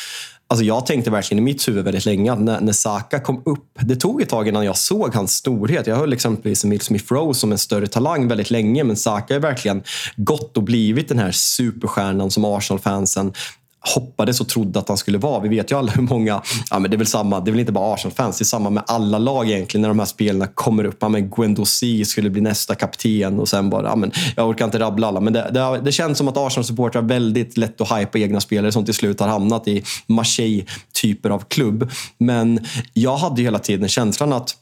Alltså 0.49 0.65
jag 0.65 0.85
tänkte 0.85 1.11
verkligen 1.11 1.39
i 1.39 1.45
mitt 1.45 1.67
huvud 1.67 1.85
väldigt 1.85 2.05
länge 2.05 2.31
att 2.31 2.39
när, 2.39 2.61
när 2.61 2.73
Saka 2.73 3.19
kom 3.19 3.41
upp, 3.45 3.79
det 3.79 3.95
tog 3.95 4.21
ett 4.21 4.29
tag 4.29 4.47
innan 4.47 4.65
jag 4.65 4.77
såg 4.77 5.15
hans 5.15 5.33
storhet. 5.33 5.87
Jag 5.87 5.95
höll 5.95 6.09
liksom 6.09 6.33
exempelvis 6.33 6.63
Emil 6.63 6.81
Smith 6.81 7.13
Rowe 7.13 7.33
som 7.33 7.51
en 7.51 7.57
större 7.57 7.87
talang 7.87 8.27
väldigt 8.27 8.51
länge, 8.51 8.83
men 8.83 8.97
Saka 8.97 9.33
har 9.33 9.41
verkligen 9.41 9.83
gått 10.15 10.57
och 10.57 10.63
blivit 10.63 11.07
den 11.07 11.19
här 11.19 11.31
superstjärnan 11.31 12.31
som 12.31 12.45
Arsenal-fansen 12.45 13.33
hoppades 13.95 14.41
och 14.41 14.49
trodde 14.49 14.79
att 14.79 14.87
han 14.87 14.97
skulle 14.97 15.17
vara. 15.17 15.39
Vi 15.39 15.49
vet 15.49 15.71
ju 15.71 15.77
alla 15.77 15.91
hur 15.91 16.01
många, 16.01 16.41
ja, 16.69 16.79
men 16.79 16.91
det 16.91 16.95
är 16.95 16.97
väl 16.97 17.07
samma, 17.07 17.39
det 17.39 17.49
är 17.49 17.51
väl 17.51 17.59
inte 17.59 17.71
bara 17.71 17.93
Arsenal-fans, 17.93 18.37
det 18.37 18.43
är 18.43 18.45
samma 18.45 18.69
med 18.69 18.83
alla 18.87 19.17
lag 19.17 19.49
egentligen 19.49 19.81
när 19.81 19.89
de 19.89 19.99
här 19.99 20.05
spelarna 20.05 20.47
kommer 20.47 20.83
upp. 20.83 20.97
Ja, 20.99 21.09
men 21.09 21.29
Guendouzi 21.29 22.05
skulle 22.05 22.29
bli 22.29 22.41
nästa 22.41 22.75
kapten 22.75 23.39
och 23.39 23.49
sen 23.49 23.69
bara, 23.69 23.87
ja, 23.87 23.95
men 23.95 24.11
jag 24.35 24.49
orkar 24.49 24.65
inte 24.65 24.79
rabbla 24.79 25.07
alla. 25.07 25.19
Men 25.19 25.33
det, 25.33 25.49
det, 25.53 25.81
det 25.83 25.91
känns 25.91 26.17
som 26.17 26.27
att 26.27 26.37
Arsenal-supportrar 26.37 27.01
väldigt 27.01 27.57
lätt 27.57 27.81
att 27.81 27.99
hypa 27.99 28.19
egna 28.19 28.41
spelare 28.41 28.71
som 28.71 28.85
till 28.85 28.93
slut 28.93 29.19
har 29.19 29.27
hamnat 29.27 29.67
i 29.67 29.83
Marseille-typer 30.07 31.29
av 31.29 31.39
klubb. 31.47 31.91
Men 32.17 32.65
jag 32.93 33.17
hade 33.17 33.41
ju 33.41 33.47
hela 33.47 33.59
tiden 33.59 33.89
känslan 33.89 34.33
att 34.33 34.55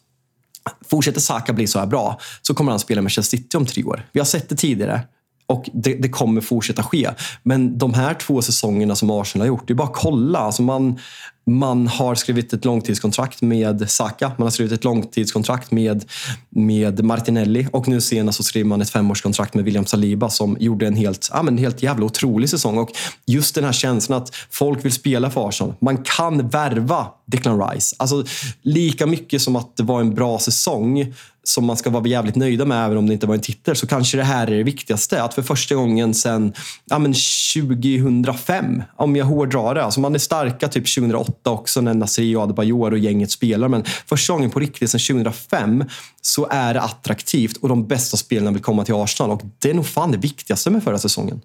Fortsätter 0.87 1.21
Saka 1.21 1.53
bli 1.53 1.67
så 1.67 1.79
här 1.79 1.85
bra 1.85 2.19
så 2.41 2.53
kommer 2.53 2.71
han 2.71 2.79
spela 2.79 3.01
med 3.01 3.11
Chelsea 3.11 3.39
City 3.39 3.57
om 3.57 3.65
tre 3.65 3.83
år. 3.83 4.07
Vi 4.11 4.19
har 4.19 4.25
sett 4.25 4.49
det 4.49 4.55
tidigare. 4.55 5.01
Och 5.47 5.69
det, 5.73 5.93
det, 5.93 6.09
kommer 6.09 6.41
fortsätta 6.41 6.83
ske. 6.83 7.09
Men 7.43 7.77
de 7.77 7.93
här 7.93 8.13
två 8.13 8.41
säsongerna 8.41 8.95
som 8.95 9.09
Arsenal 9.11 9.47
har 9.47 9.47
gjort, 9.47 9.67
det 9.67 9.73
är 9.73 9.75
bara 9.75 9.87
att 9.87 9.95
kolla. 9.95 10.39
Alltså 10.39 10.61
man, 10.61 10.99
man 11.45 11.87
har 11.87 12.15
skrivit 12.15 12.53
ett 12.53 12.65
långtidskontrakt 12.65 13.41
med 13.41 13.89
Saka, 13.89 14.31
man 14.37 14.45
har 14.45 14.51
skrivit 14.51 14.73
ett 14.73 14.83
långtidskontrakt 14.83 15.71
med, 15.71 16.05
med 16.49 17.03
Martinelli 17.03 17.67
och 17.71 17.87
nu 17.87 18.01
senast 18.01 18.37
så 18.37 18.43
skrev 18.43 18.65
man 18.65 18.81
ett 18.81 18.89
femårskontrakt 18.89 19.53
med 19.53 19.65
William 19.65 19.85
Saliba 19.85 20.29
som 20.29 20.57
gjorde 20.59 20.87
en 20.87 20.95
helt, 20.95 21.29
ja, 21.33 21.43
men 21.43 21.57
helt 21.57 21.83
jävla 21.83 22.05
otrolig 22.05 22.49
säsong. 22.49 22.77
Och 22.77 22.91
just 23.25 23.55
den 23.55 23.63
här 23.63 23.71
känslan 23.71 24.21
att 24.21 24.35
folk 24.49 24.85
vill 24.85 24.91
spela 24.91 25.29
för 25.29 25.49
Arsenal. 25.49 25.73
Man 25.79 25.97
kan 25.97 26.49
värva 26.49 27.07
Declan 27.25 27.69
Rice. 27.69 27.95
Alltså, 27.99 28.23
lika 28.61 29.05
mycket 29.05 29.41
som 29.41 29.55
att 29.55 29.77
det 29.77 29.83
var 29.83 30.01
en 30.01 30.15
bra 30.15 30.39
säsong 30.39 31.13
som 31.43 31.65
man 31.65 31.77
ska 31.77 31.89
vara 31.89 32.07
jävligt 32.07 32.35
nöjda 32.35 32.65
med 32.65 32.85
även 32.85 32.97
om 32.97 33.07
det 33.07 33.13
inte 33.13 33.27
var 33.27 33.35
en 33.35 33.41
titel 33.41 33.75
så 33.75 33.87
kanske 33.87 34.17
det 34.17 34.23
här 34.23 34.47
är 34.47 34.57
det 34.57 34.63
viktigaste. 34.63 35.23
Att 35.23 35.33
för 35.33 35.41
första 35.41 35.75
gången 35.75 36.13
sedan 36.13 36.53
ja, 36.85 36.95
2005, 36.95 38.83
om 38.95 39.15
jag 39.15 39.25
hårdrar 39.25 39.75
det. 39.75 39.83
Alltså 39.83 39.99
man 39.99 40.15
är 40.15 40.19
starka 40.19 40.67
typ 40.67 40.95
2008 40.95 41.34
också 41.43 41.81
när 41.81 41.93
Nasri 41.93 42.35
och 42.35 42.43
Adebayor 42.43 42.91
och 42.91 42.97
gänget 42.97 43.31
spelar. 43.31 43.67
Men 43.67 43.83
första 44.05 44.33
gången 44.33 44.49
på 44.49 44.59
riktigt 44.59 44.91
sedan 44.91 44.99
2005 44.99 45.83
så 46.21 46.47
är 46.51 46.73
det 46.73 46.81
attraktivt 46.81 47.57
och 47.57 47.69
de 47.69 47.87
bästa 47.87 48.17
spelarna 48.17 48.51
vill 48.51 48.61
komma 48.61 48.85
till 48.85 48.95
Arsenal. 48.95 49.31
Och 49.31 49.41
det 49.59 49.69
är 49.69 49.73
nog 49.73 49.85
fan 49.85 50.11
det 50.11 50.17
viktigaste 50.17 50.69
med 50.69 50.83
förra 50.83 50.99
säsongen. 50.99 51.41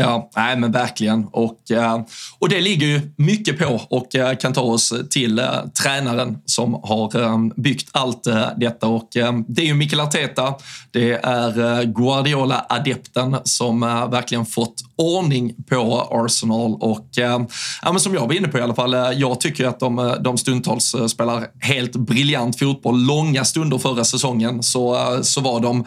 Ja, 0.00 0.30
nej 0.36 0.56
men 0.56 0.72
verkligen. 0.72 1.24
Och, 1.24 1.70
eh, 1.70 2.00
och 2.38 2.48
det 2.48 2.60
ligger 2.60 2.86
ju 2.86 3.00
mycket 3.16 3.58
på 3.58 3.80
och 3.90 4.14
eh, 4.14 4.36
kan 4.36 4.52
ta 4.52 4.60
oss 4.60 4.92
till 5.10 5.38
eh, 5.38 5.46
tränaren 5.82 6.38
som 6.46 6.74
har 6.74 7.20
ehm, 7.20 7.52
byggt 7.56 7.88
allt 7.92 8.26
detta. 8.56 8.86
Och 8.86 9.16
ehm, 9.16 9.44
det 9.48 9.62
är 9.62 9.66
ju 9.66 9.74
Mikael 9.74 10.00
Arteta, 10.00 10.54
det 10.90 11.12
är 11.12 11.84
Guardiola-adepten 11.84 13.36
som 13.44 13.80
verkligen 14.10 14.46
fått 14.46 14.74
ordning 14.96 15.54
på 15.68 16.08
Arsenal. 16.10 16.76
Och 16.80 17.18
ehm, 17.18 17.46
ja, 17.82 17.92
men 17.92 18.00
som 18.00 18.14
jag 18.14 18.26
var 18.26 18.34
inne 18.34 18.48
på 18.48 18.58
i 18.58 18.62
alla 18.62 18.74
fall, 18.74 18.92
jag 19.16 19.40
tycker 19.40 19.66
att 19.66 19.80
de, 19.80 20.16
de 20.20 20.38
stundtals 20.38 20.94
spelar 21.08 21.46
helt 21.60 21.92
briljant 21.96 22.58
fotboll. 22.58 23.06
Långa 23.06 23.44
stunder 23.44 23.78
förra 23.78 24.04
säsongen 24.04 24.62
så, 24.62 25.18
så 25.22 25.40
var 25.40 25.60
de 25.60 25.84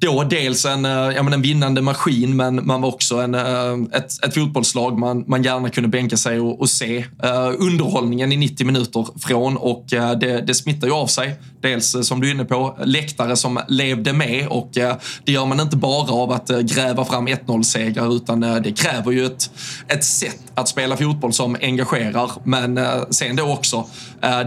då 0.00 0.24
dels 0.24 0.64
en, 0.64 0.84
eh, 0.84 0.90
ja, 0.90 1.22
men 1.22 1.32
en 1.32 1.42
vinnande 1.42 1.82
maskin, 1.82 2.36
men 2.36 2.66
man 2.66 2.80
var 2.80 2.88
också 2.88 3.16
en 3.16 3.34
eh, 3.34 3.98
ett, 3.98 4.24
ett 4.24 4.34
fotbollslag 4.34 4.98
man, 4.98 5.24
man 5.26 5.42
gärna 5.42 5.70
kunde 5.70 5.88
bänka 5.88 6.16
sig 6.16 6.40
och, 6.40 6.60
och 6.60 6.70
se 6.70 6.98
uh, 6.98 7.54
underhållningen 7.58 8.32
i 8.32 8.36
90 8.36 8.66
minuter 8.66 9.06
från 9.20 9.56
och 9.56 9.84
uh, 9.94 10.12
det, 10.12 10.40
det 10.40 10.54
smittar 10.54 10.86
ju 10.86 10.92
av 10.92 11.06
sig. 11.06 11.34
Dels 11.60 11.96
som 12.02 12.20
du 12.20 12.28
är 12.28 12.34
inne 12.34 12.44
på, 12.44 12.78
läktare 12.84 13.36
som 13.36 13.60
levde 13.68 14.12
med 14.12 14.48
och 14.48 14.76
uh, 14.76 14.92
det 15.24 15.32
gör 15.32 15.46
man 15.46 15.60
inte 15.60 15.76
bara 15.76 16.12
av 16.12 16.32
att 16.32 16.48
gräva 16.48 17.04
fram 17.04 17.28
1-0-segrar 17.28 18.16
utan 18.16 18.40
det 18.40 18.72
kräver 18.76 19.12
ju 19.12 19.26
ett, 19.26 19.50
ett 19.88 20.04
sätt 20.04 20.40
att 20.54 20.68
spela 20.68 20.96
fotboll 20.96 21.32
som 21.32 21.56
engagerar 21.60 22.30
men 22.44 22.80
sen 23.10 23.36
då 23.36 23.52
också 23.52 23.86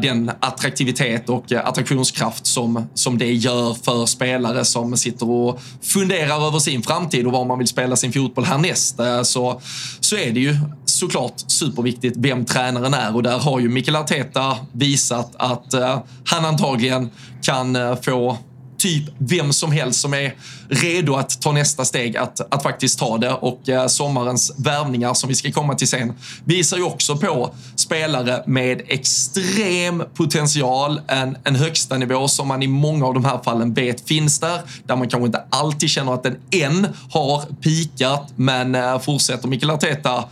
den 0.01 0.31
attraktivitet 0.39 1.29
och 1.29 1.51
attraktionskraft 1.51 2.45
som, 2.45 2.87
som 2.93 3.17
det 3.17 3.33
gör 3.33 3.73
för 3.73 4.05
spelare 4.05 4.65
som 4.65 4.97
sitter 4.97 5.29
och 5.29 5.42
och 5.47 5.59
funderar 5.81 6.47
över 6.47 6.59
sin 6.59 6.83
framtid 6.83 7.25
och 7.25 7.31
var 7.31 7.45
man 7.45 7.57
vill 7.57 7.67
spela 7.67 7.95
sin 7.95 8.13
fotboll 8.13 8.45
härnäst. 8.45 8.99
Eh, 8.99 9.21
så, 9.21 9.61
så 9.99 10.15
är 10.15 10.31
det 10.31 10.39
ju 10.39 10.57
såklart 10.85 11.33
superviktigt 11.47 12.17
vem 12.19 12.45
tränaren 12.45 12.93
är. 12.93 13.15
Och 13.15 13.23
där 13.23 13.39
har 13.39 13.59
ju 13.59 13.69
Mikael 13.69 13.95
Arteta 13.95 14.57
visat 14.71 15.31
att 15.35 15.73
uh, 15.73 15.99
han 16.25 16.45
antagligen 16.45 17.09
kan 17.41 17.75
uh, 17.75 17.95
få 17.95 18.37
typ 18.83 19.03
vem 19.17 19.53
som 19.53 19.71
helst 19.71 19.99
som 19.99 20.13
är 20.13 20.35
redo 20.69 21.15
att 21.15 21.41
ta 21.41 21.51
nästa 21.51 21.85
steg 21.85 22.17
att, 22.17 22.53
att 22.53 22.63
faktiskt 22.63 22.99
ta 22.99 23.17
det. 23.17 23.31
Och 23.31 23.69
eh, 23.69 23.87
sommarens 23.87 24.53
värvningar 24.57 25.13
som 25.13 25.29
vi 25.29 25.35
ska 25.35 25.51
komma 25.51 25.75
till 25.75 25.87
sen 25.87 26.13
visar 26.45 26.77
ju 26.77 26.83
också 26.83 27.17
på 27.17 27.55
spelare 27.75 28.43
med 28.47 28.81
extrem 28.87 30.03
potential, 30.13 31.01
en, 31.07 31.37
en 31.43 31.55
högsta 31.55 31.97
nivå 31.97 32.27
som 32.27 32.47
man 32.47 32.63
i 32.63 32.67
många 32.67 33.05
av 33.05 33.13
de 33.13 33.25
här 33.25 33.39
fallen 33.43 33.73
vet 33.73 34.07
finns 34.07 34.39
där, 34.39 34.61
där 34.85 34.95
man 34.95 35.09
kanske 35.09 35.25
inte 35.25 35.43
alltid 35.49 35.89
känner 35.89 36.13
att 36.13 36.23
den 36.23 36.37
än 36.51 36.87
har 37.11 37.41
pikat, 37.61 38.33
men 38.35 38.75
eh, 38.75 38.99
fortsätter 38.99 39.47
Mikael 39.47 39.71
Arteta 39.71 40.23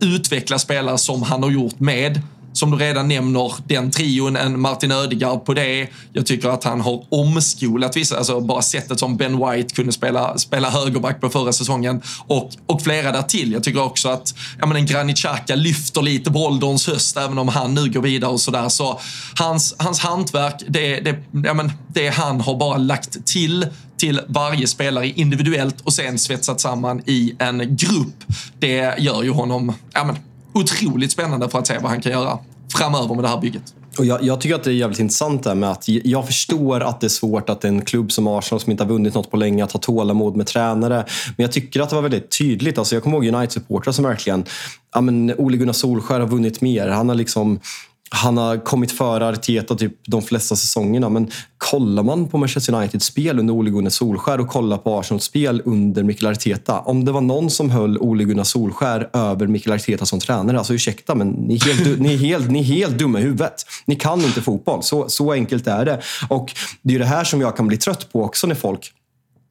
utveckla 0.00 0.58
spelare 0.58 0.98
som 0.98 1.22
han 1.22 1.42
har 1.42 1.50
gjort 1.50 1.80
med 1.80 2.22
som 2.52 2.70
du 2.70 2.76
redan 2.76 3.08
nämner, 3.08 3.52
den 3.66 3.90
trion, 3.90 4.36
en 4.36 4.60
Martin 4.60 4.92
Ödegaard 4.92 5.44
på 5.44 5.54
det. 5.54 5.88
Jag 6.12 6.26
tycker 6.26 6.48
att 6.48 6.64
han 6.64 6.80
har 6.80 7.04
omskolat 7.08 7.96
vissa, 7.96 8.18
alltså 8.18 8.40
bara 8.40 8.62
sättet 8.62 8.98
som 8.98 9.16
Ben 9.16 9.38
White 9.46 9.74
kunde 9.74 9.92
spela, 9.92 10.38
spela 10.38 10.70
högerback 10.70 11.20
på 11.20 11.28
förra 11.28 11.52
säsongen 11.52 12.02
och, 12.26 12.50
och 12.66 12.82
flera 12.82 13.12
där 13.12 13.22
till. 13.22 13.52
Jag 13.52 13.64
tycker 13.64 13.82
också 13.82 14.08
att 14.08 14.34
ja, 14.58 14.66
men 14.66 14.76
en 14.76 14.86
Granit 14.86 15.16
Xhaka 15.16 15.54
lyfter 15.54 16.02
lite 16.02 16.30
på 16.30 16.38
ålderns 16.38 16.86
höst, 16.86 17.16
även 17.16 17.38
om 17.38 17.48
han 17.48 17.74
nu 17.74 17.90
går 17.90 18.02
vidare 18.02 18.30
och 18.30 18.40
sådär. 18.40 18.68
Så 18.68 19.00
hans, 19.38 19.74
hans 19.78 20.00
hantverk, 20.00 20.62
det, 20.68 21.00
det, 21.00 21.16
ja, 21.44 21.54
men 21.54 21.72
det 21.88 22.08
han 22.08 22.40
har 22.40 22.56
bara 22.56 22.76
lagt 22.76 23.26
till 23.26 23.66
till 23.96 24.20
varje 24.26 24.66
spelare 24.66 25.08
individuellt 25.08 25.80
och 25.80 25.92
sen 25.92 26.18
svetsat 26.18 26.60
samman 26.60 27.02
i 27.06 27.34
en 27.38 27.76
grupp. 27.76 28.24
Det 28.58 28.94
gör 28.98 29.22
ju 29.22 29.30
honom 29.30 29.74
ja, 29.92 30.04
men, 30.04 30.16
otroligt 30.52 31.12
spännande 31.12 31.48
för 31.48 31.58
att 31.58 31.66
se 31.66 31.78
vad 31.78 31.90
han 31.90 32.00
kan 32.00 32.12
göra 32.12 32.38
framöver 32.74 33.14
med 33.14 33.24
det 33.24 33.28
här 33.28 33.40
bygget. 33.40 33.74
Och 33.98 34.04
jag, 34.04 34.22
jag, 34.22 34.40
tycker 34.40 34.54
att 34.54 34.64
det 34.64 34.70
är 34.70 34.74
jävligt 34.74 34.98
intressant 34.98 35.44
där 35.44 35.54
med 35.54 35.70
att 35.70 35.88
jag 35.88 36.26
förstår 36.26 36.80
att 36.80 37.00
det 37.00 37.06
är 37.06 37.08
svårt 37.08 37.50
att 37.50 37.64
en 37.64 37.84
klubb 37.84 38.12
som 38.12 38.26
Arsenal 38.26 38.60
som 38.60 38.70
inte 38.70 38.84
har 38.84 38.88
vunnit 38.88 39.14
något 39.14 39.30
på 39.30 39.36
länge 39.36 39.64
att 39.64 39.72
ha 39.72 39.80
tålamod 39.80 40.36
med 40.36 40.46
tränare. 40.46 41.04
Men 41.36 41.44
jag 41.44 41.52
tycker 41.52 41.80
att 41.80 41.88
det 41.88 41.94
var 41.94 42.02
väldigt 42.02 42.38
tydligt. 42.38 42.78
Alltså 42.78 42.96
jag 42.96 43.02
kommer 43.02 43.16
ihåg 43.16 43.34
United-supportrar 43.34 43.92
som 43.92 44.04
verkligen, 44.04 44.44
ja 44.94 45.00
men 45.00 45.34
Ole 45.38 45.56
Gunnar 45.56 45.72
Solskär 45.72 46.20
har 46.20 46.26
vunnit 46.26 46.60
mer. 46.60 46.88
Han 46.88 47.08
har 47.08 47.16
liksom 47.16 47.60
han 48.14 48.36
har 48.36 48.56
kommit 48.56 48.92
före 48.92 49.28
Arteta 49.28 49.74
typ 49.74 49.92
de 50.06 50.22
flesta 50.22 50.56
säsongerna. 50.56 51.08
Men 51.08 51.30
kollar 51.58 52.02
man 52.02 52.28
på 52.28 52.38
Manchester 52.38 52.74
Uniteds 52.74 53.06
spel 53.06 53.38
under 53.38 53.54
Ole 53.54 53.70
Gunnar 53.70 53.90
Solskär 53.90 54.40
och 54.40 54.48
kollar 54.48 54.78
på 54.78 54.98
Arsenals 54.98 55.24
spel 55.24 55.62
under 55.64 56.02
Mikael 56.02 56.32
Arteta. 56.32 56.80
Om 56.80 57.04
det 57.04 57.12
var 57.12 57.20
någon 57.20 57.50
som 57.50 57.70
höll 57.70 57.98
Ole 57.98 58.24
Gunnar 58.24 58.44
Solskär 58.44 59.10
över 59.12 59.46
Mikael 59.46 59.74
Arteta 59.74 60.06
som 60.06 60.20
tränare, 60.20 60.58
alltså 60.58 60.74
ursäkta 60.74 61.14
men 61.14 61.28
ni 61.28 61.54
är 61.54 61.60
helt, 61.60 62.00
ni 62.00 62.14
är 62.14 62.18
helt, 62.18 62.50
ni 62.50 62.58
är 62.58 62.64
helt 62.64 62.98
dumma 62.98 63.20
i 63.20 63.22
huvudet. 63.22 63.66
Ni 63.84 63.96
kan 63.96 64.20
inte 64.20 64.42
fotboll. 64.42 64.82
Så, 64.82 65.08
så 65.08 65.32
enkelt 65.32 65.66
är 65.66 65.84
det. 65.84 66.00
Och 66.28 66.52
det 66.82 66.94
är 66.94 66.98
det 66.98 67.04
här 67.04 67.24
som 67.24 67.40
jag 67.40 67.56
kan 67.56 67.66
bli 67.66 67.76
trött 67.76 68.12
på 68.12 68.24
också 68.24 68.46
när 68.46 68.54
folk 68.54 68.92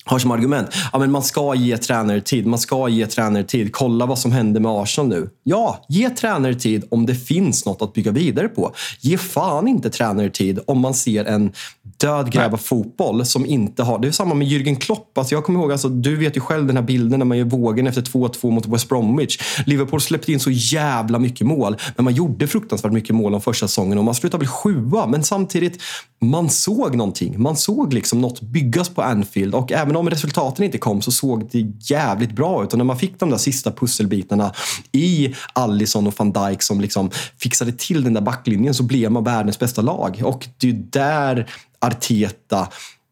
har 0.10 0.20
som 0.20 0.32
argument 0.32 0.68
ja, 0.94 1.00
men 1.00 1.12
man 1.12 1.24
ska 1.24 1.56
ge 1.56 1.78
tränare 1.78 2.22
tid. 2.22 2.48
Man 2.48 2.60
ska 2.60 2.90
ge 2.90 3.06
tränare 3.06 3.44
tid. 3.44 3.74
Kolla 3.74 4.06
vad 4.06 4.20
som 4.20 4.32
händer 4.32 4.60
med 4.62 4.72
Arsenal 4.72 5.10
nu. 5.10 5.30
Ja, 5.44 5.86
ge 5.90 6.10
tränare 6.10 6.56
tid 6.56 6.84
om 6.92 7.06
det 7.06 7.16
finns 7.16 7.66
något 7.66 7.82
att 7.82 7.94
bygga 7.94 8.12
vidare 8.12 8.48
på. 8.48 8.74
Ge 9.00 9.18
fan 9.18 9.68
inte 9.68 9.90
tränare 9.90 10.30
tid 10.30 10.60
om 10.68 10.80
man 10.80 10.94
ser 10.94 11.26
en 11.26 11.52
död 11.98 12.32
gräv 12.32 12.54
av 12.54 12.58
fotboll 12.58 13.26
som 13.26 13.46
inte 13.46 13.84
har... 13.84 14.00
Det 14.00 14.08
är 14.08 14.12
samma 14.12 14.36
med 14.36 14.48
Jürgen 14.48 14.76
Klopp. 14.76 15.18
Alltså 15.18 15.36
jag 15.36 15.44
kommer 15.44 15.60
ihåg, 15.60 15.72
alltså, 15.72 15.90
du 15.90 16.16
vet 16.16 16.38
ju 16.38 16.42
själv 16.42 16.68
den 16.68 16.76
här 16.76 16.84
bilden 16.84 17.20
när 17.20 17.26
man 17.26 17.38
gör 17.38 17.46
vågen 17.46 17.88
efter 17.88 18.02
2-2 18.02 18.52
mot 18.52 18.66
West 18.66 18.90
Bromwich. 18.90 19.40
Liverpool 19.66 20.02
släppte 20.02 20.32
in 20.32 20.40
så 20.40 20.52
jävla 20.52 21.20
mycket 21.20 21.48
mål, 21.48 21.78
men 21.96 22.04
man 22.04 22.14
gjorde 22.14 22.48
fruktansvärt 22.48 22.92
mycket 22.92 23.16
mål 23.16 23.32
de 23.32 23.42
första 23.42 23.68
säsongen 23.68 23.98
och 23.98 24.04
man 24.04 24.16
slutade 24.16 24.42
väl 24.42 24.48
sjua. 24.48 25.08
Men 25.08 25.24
samtidigt, 25.24 25.82
man 26.22 26.50
såg 26.50 26.96
någonting. 26.96 27.42
Man 27.42 27.56
såg 27.56 27.94
liksom 27.94 28.22
något 28.22 28.42
byggas 28.42 28.90
på 28.90 29.02
Anfield 29.02 29.56
och 29.56 29.72
även 29.72 29.96
om 30.00 30.10
resultaten 30.10 30.66
inte 30.66 30.78
kom 30.78 31.02
så 31.02 31.12
såg 31.12 31.50
det 31.52 31.66
jävligt 31.80 32.32
bra 32.32 32.64
ut. 32.64 32.72
Och 32.72 32.78
när 32.78 32.86
man 32.86 32.98
fick 32.98 33.20
de 33.20 33.30
där 33.30 33.38
sista 33.38 33.72
pusselbitarna 33.72 34.54
i 34.92 35.36
Allison 35.54 36.08
och 36.08 36.14
van 36.18 36.32
Dijk 36.32 36.62
som 36.62 36.82
liksom 36.82 37.12
fixade 37.38 37.72
till 37.72 38.04
den 38.04 38.14
där 38.14 38.22
backlinjen 38.22 38.74
så 38.74 38.84
blev 38.84 39.12
man 39.12 39.24
världens 39.24 39.60
bästa 39.60 39.82
lag. 39.82 40.22
Och 40.24 40.48
det 40.58 40.70
är 40.70 40.74
där 40.74 41.52
Arteta 41.80 42.68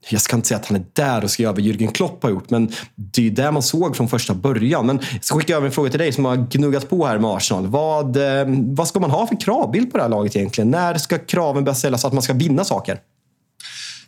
jag 0.09 0.21
ska 0.21 0.35
inte 0.35 0.47
säga 0.47 0.57
att 0.57 0.65
han 0.65 0.77
är 0.77 0.85
där 0.93 1.23
och 1.23 1.31
ska 1.31 1.43
göra 1.43 1.53
vad 1.53 1.61
Jürgen 1.61 1.91
Klopp 1.91 2.23
har 2.23 2.29
gjort, 2.29 2.49
men 2.49 2.71
det 2.95 3.21
är 3.21 3.23
ju 3.23 3.29
det 3.29 3.51
man 3.51 3.63
såg 3.63 3.95
från 3.95 4.07
första 4.07 4.33
början. 4.33 4.85
Men 4.85 4.99
jag 5.11 5.23
ska 5.23 5.37
skicka 5.37 5.55
över 5.55 5.65
en 5.65 5.71
fråga 5.71 5.89
till 5.89 5.99
dig 5.99 6.11
som 6.11 6.25
har 6.25 6.35
gnuggat 6.35 6.89
på 6.89 7.05
här 7.05 7.17
med 7.17 7.29
Arsenal. 7.29 7.67
Vad, 7.67 8.17
eh, 8.17 8.45
vad 8.47 8.87
ska 8.87 8.99
man 8.99 9.11
ha 9.11 9.27
för 9.27 9.39
kravbild 9.41 9.91
på 9.91 9.97
det 9.97 10.03
här 10.03 10.09
laget 10.09 10.35
egentligen? 10.35 10.71
När 10.71 10.95
ska 10.95 11.17
kraven 11.17 11.63
börja 11.63 11.75
ställas 11.75 12.01
så 12.01 12.07
att 12.07 12.13
man 12.13 12.23
ska 12.23 12.33
vinna 12.33 12.63
saker? 12.63 12.99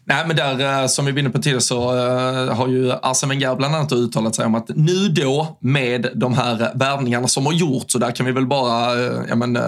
Nej, 0.10 0.24
men 0.28 0.36
där, 0.36 0.82
eh, 0.82 0.88
som 0.88 1.06
vi 1.06 1.12
var 1.12 1.20
inne 1.20 1.30
på 1.30 1.38
tidigare, 1.38 1.62
så 1.62 1.98
eh, 1.98 2.56
har 2.56 2.68
ju 2.68 2.92
Arsene 2.92 3.30
Wenger 3.34 3.56
bland 3.56 3.76
annat 3.76 3.92
uttalat 3.92 4.36
sig 4.36 4.46
om 4.46 4.56
att 4.56 4.70
nu 4.76 5.10
då 5.10 5.58
med 5.62 6.08
de 6.16 6.34
här 6.34 6.72
värvningarna 6.76 7.28
som 7.28 7.46
har 7.46 7.54
gjorts, 7.54 7.92
så 7.92 8.00
där 8.00 8.12
kan 8.12 8.26
vi 8.26 8.32
väl 8.32 8.48
bara 8.48 9.06
eh, 9.06 9.22
ja, 9.30 9.36
men, 9.36 9.60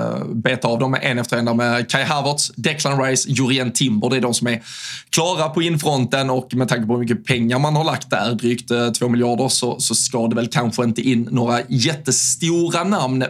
beta 0.41 0.67
av 0.67 0.79
dem 0.79 0.97
en 1.01 1.19
efter 1.19 1.37
en 1.37 1.57
med 1.57 1.89
Kai 1.89 2.03
Havertz, 2.03 2.51
Declan 2.55 3.03
Rice, 3.03 3.29
Jurien 3.29 3.71
Timber. 3.71 4.09
Det 4.09 4.17
är 4.17 4.21
de 4.21 4.33
som 4.33 4.47
är 4.47 4.61
klara 5.09 5.49
på 5.49 5.61
infronten 5.61 6.29
och 6.29 6.53
med 6.53 6.69
tanke 6.69 6.87
på 6.87 6.93
hur 6.93 6.99
mycket 6.99 7.25
pengar 7.25 7.59
man 7.59 7.75
har 7.75 7.83
lagt 7.83 8.09
där, 8.09 8.33
drygt 8.33 8.71
2 8.99 9.09
miljarder, 9.09 9.47
så, 9.47 9.79
så 9.79 9.95
ska 9.95 10.27
det 10.27 10.35
väl 10.35 10.47
kanske 10.47 10.83
inte 10.83 11.01
in 11.01 11.27
några 11.31 11.59
jättestora 11.69 12.83
namn 12.83 13.25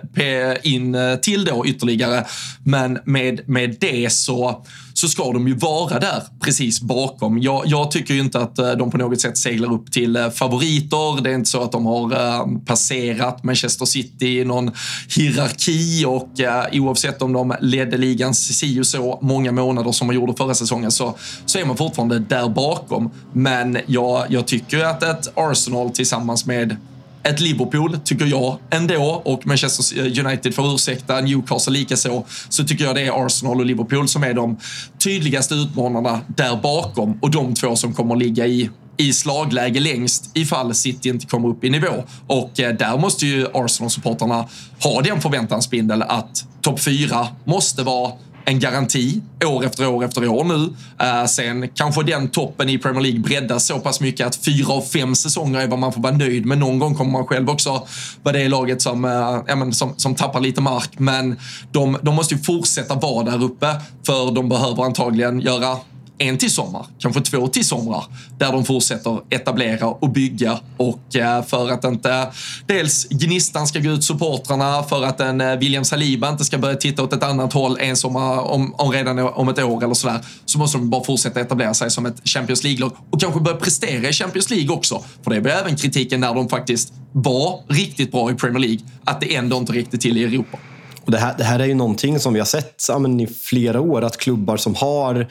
in 0.64 0.98
till 1.22 1.46
då 1.46 1.66
ytterligare. 1.66 2.26
Men 2.64 3.00
med, 3.06 3.42
med 3.50 3.78
det 3.80 4.12
så 4.12 4.64
så 5.02 5.08
ska 5.08 5.32
de 5.32 5.48
ju 5.48 5.54
vara 5.54 6.00
där 6.00 6.24
precis 6.40 6.82
bakom. 6.82 7.42
Jag, 7.42 7.64
jag, 7.66 7.92
tycker 7.92 8.14
ju 8.14 8.20
inte 8.20 8.40
att 8.40 8.60
eh, 8.60 8.72
de 8.72 8.92
på 8.92 8.98
något 8.98 9.22
sätt 9.22 9.38
seglar 9.38 9.74
upp 9.74 9.92
till 9.92 10.16
eh, 10.16 10.30
favoriter. 10.30 11.22
Det 11.22 11.30
är 11.30 11.34
inte 11.34 11.50
så 11.50 11.62
att 11.62 11.72
de 11.72 11.86
har 11.86 12.14
eh, 12.14 12.46
passerat 12.66 13.44
Manchester 13.44 13.86
City 13.86 14.40
i 14.40 14.46
någon 14.46 14.72
hierarki 15.18 16.06
och 16.08 16.30
oavsett 16.72 17.22
om 17.22 17.34
de 17.34 17.56
ledde 17.62 17.98
ligan 17.98 18.34
si 18.34 18.82
och 18.82 18.88
så 18.88 19.20
många 19.22 19.52
månader 19.52 19.92
som 19.92 20.08
man 20.08 20.16
gjorde 20.16 20.34
förra 20.34 20.54
säsongen 20.54 20.92
så, 20.92 21.16
så 21.46 21.60
är 21.60 21.66
man 21.66 21.78
fortfarande 21.78 22.20
där 22.20 22.50
bakom. 22.50 23.12
Men 23.34 23.78
jag, 23.86 24.26
jag 24.30 24.48
tycker 24.48 24.86
att 24.86 25.04
ett 25.04 25.32
Arsenal 25.36 25.90
tillsammans 25.90 26.46
med 26.46 26.78
ett 27.24 27.40
Liverpool, 27.40 28.00
tycker 28.04 28.26
jag 28.26 28.58
ändå, 28.70 29.22
och 29.26 29.48
Manchester 29.48 30.00
United 30.26 30.56
får 30.56 30.76
ursäkta, 30.76 31.22
Newcastle 31.22 31.74
likaså, 31.74 32.24
så 32.50 32.64
tycker 32.64 32.84
jag 32.86 32.96
det 32.96 33.02
är 33.02 33.26
Arsenal 33.26 33.60
och 33.60 33.66
Liverpool 33.66 34.08
som 34.08 34.24
är 34.24 34.34
de 34.34 34.58
tydligaste 35.04 35.56
utmanarna 35.56 36.22
där 36.28 36.56
bakom. 36.56 37.20
Och 37.22 37.32
de 37.32 37.54
två 37.54 37.76
som 37.76 37.94
kommer 37.94 38.16
ligga 38.16 38.46
i 38.46 38.70
i 38.98 39.14
slagläge 39.14 39.80
längst 39.80 40.32
ifall 40.34 40.76
City 40.76 41.10
inte 41.10 41.26
kommer 41.26 41.50
upp 41.50 41.64
i 41.64 41.70
nivå. 41.70 42.04
Och 42.28 42.60
eh, 42.60 42.76
där 42.76 42.98
måste 42.98 43.26
ju 43.26 43.48
Arsenal-supporterna 43.54 44.46
ha 44.84 45.02
den 45.02 45.22
förväntansbindeln 45.22 46.02
att 46.02 46.46
topp 46.62 46.80
fyra 46.80 47.28
måste 47.46 47.84
vara 47.84 48.12
en 48.46 48.60
garanti 48.60 49.22
år 49.46 49.66
efter 49.66 49.88
år 49.88 50.04
efter 50.06 50.28
år 50.28 50.44
nu. 50.44 50.54
Uh, 50.54 51.26
sen 51.26 51.70
kanske 51.70 52.04
den 52.04 52.30
toppen 52.30 52.70
i 52.70 52.78
Premier 52.78 53.02
League 53.02 53.20
breddas 53.20 53.66
så 53.66 53.80
pass 53.80 54.02
mycket 54.02 54.28
att 54.28 54.36
fyra 54.36 54.74
av 54.74 54.82
fem 54.82 55.16
säsonger 55.16 55.60
är 55.60 55.68
vad 55.68 55.80
man 55.80 55.94
får 55.94 56.02
vara 56.02 56.14
nöjd 56.14 56.46
med. 56.46 56.58
Någon 56.58 56.80
gång 56.80 56.96
kommer 56.96 57.12
man 57.12 57.28
själv 57.28 57.50
också 57.50 57.88
vara 58.24 58.38
det 58.38 58.50
laget 58.50 58.82
som, 58.82 59.06
uh, 59.06 59.44
ja, 59.48 59.56
men, 59.56 59.74
som, 59.74 59.94
som 59.98 60.16
tappar 60.16 60.40
lite 60.40 60.62
mark. 60.62 61.00
Men 61.00 61.40
de, 61.72 61.98
de 62.02 62.16
måste 62.16 62.36
ju 62.36 62.42
fortsätta 62.42 62.96
vara 62.96 63.32
där 63.32 63.44
uppe 63.44 63.68
för 64.06 64.32
de 64.32 64.50
behöver 64.50 64.84
antagligen 64.84 65.40
göra 65.40 65.78
en 66.22 66.38
till 66.38 66.52
sommar, 66.52 66.86
kanske 67.00 67.22
två 67.22 67.48
till 67.48 67.66
somrar, 67.66 68.04
där 68.38 68.52
de 68.52 68.66
fortsätter 68.66 69.20
etablera 69.30 69.88
och 69.88 70.10
bygga 70.10 70.60
och 70.78 71.16
eh, 71.16 71.44
för 71.44 71.70
att 71.70 71.84
inte 71.84 72.28
dels 72.68 73.08
gnistan 73.10 73.68
ska 73.68 73.80
gå 73.80 73.90
ut 73.90 74.04
supportrarna, 74.04 74.84
för 74.84 75.04
att 75.04 75.20
en 75.20 75.42
eh, 75.42 75.56
William 75.56 75.86
Saliba 75.86 76.30
inte 76.30 76.46
ska 76.46 76.58
börja 76.58 76.76
titta 76.76 77.04
åt 77.04 77.14
ett 77.14 77.24
annat 77.24 77.54
håll 77.54 77.78
en 77.80 77.98
sommar 77.98 78.40
om, 78.40 78.76
om 78.78 78.92
redan 78.92 79.20
om 79.20 79.50
ett 79.50 79.60
år 79.60 79.84
eller 79.84 79.94
sådär, 79.94 80.20
så 80.46 80.58
måste 80.58 80.78
de 80.78 80.90
bara 80.90 81.04
fortsätta 81.04 81.42
etablera 81.42 81.74
sig 81.74 81.92
som 81.92 82.06
ett 82.06 82.30
Champions 82.30 82.64
League-lag 82.64 82.92
och 83.10 83.22
kanske 83.22 83.40
börja 83.40 83.58
prestera 83.58 84.10
i 84.10 84.14
Champions 84.14 84.50
League 84.50 84.76
också. 84.76 85.04
För 85.24 85.32
det 85.32 85.42
blir 85.42 85.54
även 85.54 85.76
kritiken 85.76 86.20
när 86.20 86.34
de 86.34 86.50
faktiskt 86.50 86.94
var 87.12 87.60
riktigt 87.68 88.12
bra 88.12 88.32
i 88.32 88.34
Premier 88.34 88.60
League, 88.60 88.80
att 89.04 89.22
det 89.22 89.36
ändå 89.36 89.58
inte 89.58 89.74
räckte 89.74 89.98
till 89.98 90.18
i 90.18 90.24
Europa. 90.24 90.58
Och 91.06 91.12
det, 91.12 91.18
här, 91.18 91.36
det 91.38 91.44
här 91.44 91.60
är 91.60 91.66
ju 91.66 91.74
någonting 91.74 92.20
som 92.20 92.34
vi 92.34 92.40
har 92.40 92.46
sett 92.46 92.86
ja, 92.88 93.08
i 93.08 93.28
flera 93.28 93.82
år, 93.82 94.02
att 94.02 94.18
klubbar 94.18 94.58
som 94.58 94.76
har 94.76 95.28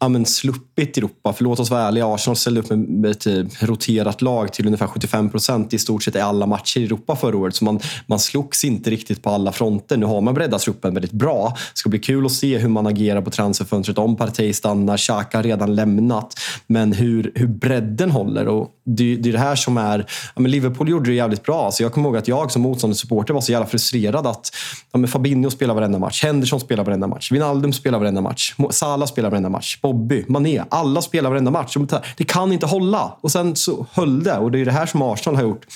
ja, 0.00 0.08
men 0.08 0.26
sluppit 0.26 0.98
Europa. 0.98 1.32
För 1.32 1.44
låt 1.44 1.60
oss 1.60 1.70
vara 1.70 1.82
ärliga, 1.82 2.06
Arsenal 2.06 2.36
ställde 2.36 2.60
upp 2.60 2.70
med 2.70 3.10
ett 3.10 3.20
typ 3.20 3.62
roterat 3.62 4.22
lag 4.22 4.52
till 4.52 4.66
ungefär 4.66 4.86
75 4.86 5.30
procent 5.30 5.74
i 5.74 5.78
stort 5.78 6.02
sett 6.02 6.16
i 6.16 6.20
alla 6.20 6.46
matcher 6.46 6.80
i 6.80 6.84
Europa 6.84 7.16
förra 7.16 7.36
året. 7.36 7.54
Så 7.54 7.64
man, 7.64 7.80
man 8.06 8.18
slogs 8.18 8.64
inte 8.64 8.90
riktigt 8.90 9.22
på 9.22 9.30
alla 9.30 9.52
fronter. 9.52 9.96
Nu 9.96 10.06
har 10.06 10.20
man 10.20 10.34
breddat 10.34 10.60
truppen 10.62 10.94
väldigt 10.94 11.12
bra. 11.12 11.48
Det 11.48 11.78
ska 11.78 11.90
bli 11.90 11.98
kul 11.98 12.26
att 12.26 12.32
se 12.32 12.58
hur 12.58 12.68
man 12.68 12.86
agerar 12.86 13.22
på 13.22 13.30
transferfönstret. 13.30 13.98
Om 13.98 14.16
Partey 14.16 14.52
stannar, 14.52 14.96
Xhaka 14.96 15.38
har 15.38 15.42
redan 15.42 15.74
lämnat. 15.74 16.34
Men 16.66 16.92
hur, 16.92 17.32
hur 17.34 17.46
bredden 17.46 18.10
håller. 18.10 18.48
Och 18.48 18.68
det, 18.86 19.16
det 19.16 19.28
är 19.28 19.32
det 19.32 19.38
här 19.38 19.56
som 19.56 19.76
är... 19.76 19.98
Ja, 20.34 20.40
men 20.40 20.50
Liverpool 20.50 20.88
gjorde 20.88 21.10
det 21.10 21.14
jävligt 21.14 21.42
bra. 21.42 21.70
Så 21.72 21.82
jag 21.82 21.92
kommer 21.92 22.08
ihåg 22.08 22.16
att 22.16 22.28
jag 22.28 22.50
som 22.50 22.62
motståndarsupporter 22.62 23.34
var 23.34 23.40
så 23.40 23.52
jävla 23.52 23.66
frustrerad 23.66 24.26
att 24.26 24.50
ja, 24.92 24.98
men 24.98 25.08
Fabinho 25.08 25.50
spelar 25.50 25.74
varenda 25.74 25.98
match, 25.98 26.22
Henderson 26.24 26.60
spelar 26.60 26.84
varenda 26.84 27.06
match, 27.06 27.32
Wijnaldum 27.32 27.72
spelar 27.72 27.98
varenda 27.98 28.20
match, 28.20 28.54
Salah 28.70 29.06
spelar 29.06 29.30
varenda 29.30 29.48
match, 29.48 29.80
Bobby, 29.82 30.24
Mané. 30.28 30.64
Alla 30.68 31.02
spelar 31.02 31.30
varenda 31.30 31.50
match. 31.50 31.76
Det 32.16 32.24
kan 32.24 32.52
inte 32.52 32.66
hålla. 32.66 33.16
Och 33.20 33.32
sen 33.32 33.56
så 33.56 33.86
höll 33.92 34.22
det. 34.22 34.38
Och 34.38 34.50
det 34.50 34.60
är 34.60 34.64
det 34.64 34.72
här 34.72 34.86
som 34.86 35.02
Arsenal 35.02 35.36
har 35.36 35.42
gjort 35.42 35.66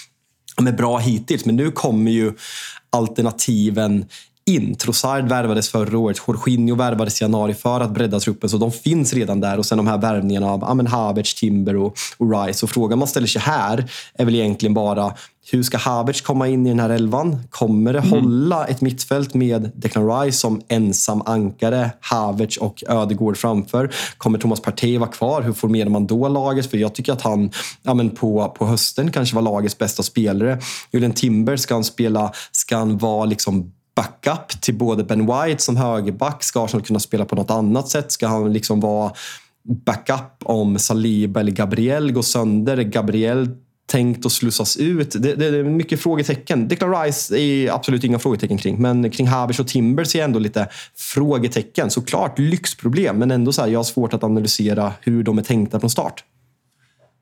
med 0.60 0.76
bra 0.76 0.98
hittills. 0.98 1.44
Men 1.44 1.56
nu 1.56 1.70
kommer 1.70 2.10
ju 2.10 2.32
alternativen 2.90 4.04
in. 4.48 4.74
Trossard 4.74 5.28
värvades 5.28 5.68
förra 5.68 5.98
året, 5.98 6.18
Jorginho 6.26 6.76
värvades 6.76 7.20
i 7.20 7.24
januari 7.24 7.54
för 7.54 7.80
att 7.80 7.90
bredda 7.90 8.20
truppen, 8.20 8.50
så 8.50 8.58
de 8.58 8.72
finns 8.72 9.12
redan 9.12 9.40
där. 9.40 9.58
Och 9.58 9.66
sen 9.66 9.78
de 9.78 9.86
här 9.86 9.98
värvningarna 9.98 10.50
av 10.50 10.60
ja, 10.60 10.88
Havertz, 10.88 11.34
Timber 11.34 11.76
och, 11.76 11.96
och 12.16 12.46
Rice. 12.46 12.66
Och 12.66 12.70
frågan 12.70 12.98
man 12.98 13.08
ställer 13.08 13.26
sig 13.26 13.42
här 13.42 13.90
är 14.14 14.24
väl 14.24 14.34
egentligen 14.34 14.74
bara 14.74 15.14
hur 15.50 15.62
ska 15.62 15.78
Havertz 15.78 16.20
komma 16.20 16.48
in 16.48 16.66
i 16.66 16.68
den 16.68 16.80
här 16.80 16.90
elvan? 16.90 17.42
Kommer 17.50 17.92
det 17.92 17.98
mm. 17.98 18.10
hålla 18.10 18.66
ett 18.66 18.80
mittfält 18.80 19.34
med 19.34 19.70
Declan 19.74 20.20
Rice 20.20 20.38
som 20.38 20.60
ensam 20.68 21.22
ankare, 21.26 21.90
Havertz 22.00 22.56
och 22.56 22.84
Ödegård 22.88 23.36
framför? 23.36 23.94
Kommer 24.16 24.38
Thomas 24.38 24.60
Partey 24.60 24.98
vara 24.98 25.10
kvar? 25.10 25.42
Hur 25.42 25.52
formerar 25.52 25.88
man 25.88 26.06
då 26.06 26.28
laget? 26.28 26.70
För 26.70 26.76
jag 26.76 26.94
tycker 26.94 27.12
att 27.12 27.22
han 27.22 27.50
ja, 27.82 27.94
men 27.94 28.10
på, 28.10 28.54
på 28.58 28.66
hösten 28.66 29.12
kanske 29.12 29.34
var 29.34 29.42
lagets 29.42 29.78
bästa 29.78 30.02
spelare. 30.02 30.58
Julian 30.92 31.12
Timber, 31.12 31.56
ska 31.56 31.74
han 31.74 31.84
spela, 31.84 32.32
ska 32.52 32.76
han 32.76 32.98
vara 32.98 33.24
liksom 33.24 33.72
backup 33.98 34.60
till 34.60 34.74
både 34.74 35.04
Ben 35.04 35.26
White 35.26 35.62
som 35.62 35.76
högerback? 35.76 36.44
Ska 36.44 36.64
Arsenal 36.64 36.86
kunna 36.86 37.00
spela 37.00 37.24
på 37.24 37.36
något 37.36 37.50
annat 37.50 37.88
sätt? 37.88 38.12
Ska 38.12 38.28
han 38.28 38.52
liksom 38.52 38.80
vara 38.80 39.12
backup 39.86 40.42
om 40.44 40.78
Saliba 40.78 41.40
eller 41.40 41.52
Gabriel 41.52 42.12
går 42.12 42.22
sönder? 42.22 42.76
Gabriel 42.76 43.48
tänkt 43.86 44.26
att 44.26 44.32
slussas 44.32 44.76
ut? 44.76 45.10
Det, 45.10 45.34
det, 45.34 45.50
det 45.50 45.58
är 45.58 45.64
mycket 45.64 46.00
frågetecken. 46.00 46.68
Declan 46.68 47.02
Rice 47.02 47.38
är 47.38 47.70
absolut 47.74 48.04
inga 48.04 48.18
frågetecken 48.18 48.58
kring. 48.58 48.82
Men 48.82 49.10
kring 49.10 49.26
Havers 49.26 49.60
och 49.60 49.68
Timber 49.68 50.04
ser 50.04 50.18
jag 50.18 50.24
ändå 50.24 50.38
lite 50.38 50.68
frågetecken. 50.96 51.90
Såklart 51.90 52.38
lyxproblem, 52.38 53.18
men 53.18 53.30
ändå 53.30 53.52
så 53.52 53.62
här, 53.62 53.68
jag 53.68 53.78
har 53.78 53.84
svårt 53.84 54.14
att 54.14 54.24
analysera 54.24 54.92
hur 55.00 55.22
de 55.22 55.38
är 55.38 55.42
tänkta 55.42 55.80
från 55.80 55.90
start. 55.90 56.24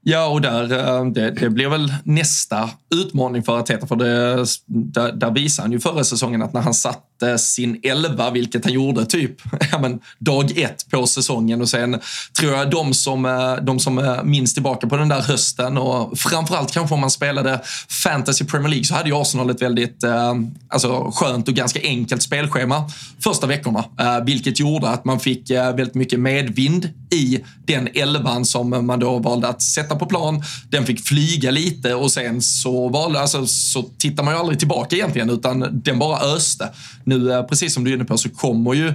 Ja, 0.08 0.26
och 0.26 0.40
där, 0.40 0.72
eh, 0.72 1.04
det, 1.04 1.30
det 1.30 1.50
blir 1.50 1.68
väl 1.68 1.94
nästa 2.04 2.70
utmaning 2.94 3.42
för 3.42 3.58
Arteta. 3.58 3.86
För 3.86 3.96
det, 3.96 4.44
där, 4.66 5.12
där 5.12 5.30
visade 5.30 5.64
han 5.64 5.72
ju 5.72 5.80
förra 5.80 6.04
säsongen 6.04 6.42
att 6.42 6.52
när 6.52 6.60
han 6.60 6.74
satt 6.74 7.15
satte 7.20 7.38
sin 7.38 7.80
elva, 7.82 8.30
vilket 8.30 8.64
han 8.64 8.72
gjorde 8.72 9.06
typ 9.06 9.36
ja, 9.72 9.78
men, 9.78 10.00
dag 10.18 10.58
ett 10.58 10.90
på 10.90 11.06
säsongen 11.06 11.60
och 11.60 11.68
sen 11.68 12.00
tror 12.40 12.52
jag 12.52 12.70
de 12.70 12.94
som, 12.94 13.24
eh, 13.24 13.56
de 13.56 13.80
som 13.80 13.98
eh, 13.98 14.22
minns 14.22 14.54
tillbaka 14.54 14.86
på 14.86 14.96
den 14.96 15.08
där 15.08 15.22
hösten 15.22 15.78
och 15.78 16.18
framförallt 16.18 16.72
kanske 16.72 16.94
om 16.94 17.00
man 17.00 17.10
spelade 17.10 17.60
Fantasy 18.02 18.44
Premier 18.44 18.68
League 18.68 18.84
så 18.84 18.94
hade 18.94 19.08
ju 19.08 19.14
Arsenal 19.14 19.50
ett 19.50 19.62
väldigt 19.62 20.04
eh, 20.04 20.34
alltså, 20.68 21.10
skönt 21.14 21.48
och 21.48 21.54
ganska 21.54 21.80
enkelt 21.82 22.22
spelschema 22.22 22.90
första 23.20 23.46
veckorna, 23.46 23.84
vilket 24.24 24.60
gjorde 24.60 24.88
att 24.88 25.04
man 25.04 25.20
fick 25.20 25.50
väldigt 25.50 25.94
mycket 25.94 26.20
medvind 26.20 26.90
i 27.10 27.40
den 27.66 27.88
elvan 27.94 28.44
som 28.44 28.86
man 28.86 29.00
då 29.00 29.18
valde 29.18 29.48
att 29.48 29.62
sätta 29.62 29.96
på 29.96 30.06
plan. 30.06 30.42
Den 30.70 30.86
fick 30.86 31.06
flyga 31.06 31.50
lite 31.50 31.94
och 31.94 32.10
sen 32.10 32.42
så, 32.42 32.88
valde, 32.88 33.20
alltså, 33.20 33.46
så 33.46 33.82
tittar 33.82 34.24
man 34.24 34.34
ju 34.34 34.40
aldrig 34.40 34.58
tillbaka 34.58 34.96
egentligen 34.96 35.30
utan 35.30 35.80
den 35.84 35.98
bara 35.98 36.18
öste. 36.18 36.68
Nu, 37.06 37.32
eh, 37.32 37.42
precis 37.42 37.74
som 37.74 37.84
du 37.84 37.90
är 37.90 37.94
inne 37.94 38.04
på, 38.04 38.18
så 38.18 38.28
kommer 38.28 38.74
ju 38.74 38.94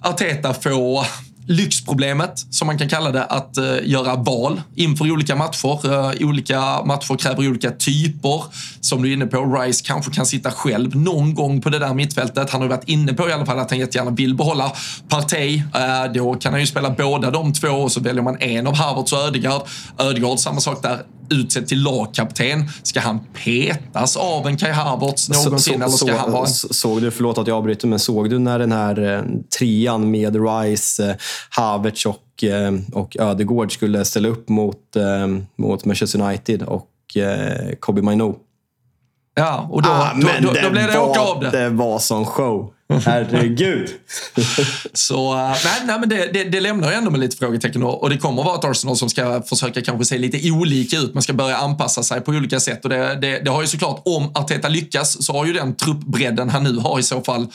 Arteta 0.00 0.54
få 0.54 1.04
lyxproblemet, 1.46 2.46
som 2.50 2.66
man 2.66 2.78
kan 2.78 2.88
kalla 2.88 3.10
det, 3.10 3.24
att 3.24 3.58
uh, 3.58 3.88
göra 3.88 4.16
val 4.16 4.62
inför 4.74 5.10
olika 5.10 5.36
matcher. 5.36 5.86
Uh, 5.86 6.28
olika 6.28 6.84
matcher 6.84 7.16
kräver 7.16 7.48
olika 7.48 7.70
typer. 7.70 8.44
Som 8.80 9.02
du 9.02 9.08
är 9.08 9.12
inne 9.12 9.26
på, 9.26 9.56
Rice 9.56 9.82
kanske 9.84 10.12
kan 10.12 10.26
sitta 10.26 10.50
själv 10.50 10.96
någon 10.96 11.34
gång 11.34 11.60
på 11.60 11.70
det 11.70 11.78
där 11.78 11.94
mittfältet. 11.94 12.50
Han 12.50 12.60
har 12.60 12.68
varit 12.68 12.88
inne 12.88 13.12
på 13.12 13.28
i 13.28 13.32
alla 13.32 13.46
fall 13.46 13.58
att 13.58 13.70
han 13.70 13.78
jättegärna 13.78 14.10
vill 14.10 14.34
behålla 14.34 14.72
Partey. 15.08 15.56
Uh, 15.56 16.12
då 16.14 16.34
kan 16.34 16.52
han 16.52 16.60
ju 16.60 16.66
spela 16.66 16.90
båda 16.90 17.30
de 17.30 17.52
två 17.52 17.68
och 17.68 17.92
så 17.92 18.00
väljer 18.00 18.22
man 18.22 18.36
en 18.40 18.66
av 18.66 18.74
Harvards 18.74 19.12
och 19.12 19.18
Ödegaard. 19.18 19.62
Ödegaard, 19.98 20.38
samma 20.38 20.60
sak 20.60 20.82
där 20.82 21.02
utsedd 21.32 21.68
till 21.68 21.82
lagkapten. 21.82 22.64
Ska 22.82 23.00
han 23.00 23.20
petas 23.44 24.16
av 24.16 24.46
en 24.46 24.56
Kai 24.56 24.72
Havertz 24.72 25.28
någonsin? 25.28 25.58
Så, 25.58 25.58
så, 25.58 25.74
eller 25.74 25.88
ska 25.88 26.06
så, 26.06 26.12
han 26.12 26.32
vara... 26.32 26.46
Såg 26.46 27.02
du, 27.02 27.10
förlåt 27.10 27.38
att 27.38 27.46
jag 27.46 27.56
avbryter, 27.56 27.88
men 27.88 27.98
såg 27.98 28.30
du 28.30 28.38
när 28.38 28.58
den 28.58 28.72
här 28.72 29.14
eh, 29.16 29.22
trian 29.58 30.10
med 30.10 30.36
Rice, 30.36 31.10
eh, 31.10 31.16
Havertz 31.50 32.06
och, 32.06 32.44
eh, 32.44 32.72
och 32.92 33.16
Ödegård 33.20 33.72
skulle 33.72 34.04
ställa 34.04 34.28
upp 34.28 34.48
mot, 34.48 34.96
mot 35.58 35.84
Manchester 35.84 36.20
United 36.20 36.62
och 36.62 36.88
Kobe 37.80 38.02
Maino? 38.02 38.36
Ja, 39.34 39.68
och 39.70 39.82
då, 39.82 39.90
ah, 39.90 40.12
då, 40.14 40.28
då, 40.40 40.52
då, 40.62 40.70
blev 40.70 40.86
det 40.86 40.98
åka 40.98 41.20
av 41.20 41.40
det. 41.40 41.50
Det 41.50 41.68
var 41.68 41.98
som 41.98 42.24
show. 42.24 42.72
Herregud. 43.00 43.90
så 44.92 45.34
eh, 45.34 45.56
nej, 45.64 45.82
nej, 45.84 46.00
men 46.00 46.08
det, 46.08 46.32
det, 46.32 46.44
det 46.44 46.60
lämnar 46.60 46.90
ju 46.90 46.94
ändå 46.94 47.10
med 47.10 47.20
lite 47.20 47.36
frågetecken 47.36 47.82
och, 47.82 48.02
och 48.02 48.10
det 48.10 48.18
kommer 48.18 48.42
att 48.42 48.46
vara 48.46 48.58
ett 48.58 48.64
Arsenal 48.64 48.96
som 48.96 49.10
ska 49.10 49.42
försöka 49.42 49.82
kanske 49.82 50.04
se 50.04 50.18
lite 50.18 50.50
olika 50.50 50.96
ut. 50.96 51.14
Man 51.14 51.22
ska 51.22 51.32
börja 51.32 51.56
anpassa 51.56 52.02
sig 52.02 52.20
på 52.20 52.30
olika 52.30 52.60
sätt 52.60 52.84
och 52.84 52.90
det, 52.90 53.18
det, 53.20 53.38
det 53.38 53.50
har 53.50 53.62
ju 53.62 53.68
såklart, 53.68 54.02
om 54.04 54.32
Arteta 54.34 54.68
lyckas 54.68 55.26
så 55.26 55.32
har 55.32 55.46
ju 55.46 55.52
den 55.52 55.76
truppbredden 55.76 56.50
han 56.50 56.64
nu 56.64 56.78
har 56.78 56.98
i 56.98 57.02
så 57.02 57.20
fall 57.20 57.46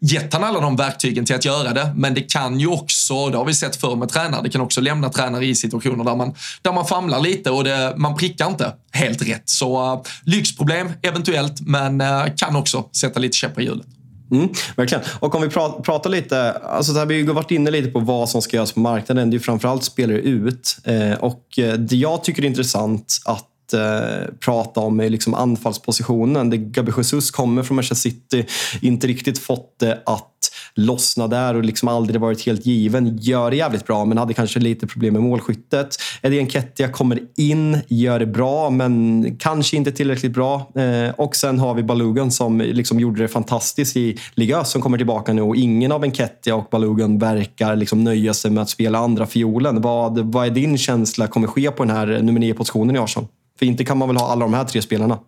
gett 0.00 0.32
han 0.32 0.44
alla 0.44 0.60
de 0.60 0.76
verktygen 0.76 1.26
till 1.26 1.36
att 1.36 1.44
göra 1.44 1.72
det. 1.72 1.92
Men 1.96 2.14
det 2.14 2.20
kan 2.20 2.60
ju 2.60 2.66
också, 2.66 3.28
det 3.28 3.38
har 3.38 3.44
vi 3.44 3.54
sett 3.54 3.76
förr 3.76 3.96
med 3.96 4.08
tränare, 4.08 4.42
det 4.42 4.48
kan 4.48 4.60
också 4.60 4.80
lämna 4.80 5.08
tränare 5.08 5.46
i 5.46 5.54
situationer 5.54 6.04
där 6.04 6.16
man, 6.16 6.34
där 6.62 6.72
man 6.72 6.86
famlar 6.86 7.20
lite 7.20 7.50
och 7.50 7.64
det, 7.64 7.94
man 7.96 8.16
prickar 8.16 8.46
inte 8.46 8.72
helt 8.92 9.22
rätt. 9.22 9.48
Så 9.48 9.92
uh, 9.92 10.02
lyxproblem 10.24 10.92
eventuellt, 11.02 11.60
men 11.60 12.00
uh, 12.00 12.24
kan 12.36 12.56
också 12.56 12.84
sätta 12.92 13.20
lite 13.20 13.36
käppar 13.36 13.62
i 13.62 13.64
hjulet. 13.64 13.86
Mm, 14.30 14.48
verkligen. 14.76 15.04
Och 15.20 15.34
om 15.34 15.42
vi 15.42 15.48
pra 15.48 15.68
pratar 15.68 16.10
lite, 16.10 16.52
alltså 16.52 16.92
det 16.92 16.98
här, 16.98 17.06
vi 17.06 17.26
har 17.26 17.34
varit 17.34 17.50
inne 17.50 17.70
lite 17.70 17.88
på 17.88 17.98
vad 17.98 18.28
som 18.28 18.42
ska 18.42 18.56
göras 18.56 18.72
på 18.72 18.80
marknaden. 18.80 19.30
Det 19.30 19.34
är 19.34 19.38
ju 19.38 19.42
framförallt 19.42 19.84
spelare 19.84 20.18
ut. 20.18 20.78
Eh, 20.84 21.12
och 21.12 21.58
eh, 21.58 21.74
det 21.74 21.96
jag 21.96 22.24
tycker 22.24 22.42
är 22.42 22.46
intressant 22.46 23.18
att 23.24 23.46
eh, 23.74 24.34
prata 24.40 24.80
om 24.80 25.00
är 25.00 25.10
liksom 25.10 25.34
anfallspositionen. 25.34 26.50
Det 26.50 26.56
Gabi 26.56 26.92
Jesus 26.96 27.30
kommer 27.30 27.62
från 27.62 27.74
Manchester 27.74 28.10
City, 28.10 28.46
inte 28.80 29.06
riktigt 29.06 29.38
fått 29.38 29.78
det 29.78 30.02
att 30.06 30.32
lossna 30.76 31.26
där 31.26 31.54
och 31.54 31.64
liksom 31.64 31.88
aldrig 31.88 32.20
varit 32.20 32.46
helt 32.46 32.66
given. 32.66 33.16
Gör 33.16 33.50
det 33.50 33.56
jävligt 33.56 33.86
bra, 33.86 34.04
men 34.04 34.18
hade 34.18 34.34
kanske 34.34 34.60
lite 34.60 34.86
problem 34.86 35.12
med 35.12 35.22
målskyttet. 35.22 35.96
Eddie 36.22 36.42
Nketiah 36.42 36.90
kommer 36.90 37.20
in, 37.36 37.78
gör 37.88 38.18
det 38.18 38.26
bra, 38.26 38.70
men 38.70 39.36
kanske 39.38 39.76
inte 39.76 39.92
tillräckligt 39.92 40.32
bra. 40.32 40.72
Eh, 40.74 41.14
och 41.16 41.36
sen 41.36 41.58
har 41.58 41.74
vi 41.74 41.82
Balugan 41.82 42.30
som 42.30 42.60
liksom 42.60 43.00
gjorde 43.00 43.22
det 43.22 43.28
fantastiskt 43.28 43.96
i 43.96 44.18
Liga 44.34 44.64
som 44.64 44.82
kommer 44.82 44.98
tillbaka 44.98 45.32
nu 45.32 45.42
och 45.42 45.56
ingen 45.56 45.92
av 45.92 46.06
Nketiah 46.06 46.58
och 46.58 46.68
Balugan 46.70 47.18
verkar 47.18 47.76
liksom 47.76 48.04
nöja 48.04 48.34
sig 48.34 48.50
med 48.50 48.62
att 48.62 48.70
spela 48.70 48.98
andra 48.98 49.26
fiolen. 49.26 49.80
Vad, 49.80 50.18
vad 50.18 50.46
är 50.46 50.50
din 50.50 50.78
känsla 50.78 51.26
kommer 51.26 51.46
ske 51.46 51.70
på 51.70 51.84
den 51.84 51.96
här 51.96 52.06
nummer 52.06 52.40
nio 52.40 52.54
positionen 52.54 52.96
i 52.96 52.98
Arsenal? 52.98 53.28
För 53.58 53.66
inte 53.66 53.84
kan 53.84 53.98
man 53.98 54.08
väl 54.08 54.16
ha 54.16 54.32
alla 54.32 54.44
de 54.44 54.54
här 54.54 54.64
tre 54.64 54.82
spelarna? 54.82 55.18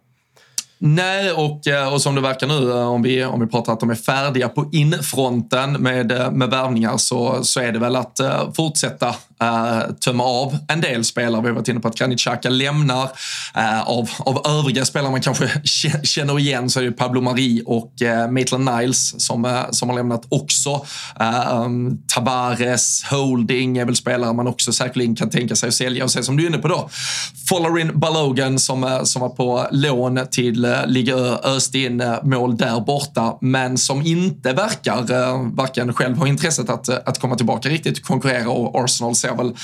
Nej, 0.81 1.33
och, 1.33 1.66
eh, 1.66 1.93
och 1.95 2.03
som 2.03 2.14
det 2.14 2.20
verkar 2.20 2.47
nu, 2.47 2.70
eh, 2.70 2.89
om 2.89 3.03
vi, 3.03 3.24
om 3.24 3.41
vi 3.41 3.47
pratar 3.47 3.72
att 3.72 3.81
de 3.81 3.91
är 3.91 3.95
färdiga 3.95 4.49
på 4.49 4.68
infronten 4.72 5.72
med, 5.72 6.12
eh, 6.12 6.31
med 6.31 6.51
värvningar 6.51 6.97
så, 6.97 7.45
så 7.45 7.61
är 7.61 7.72
det 7.72 7.79
väl 7.79 7.97
att 7.97 8.20
uh, 8.22 8.53
fortsätta 8.53 9.09
uh, 9.09 9.93
tömma 10.05 10.24
av 10.24 10.59
en 10.68 10.81
del 10.81 11.05
spelare. 11.05 11.43
Vi 11.43 11.49
har 11.49 11.55
varit 11.55 11.68
inne 11.68 11.81
på 11.81 11.89
att 11.89 11.99
Granit 11.99 12.18
Xhaka 12.18 12.51
lämnar. 12.51 13.05
Uh, 13.57 13.89
av, 13.89 14.11
av 14.18 14.47
övriga 14.47 14.85
spelare 14.85 15.11
man 15.11 15.20
kanske 15.20 15.51
känner 16.03 16.39
igen 16.39 16.70
så 16.70 16.81
är 16.81 16.85
det 16.85 16.93
Pablo 16.93 17.20
Mari 17.20 17.62
och 17.66 17.93
uh, 18.03 18.31
Maitland 18.31 18.64
Niles 18.64 19.24
som, 19.26 19.45
uh, 19.45 19.70
som 19.70 19.89
har 19.89 19.97
lämnat 19.97 20.22
också. 20.29 20.87
Um, 21.53 21.99
Tabares, 22.14 23.05
Holding 23.05 23.79
är 23.79 23.85
väl 23.85 23.97
spelare 23.97 24.33
man 24.33 24.47
också 24.47 24.72
säkerligen 24.72 25.16
kan 25.16 25.31
tänka 25.31 25.57
sig 25.57 25.68
att 25.68 25.74
sälja. 25.74 26.05
Och 26.05 26.11
sen 26.11 26.24
som 26.24 26.37
du 26.37 26.43
är 26.43 26.49
inne 26.49 26.59
på 26.59 26.68
då, 26.68 26.91
Follerin 27.49 28.01
Balogan 28.01 28.59
som, 28.59 29.01
som 29.05 29.22
var 29.22 29.29
på 29.29 29.66
lån 29.70 30.20
till 30.31 30.68
Eh, 30.69 30.87
ligga 30.87 31.14
öst 31.45 31.75
in 31.75 32.01
eh, 32.01 32.23
mål 32.23 32.57
där 32.57 32.81
borta, 32.81 33.39
men 33.41 33.79
som 33.79 34.03
inte 34.03 34.53
verkar 34.53 35.12
eh, 35.12 35.49
varken 35.53 35.93
själv 35.93 36.16
ha 36.16 36.27
intresset 36.27 36.71
att, 36.71 36.89
att 36.89 37.21
komma 37.21 37.37
tillbaka 37.37 37.69
riktigt 37.69 37.99
och 37.99 38.05
konkurrera 38.05 38.51
och 38.51 38.85
Arsenal 38.85 39.14
ser 39.14 39.35
väl 39.37 39.57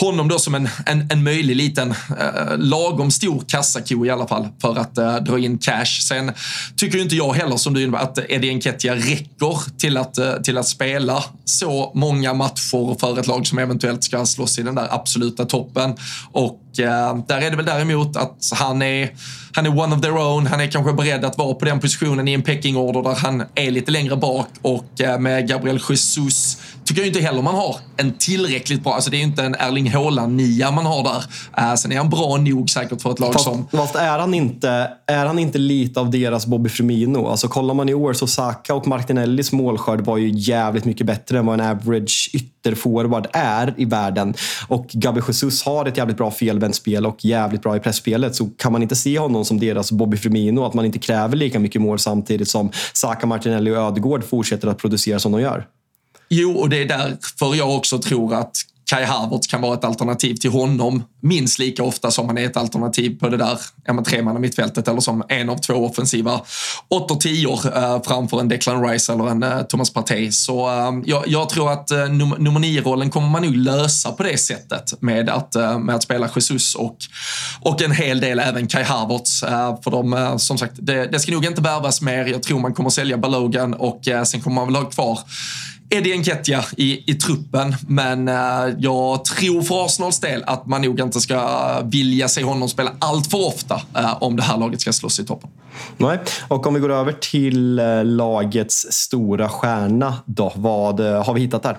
honom 0.00 0.28
då 0.28 0.38
som 0.38 0.54
en, 0.54 0.68
en, 0.86 1.08
en 1.10 1.24
möjlig 1.24 1.56
liten 1.56 1.90
eh, 1.90 2.58
lagom 2.58 3.10
stor 3.10 3.44
kassako 3.48 4.06
i 4.06 4.10
alla 4.10 4.26
fall 4.26 4.48
för 4.60 4.78
att 4.78 4.98
eh, 4.98 5.16
dra 5.16 5.38
in 5.38 5.58
cash. 5.58 6.00
Sen 6.08 6.32
tycker 6.76 6.96
ju 6.96 7.02
inte 7.02 7.16
jag 7.16 7.32
heller 7.32 7.56
som 7.56 7.74
du 7.74 7.82
innebär 7.82 7.98
att 7.98 8.18
Eddie 8.28 8.54
Nketiah 8.54 8.96
räcker 8.96 9.78
till 9.78 9.96
att, 9.96 10.18
eh, 10.18 10.32
till 10.32 10.58
att 10.58 10.68
spela 10.68 11.24
så 11.44 11.92
många 11.94 12.34
matcher 12.34 12.98
för 12.98 13.18
ett 13.20 13.26
lag 13.26 13.46
som 13.46 13.58
eventuellt 13.58 14.04
ska 14.04 14.26
slåss 14.26 14.58
i 14.58 14.62
den 14.62 14.74
där 14.74 14.88
absoluta 14.90 15.44
toppen. 15.44 15.94
Och 16.32 16.61
Eh, 16.78 17.16
där 17.28 17.40
är 17.40 17.50
det 17.50 17.56
väl 17.56 17.66
däremot 17.66 18.16
att 18.16 18.50
han 18.52 18.82
är 18.82 19.10
han 19.54 19.66
är 19.66 19.78
one 19.78 19.96
of 19.96 20.02
their 20.02 20.16
own. 20.16 20.46
Han 20.46 20.60
är 20.60 20.66
kanske 20.66 20.92
beredd 20.92 21.24
att 21.24 21.38
vara 21.38 21.54
på 21.54 21.64
den 21.64 21.80
positionen 21.80 22.28
i 22.28 22.32
en 22.32 22.42
pecking-order 22.42 23.02
där 23.02 23.14
han 23.14 23.44
är 23.54 23.70
lite 23.70 23.90
längre 23.90 24.16
bak 24.16 24.48
och 24.62 25.00
eh, 25.00 25.18
med 25.18 25.48
Gabriel 25.48 25.80
Jesus 25.88 26.58
tycker 26.92 27.02
jag 27.02 27.08
inte 27.08 27.20
heller 27.20 27.42
man 27.42 27.54
har 27.54 27.76
en 27.96 28.12
tillräckligt 28.18 28.84
bra, 28.84 28.94
alltså 28.94 29.10
det 29.10 29.16
är 29.16 29.22
inte 29.22 29.42
en 29.42 29.54
Erling 29.54 29.90
Haaland-nia 29.90 30.70
man 30.70 30.86
har 30.86 31.02
där. 31.04 31.24
Uh, 31.62 31.74
sen 31.74 31.92
är 31.92 31.96
han 31.96 32.10
bra 32.10 32.36
nog 32.36 32.70
säkert 32.70 33.02
för 33.02 33.10
ett 33.10 33.20
lag 33.20 33.32
fast, 33.32 33.44
som... 33.44 33.66
Fast 33.72 33.94
är 33.94 34.18
han, 34.18 34.34
inte, 34.34 34.90
är 35.06 35.26
han 35.26 35.38
inte 35.38 35.58
lite 35.58 36.00
av 36.00 36.10
deras 36.10 36.46
Bobby 36.46 36.68
Firmino? 36.68 37.26
Alltså 37.26 37.48
kollar 37.48 37.74
man 37.74 37.88
i 37.88 37.94
år 37.94 38.12
så 38.12 38.26
Saka 38.26 38.74
och 38.74 38.86
Martinellis 38.86 39.52
målskörd 39.52 40.00
var 40.00 40.16
ju 40.16 40.30
jävligt 40.34 40.84
mycket 40.84 41.06
bättre 41.06 41.38
än 41.38 41.46
vad 41.46 41.60
en 41.60 41.66
average 41.66 42.30
ytterforward 42.32 43.26
är 43.32 43.74
i 43.76 43.84
världen. 43.84 44.34
Och 44.68 44.86
Gabi 44.92 45.20
Jesus 45.26 45.62
har 45.62 45.86
ett 45.86 45.96
jävligt 45.96 46.16
bra 46.16 46.30
felvänt 46.30 46.76
spel 46.76 47.06
och 47.06 47.24
jävligt 47.24 47.62
bra 47.62 47.76
i 47.76 47.80
pressspelet. 47.80 48.34
Så 48.34 48.46
kan 48.46 48.72
man 48.72 48.82
inte 48.82 48.96
se 48.96 49.18
honom 49.18 49.44
som 49.44 49.60
deras 49.60 49.92
Bobby 49.92 50.16
Firmino, 50.16 50.64
att 50.64 50.74
man 50.74 50.84
inte 50.84 50.98
kräver 50.98 51.36
lika 51.36 51.58
mycket 51.58 51.82
mål 51.82 51.98
samtidigt 51.98 52.48
som 52.48 52.70
Saka, 52.92 53.26
Martinelli 53.26 53.70
och 53.70 53.76
Ödegård 53.76 54.24
fortsätter 54.24 54.68
att 54.68 54.78
producera 54.78 55.18
som 55.18 55.32
de 55.32 55.40
gör? 55.40 55.66
Jo, 56.34 56.52
och 56.52 56.68
det 56.68 56.82
är 56.82 56.84
därför 56.84 57.54
jag 57.54 57.76
också 57.76 57.98
tror 57.98 58.34
att 58.34 58.56
Kai 58.92 59.04
Havertz 59.04 59.46
kan 59.46 59.60
vara 59.60 59.74
ett 59.74 59.84
alternativ 59.84 60.34
till 60.34 60.50
honom 60.50 61.04
minst 61.22 61.58
lika 61.58 61.82
ofta 61.82 62.10
som 62.10 62.26
han 62.26 62.38
är 62.38 62.46
ett 62.46 62.56
alternativ 62.56 63.18
på 63.18 63.28
det 63.28 63.36
där 63.36 63.58
ja, 63.84 64.04
tremanna 64.04 64.38
mittfältet 64.38 64.88
eller 64.88 65.00
som 65.00 65.22
en 65.28 65.50
av 65.50 65.56
två 65.56 65.74
offensiva 65.74 66.40
åttor-tior 66.88 67.76
eh, 67.76 68.02
framför 68.02 68.40
en 68.40 68.48
Declan 68.48 68.88
Rice 68.88 69.12
eller 69.12 69.28
en 69.28 69.42
eh, 69.42 69.62
Thomas 69.62 69.90
Partey. 69.90 70.32
Så 70.32 70.68
eh, 70.68 70.92
jag, 71.04 71.28
jag, 71.28 71.48
tror 71.48 71.72
att 71.72 71.90
eh, 71.90 72.08
num 72.08 72.34
nummer 72.38 72.60
nio-rollen 72.60 73.10
kommer 73.10 73.28
man 73.28 73.42
nog 73.42 73.56
lösa 73.56 74.12
på 74.12 74.22
det 74.22 74.38
sättet 74.38 75.02
med 75.02 75.28
att, 75.28 75.54
eh, 75.54 75.78
med 75.78 75.94
att 75.94 76.02
spela 76.02 76.30
Jesus 76.34 76.74
och, 76.74 76.96
och 77.60 77.82
en 77.82 77.92
hel 77.92 78.20
del 78.20 78.38
även 78.38 78.66
Kai 78.66 78.82
Havertz. 78.82 79.42
Eh, 79.42 79.82
för 79.84 79.90
de, 79.90 80.12
eh, 80.12 80.36
som 80.36 80.58
sagt, 80.58 80.74
det, 80.76 81.06
det 81.06 81.20
ska 81.20 81.32
nog 81.32 81.44
inte 81.44 81.62
värvas 81.62 82.00
mer. 82.00 82.26
Jag 82.26 82.42
tror 82.42 82.60
man 82.60 82.74
kommer 82.74 82.90
sälja 82.90 83.18
Balogan 83.18 83.74
och 83.74 84.08
eh, 84.08 84.22
sen 84.22 84.40
kommer 84.40 84.54
man 84.54 84.66
väl 84.66 84.76
ha 84.82 84.90
kvar 84.90 85.18
Eddie 85.92 86.18
Nketiah 86.18 86.64
i, 86.76 87.10
i 87.10 87.14
truppen. 87.14 87.74
Men 87.88 88.28
uh, 88.28 88.34
jag 88.78 89.24
tror 89.24 89.62
för 89.62 89.84
Arsenals 89.84 90.20
del 90.20 90.44
att 90.46 90.66
man 90.66 90.82
nog 90.82 91.00
inte 91.00 91.20
ska 91.20 91.80
vilja 91.80 92.28
se 92.28 92.44
honom 92.44 92.68
spela 92.68 92.92
allt 92.98 93.30
för 93.30 93.46
ofta 93.46 93.74
uh, 93.74 94.22
om 94.22 94.36
det 94.36 94.42
här 94.42 94.58
laget 94.58 94.80
ska 94.80 94.92
slåss 94.92 95.20
i 95.20 95.24
toppen. 95.24 95.50
Nej, 95.96 96.18
och 96.48 96.66
om 96.66 96.74
vi 96.74 96.80
går 96.80 96.92
över 96.92 97.12
till 97.12 97.80
lagets 98.04 98.86
stora 98.90 99.48
stjärna 99.48 100.14
då. 100.26 100.52
Vad 100.56 101.00
har 101.00 101.34
vi 101.34 101.40
hittat 101.40 101.62
där? 101.62 101.78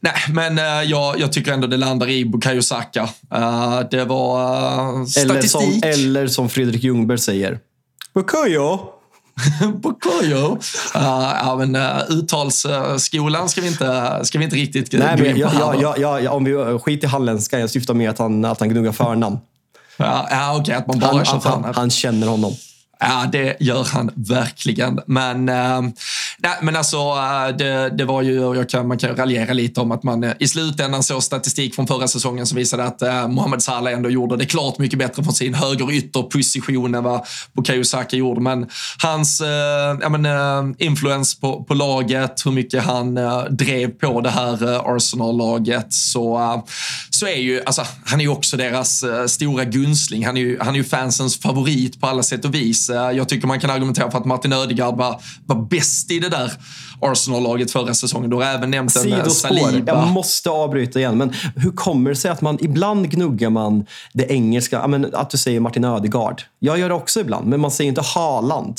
Nej, 0.00 0.12
men 0.28 0.58
uh, 0.58 0.90
jag, 0.90 1.20
jag, 1.20 1.32
tycker 1.32 1.52
ändå 1.52 1.66
det 1.66 1.76
landar 1.76 2.08
i 2.08 2.24
Bukayo 2.24 2.62
Saka. 2.62 3.08
Uh, 3.34 3.80
det 3.90 4.04
var 4.04 4.98
uh, 4.98 5.04
statistik. 5.04 5.24
Eller 5.24 5.42
som, 5.42 5.80
eller 5.82 6.26
som 6.26 6.48
Fredrik 6.48 6.84
Ljungberg 6.84 7.18
säger. 7.18 7.58
Bukayo! 8.14 8.99
Bukayo. 9.82 10.52
Uh, 10.52 11.32
ja, 11.42 11.56
men 11.58 11.76
uh, 11.76 12.02
uttalsskolan 12.08 13.48
ska 13.48 13.60
vi 13.60 13.66
inte, 13.66 14.20
ska 14.22 14.38
vi 14.38 14.44
inte 14.44 14.56
riktigt 14.56 14.92
Nej, 14.92 15.16
gå 15.18 15.24
in 15.24 15.34
på. 15.34 15.40
Ja, 15.40 15.74
ja, 15.80 15.94
ja, 15.98 16.20
ja, 16.20 16.30
om 16.30 16.44
vi 16.44 16.78
skiter 16.78 17.06
i 17.06 17.10
halländska, 17.10 17.58
jag 17.58 17.70
syftar 17.70 17.94
mer 17.94 18.10
att 18.10 18.18
han, 18.18 18.44
att 18.44 18.60
han 18.60 18.68
gnuggar 18.68 18.92
förnamn. 18.92 19.38
Ja, 19.96 20.28
ja 20.30 20.50
okej, 20.50 20.60
okay, 20.60 20.74
att 20.74 20.86
man 20.86 20.98
bara 20.98 21.16
han, 21.16 21.24
känner 21.24 21.50
han, 21.50 21.74
han 21.74 21.90
känner 21.90 22.26
honom. 22.26 22.54
Ja, 23.00 23.28
det 23.32 23.56
gör 23.60 23.84
han 23.84 24.10
verkligen. 24.14 25.00
Men, 25.06 25.48
äh, 25.48 25.80
nej, 26.42 26.52
men 26.62 26.76
alltså, 26.76 26.96
eh, 26.96 27.56
det, 27.56 27.90
det, 27.90 28.04
var 28.04 28.22
ju, 28.22 28.34
jag 28.34 28.68
kan, 28.68 28.88
man 28.88 28.98
kan 28.98 29.16
raljera 29.16 29.52
lite 29.52 29.80
om 29.80 29.92
att 29.92 30.02
man 30.02 30.24
eh, 30.24 30.32
i 30.38 30.48
slutändan 30.48 31.02
såg 31.02 31.22
statistik 31.22 31.74
från 31.74 31.86
förra 31.86 32.08
säsongen 32.08 32.46
som 32.46 32.56
visade 32.56 32.84
att 32.84 33.02
eh, 33.02 33.28
Mohamed 33.28 33.62
Salah 33.62 33.92
ändå 33.92 34.10
gjorde 34.10 34.36
det 34.36 34.46
klart 34.46 34.78
mycket 34.78 34.98
bättre 34.98 35.24
från 35.24 35.34
sin 35.34 35.54
högerytterposition 35.54 36.94
än 36.94 37.04
vad 37.04 37.26
Bukayo 37.52 37.84
Saka 37.84 38.16
gjorde. 38.16 38.40
Men 38.40 38.68
hans 39.02 39.40
äh, 39.40 40.10
men, 40.10 40.74
influens 40.78 41.40
på, 41.40 41.64
på 41.64 41.74
laget, 41.74 42.46
hur 42.46 42.52
mycket 42.52 42.82
han 42.82 43.16
eh, 43.16 43.44
drev 43.44 43.88
på 43.88 44.20
det 44.20 44.30
här 44.30 44.80
Arsenal-laget, 44.96 45.92
så, 45.92 46.62
så 47.10 47.26
är 47.26 47.36
ju, 47.36 47.62
alltså, 47.64 47.82
han 48.04 48.20
är 48.20 48.24
ju 48.24 48.30
också 48.30 48.56
deras 48.56 49.04
stora 49.26 49.64
gunstling. 49.64 50.26
Han 50.26 50.36
är 50.36 50.40
ju, 50.40 50.58
han 50.60 50.74
är 50.74 50.78
ju 50.78 50.84
fansens 50.84 51.40
favorit 51.40 52.00
på 52.00 52.06
alla 52.06 52.22
sätt 52.22 52.44
och 52.44 52.54
vis. 52.54 52.90
Eh, 52.90 53.10
jag 53.10 53.28
tycker 53.28 53.46
man 53.46 53.60
kan 53.60 53.70
argumentera 53.70 54.10
för 54.10 54.18
att 54.18 54.24
Martin 54.24 54.52
Ödegaard 54.52 54.96
var, 54.96 55.20
var 55.46 55.56
bäst 55.56 56.10
i 56.10 56.18
det 56.18 56.28
där 56.30 56.52
Arsenal-laget 57.00 57.70
förra 57.70 57.94
säsongen. 57.94 58.30
Du 58.30 58.36
har 58.36 58.42
även 58.42 58.70
nämnt 58.70 58.96
en 58.96 59.12
eh, 59.12 59.26
Saliba. 59.26 59.92
Jag 59.92 60.08
måste 60.08 60.50
avbryta 60.50 60.98
igen. 60.98 61.18
Men 61.18 61.34
hur 61.56 61.70
kommer 61.70 62.10
det 62.10 62.16
sig 62.16 62.30
att 62.30 62.40
man 62.40 62.58
ibland 62.60 63.10
gnuggar 63.10 63.50
man 63.50 63.86
det 64.12 64.32
engelska, 64.32 64.80
att 65.12 65.30
du 65.30 65.38
säger 65.38 65.60
Martin 65.60 65.84
Ödegaard. 65.84 66.42
Jag 66.58 66.78
gör 66.78 66.88
det 66.88 66.94
också 66.94 67.20
ibland, 67.20 67.46
men 67.46 67.60
man 67.60 67.70
säger 67.70 67.88
inte 67.88 68.02
Haaland. 68.14 68.76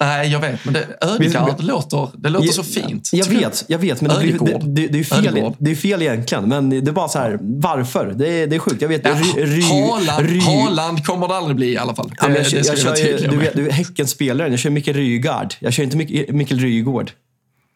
Nej, 0.00 0.28
jag 0.28 0.40
vet. 0.40 0.64
Men 0.64 0.76
Ödegaard 1.00 1.56
det 1.58 1.62
låter, 1.62 2.08
det 2.14 2.28
låter 2.28 2.46
jag, 2.46 2.54
så 2.54 2.62
fint. 2.62 3.10
Jag 3.12 3.26
vet, 3.26 3.64
jag 3.66 3.78
vet. 3.78 4.00
Men 4.00 4.10
det, 4.10 4.18
blir, 4.18 4.38
det, 4.38 4.58
det, 4.62 4.86
det, 4.88 4.98
är 4.98 5.04
fel, 5.04 5.54
det 5.58 5.70
är 5.70 5.74
fel 5.74 6.02
egentligen. 6.02 6.48
Men 6.48 6.70
det 6.70 6.90
är 6.90 6.92
bara 6.92 7.08
så 7.08 7.18
här, 7.18 7.38
varför? 7.42 8.14
Det 8.16 8.28
är, 8.28 8.46
det 8.46 8.56
är 8.56 8.60
sjukt. 8.60 8.82
Jag 8.82 8.88
vet. 8.88 9.04
Ja, 9.04 9.14
ry, 9.36 9.62
Haaland, 9.62 10.28
ry, 10.28 10.40
Haaland 10.40 11.06
kommer 11.06 11.28
det 11.28 11.36
aldrig 11.36 11.56
bli 11.56 11.72
i 11.72 11.78
alla 11.78 11.94
fall. 11.94 12.12
Ja, 12.20 12.28
jag, 12.28 12.46
jag, 12.46 12.66
jag 12.66 12.78
kör, 12.78 13.30
du, 13.30 13.36
vet, 13.36 13.56
du 13.56 13.68
är 13.68 13.72
Häckenspelaren. 13.72 14.50
Jag 14.50 14.60
kör 14.60 14.70
Mikael 14.70 14.96
Rygaard. 14.96 15.54
Jag 15.58 15.72
kör 15.72 15.82
inte 15.82 15.96
Mikael 16.32 16.60
Rygård. 16.60 17.10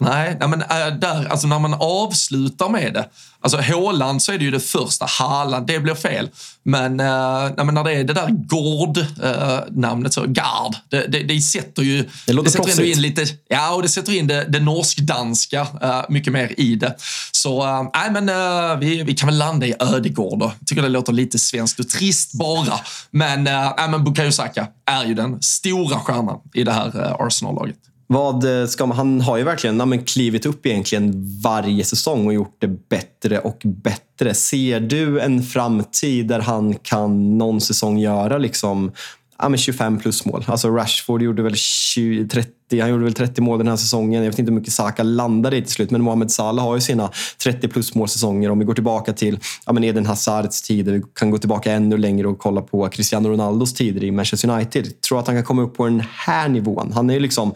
Nej, 0.00 0.36
nej 0.40 0.48
men 0.48 0.62
äh, 0.62 0.98
där, 1.00 1.26
alltså 1.30 1.46
när 1.46 1.58
man 1.58 1.74
avslutar 1.74 2.68
med 2.68 2.94
det. 2.94 3.08
Alltså 3.40 3.60
Håland 3.60 4.22
så 4.22 4.32
är 4.32 4.38
det 4.38 4.44
ju 4.44 4.50
det 4.50 4.60
första. 4.60 5.06
Haaland, 5.06 5.66
det 5.66 5.80
blir 5.80 5.94
fel. 5.94 6.28
Men, 6.62 7.00
äh, 7.00 7.50
nej, 7.56 7.66
men 7.66 7.74
när 7.74 7.84
det 7.84 7.92
är 7.92 8.04
det 8.04 8.12
där 8.12 8.28
Gård-namnet, 8.28 10.16
äh, 10.16 10.22
så 10.22 10.26
Gard, 10.26 10.76
det, 10.88 11.06
det, 11.06 11.22
det, 11.22 11.40
sätter 11.40 11.82
ju... 11.82 12.08
Det 12.26 12.32
låter 12.32 12.50
det 12.50 12.64
sätter 12.64 12.84
in 12.84 13.00
lite, 13.00 13.26
Ja, 13.48 13.74
och 13.74 13.82
det 13.82 13.88
sätter 13.88 14.12
in 14.12 14.26
det, 14.26 14.44
det 14.48 14.60
norsk-danska 14.60 15.66
äh, 15.82 16.02
mycket 16.08 16.32
mer 16.32 16.60
i 16.60 16.74
det. 16.74 16.94
Så 17.32 17.62
äh, 17.62 17.82
nej, 17.94 18.10
men 18.10 18.28
äh, 18.28 18.78
vi, 18.78 19.02
vi 19.02 19.14
kan 19.14 19.26
väl 19.26 19.38
landa 19.38 19.66
i 19.66 19.74
Ödegård 19.78 20.38
då. 20.38 20.52
Tycker 20.66 20.82
det 20.82 20.88
låter 20.88 21.12
lite 21.12 21.38
svenskt 21.38 21.80
och 21.80 21.88
trist 21.88 22.32
bara. 22.32 22.80
Men, 23.10 23.46
äh, 23.46 23.88
men 23.90 24.04
Bukayo 24.04 24.32
Saka 24.32 24.66
är 24.86 25.04
ju 25.04 25.14
den 25.14 25.42
stora 25.42 26.00
stjärnan 26.00 26.40
i 26.54 26.64
det 26.64 26.72
här 26.72 27.26
Arsenal-laget. 27.26 27.76
Vad 28.14 28.60
eh, 28.60 28.66
ska 28.66 28.86
man, 28.86 28.96
han 28.96 29.20
har 29.20 29.36
ju 29.36 29.44
verkligen 29.44 29.78
ja, 29.78 29.86
men 29.86 30.04
klivit 30.04 30.46
upp 30.46 30.66
egentligen 30.66 31.12
varje 31.42 31.84
säsong 31.84 32.26
och 32.26 32.34
gjort 32.34 32.56
det 32.58 32.88
bättre 32.88 33.38
och 33.38 33.62
bättre. 33.64 34.34
Ser 34.34 34.80
du 34.80 35.20
en 35.20 35.42
framtid 35.42 36.26
där 36.26 36.40
han 36.40 36.74
kan 36.74 37.38
någon 37.38 37.60
säsong 37.60 37.98
göra 37.98 38.38
liksom 38.38 38.92
ja, 39.38 39.48
men 39.48 39.58
25 39.58 39.98
plus 39.98 40.24
mål. 40.24 40.44
Alltså 40.46 40.68
Rashford 40.68 41.22
gjorde 41.22 41.42
väl 41.42 41.54
20, 41.56 42.28
30, 42.28 42.50
han 42.70 42.90
gjorde 42.90 43.04
väl 43.04 43.14
30 43.14 43.40
mål 43.40 43.58
den 43.58 43.68
här 43.68 43.76
säsongen. 43.76 44.22
Jag 44.22 44.30
vet 44.30 44.38
inte 44.38 44.52
hur 44.52 44.58
mycket 44.58 44.72
Saka 44.72 45.02
landade 45.02 45.56
i 45.56 45.62
till 45.62 45.70
slut, 45.70 45.90
men 45.90 46.02
Mohamed 46.02 46.30
Salah 46.30 46.64
har 46.64 46.74
ju 46.74 46.80
sina 46.80 47.10
30 47.42 47.68
plus 47.68 47.94
målsäsonger. 47.94 48.50
Om 48.50 48.58
vi 48.58 48.64
går 48.64 48.74
tillbaka 48.74 49.12
till 49.12 49.38
ja, 49.66 49.72
men 49.72 49.84
Eden 49.84 50.06
Hazards 50.06 50.62
tider, 50.62 50.92
vi 50.92 51.02
kan 51.14 51.30
gå 51.30 51.38
tillbaka 51.38 51.72
ännu 51.72 51.96
längre 51.96 52.28
och 52.28 52.38
kolla 52.38 52.62
på 52.62 52.88
Cristiano 52.88 53.28
Ronaldos 53.28 53.74
tider 53.74 54.04
i 54.04 54.10
Manchester 54.10 54.50
United. 54.50 55.00
Tror 55.00 55.18
att 55.20 55.26
han 55.26 55.36
kan 55.36 55.44
komma 55.44 55.62
upp 55.62 55.76
på 55.76 55.84
den 55.84 56.02
här 56.10 56.48
nivån. 56.48 56.92
Han 56.92 57.10
är 57.10 57.14
ju 57.14 57.20
liksom 57.20 57.54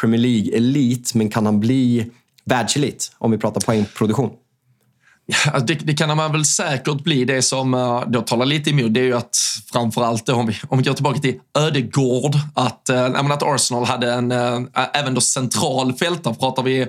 Premier 0.00 0.20
League-elit, 0.20 1.14
men 1.14 1.28
kan 1.28 1.46
han 1.46 1.60
bli 1.60 2.06
världselit 2.44 3.12
om 3.18 3.30
vi 3.30 3.38
pratar 3.38 3.60
poängproduktion? 3.60 4.30
Ja, 5.44 5.58
det, 5.60 5.74
det, 5.74 5.94
kan 5.94 6.16
man 6.16 6.32
väl 6.32 6.44
säkert 6.44 7.04
bli. 7.04 7.24
Det 7.24 7.42
som 7.42 7.74
eh, 7.74 8.02
då 8.06 8.20
talar 8.20 8.46
lite 8.46 8.70
emot 8.70 8.94
det 8.94 9.00
är 9.00 9.04
ju 9.04 9.16
att 9.16 9.36
framförallt 9.72 10.28
om 10.28 10.46
vi, 10.46 10.56
om 10.68 10.78
vi 10.78 10.84
går 10.84 10.94
tillbaka 10.94 11.20
till 11.20 11.34
Ödegård, 11.58 12.34
att, 12.54 12.90
uh, 12.92 13.32
att 13.32 13.42
Arsenal 13.42 13.84
hade 13.84 14.12
en, 14.12 14.32
eh, 14.32 14.60
även 14.94 15.14
då 15.14 15.20
central 15.20 15.92
fältare. 15.92 16.34
Pratar 16.34 16.62
vi 16.62 16.86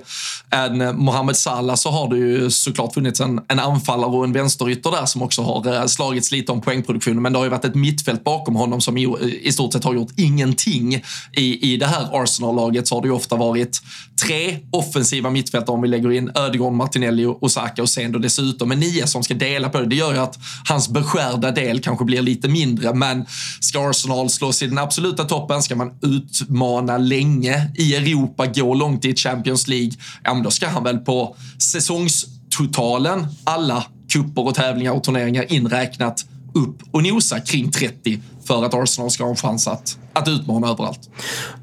en 0.50 0.96
Mohamed 0.96 1.36
Salah 1.36 1.76
så 1.76 1.90
har 1.90 2.10
det 2.10 2.16
ju 2.16 2.50
såklart 2.50 2.94
funnits 2.94 3.20
en, 3.20 3.40
en 3.48 3.58
anfallare 3.58 4.10
och 4.10 4.24
en 4.24 4.32
vänsterytter 4.32 4.90
där 4.90 5.06
som 5.06 5.22
också 5.22 5.42
har 5.42 5.86
slagits 5.86 6.32
lite 6.32 6.52
om 6.52 6.60
poängproduktionen. 6.60 7.22
Men 7.22 7.32
det 7.32 7.38
har 7.38 7.44
ju 7.44 7.50
varit 7.50 7.64
ett 7.64 7.74
mittfält 7.74 8.24
bakom 8.24 8.56
honom 8.56 8.80
som 8.80 8.96
i, 8.96 9.08
i 9.42 9.52
stort 9.52 9.72
sett 9.72 9.84
har 9.84 9.94
gjort 9.94 10.12
ingenting. 10.16 10.94
I, 11.32 11.72
i 11.72 11.76
det 11.76 11.86
här 11.86 12.22
Arsenal-laget 12.22 12.88
så 12.88 12.94
har 12.94 13.02
det 13.02 13.08
ju 13.08 13.14
ofta 13.14 13.36
varit 13.36 13.82
tre 14.24 14.58
offensiva 14.70 15.30
mittfältare 15.30 15.74
om 15.74 15.82
vi 15.82 15.88
lägger 15.88 16.12
in 16.12 16.30
Ödegård, 16.34 16.72
Martinelli 16.72 17.24
och 17.24 17.42
Osaka 17.42 17.82
och 17.82 17.88
sen 17.88 18.12
då 18.12 18.18
det 18.18 18.30
dessutom 18.36 18.72
en 18.72 18.80
nia 18.80 19.06
som 19.06 19.22
ska 19.22 19.34
dela 19.34 19.68
på 19.68 19.80
det. 19.80 19.86
Det 19.86 19.96
gör 19.96 20.12
ju 20.12 20.18
att 20.18 20.38
hans 20.68 20.88
beskärda 20.88 21.50
del 21.50 21.80
kanske 21.80 22.04
blir 22.04 22.22
lite 22.22 22.48
mindre. 22.48 22.94
Men 22.94 23.26
ska 23.60 23.90
Arsenal 23.90 24.30
slås 24.30 24.62
i 24.62 24.66
den 24.66 24.78
absoluta 24.78 25.24
toppen, 25.24 25.62
ska 25.62 25.76
man 25.76 25.92
utmana 26.02 26.98
länge 26.98 27.70
i 27.74 27.94
Europa, 27.94 28.46
gå 28.46 28.74
långt 28.74 29.04
i 29.04 29.14
Champions 29.14 29.68
League, 29.68 29.92
ja 30.24 30.34
men 30.34 30.42
då 30.42 30.50
ska 30.50 30.68
han 30.68 30.84
väl 30.84 30.98
på 30.98 31.36
säsongstotalen, 31.58 33.26
alla 33.44 33.84
kupper 34.12 34.46
och 34.46 34.54
tävlingar 34.54 34.92
och 34.92 35.04
turneringar 35.04 35.52
inräknat, 35.52 36.24
upp 36.54 36.82
och 36.90 37.02
nosa 37.02 37.40
kring 37.40 37.70
30 37.70 38.20
för 38.44 38.64
att 38.64 38.74
Arsenal 38.74 39.10
ska 39.10 39.24
ha 39.24 39.30
en 39.30 39.36
chans 39.36 39.68
att, 39.68 39.98
att 40.12 40.28
utmana 40.28 40.68
överallt. 40.68 41.10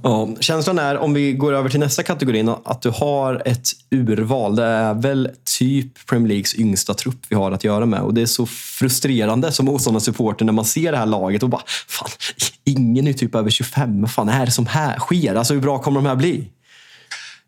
Ja, 0.04 0.30
känslan 0.40 0.80
är, 0.80 0.98
om 0.98 1.14
vi 1.14 1.34
går 1.34 1.54
över 1.54 1.70
till 1.70 1.80
nästa 1.80 2.04
kategori, 2.04 2.50
att 2.66 2.82
du 2.82 2.90
har 2.90 3.42
ett 3.46 3.70
urval. 3.92 4.56
Det 4.56 4.64
är 4.64 4.94
väl 4.94 5.30
typ 5.60 6.08
Premier 6.08 6.28
Leagues 6.28 6.56
yngsta 6.56 6.94
trupp 6.94 7.20
vi 7.30 7.36
har 7.36 7.52
att 7.52 7.64
göra 7.64 7.86
med. 7.86 8.02
Och 8.02 8.14
Det 8.14 8.22
är 8.22 8.26
så 8.26 8.46
frustrerande 8.46 9.52
som 9.52 9.66
motståndarsupporter 9.66 10.46
när 10.46 10.54
man 10.54 10.66
ser 10.66 10.92
det 10.92 10.98
här 10.98 11.06
laget 11.06 11.44
och 11.44 11.50
bara, 11.50 11.64
fan, 11.88 12.10
ingen 12.64 13.08
är 13.08 13.14
typ 13.14 13.36
över 13.36 13.50
25. 13.50 14.02
Vad 14.02 14.12
fan 14.12 14.30
är 14.30 14.46
det 14.46 14.52
som 14.52 14.66
här 14.66 15.00
sker? 15.00 15.36
Alltså 15.36 15.54
hur 15.54 15.62
bra 15.62 15.80
kommer 15.80 16.02
de 16.02 16.08
här 16.08 16.16
bli? 16.16 16.50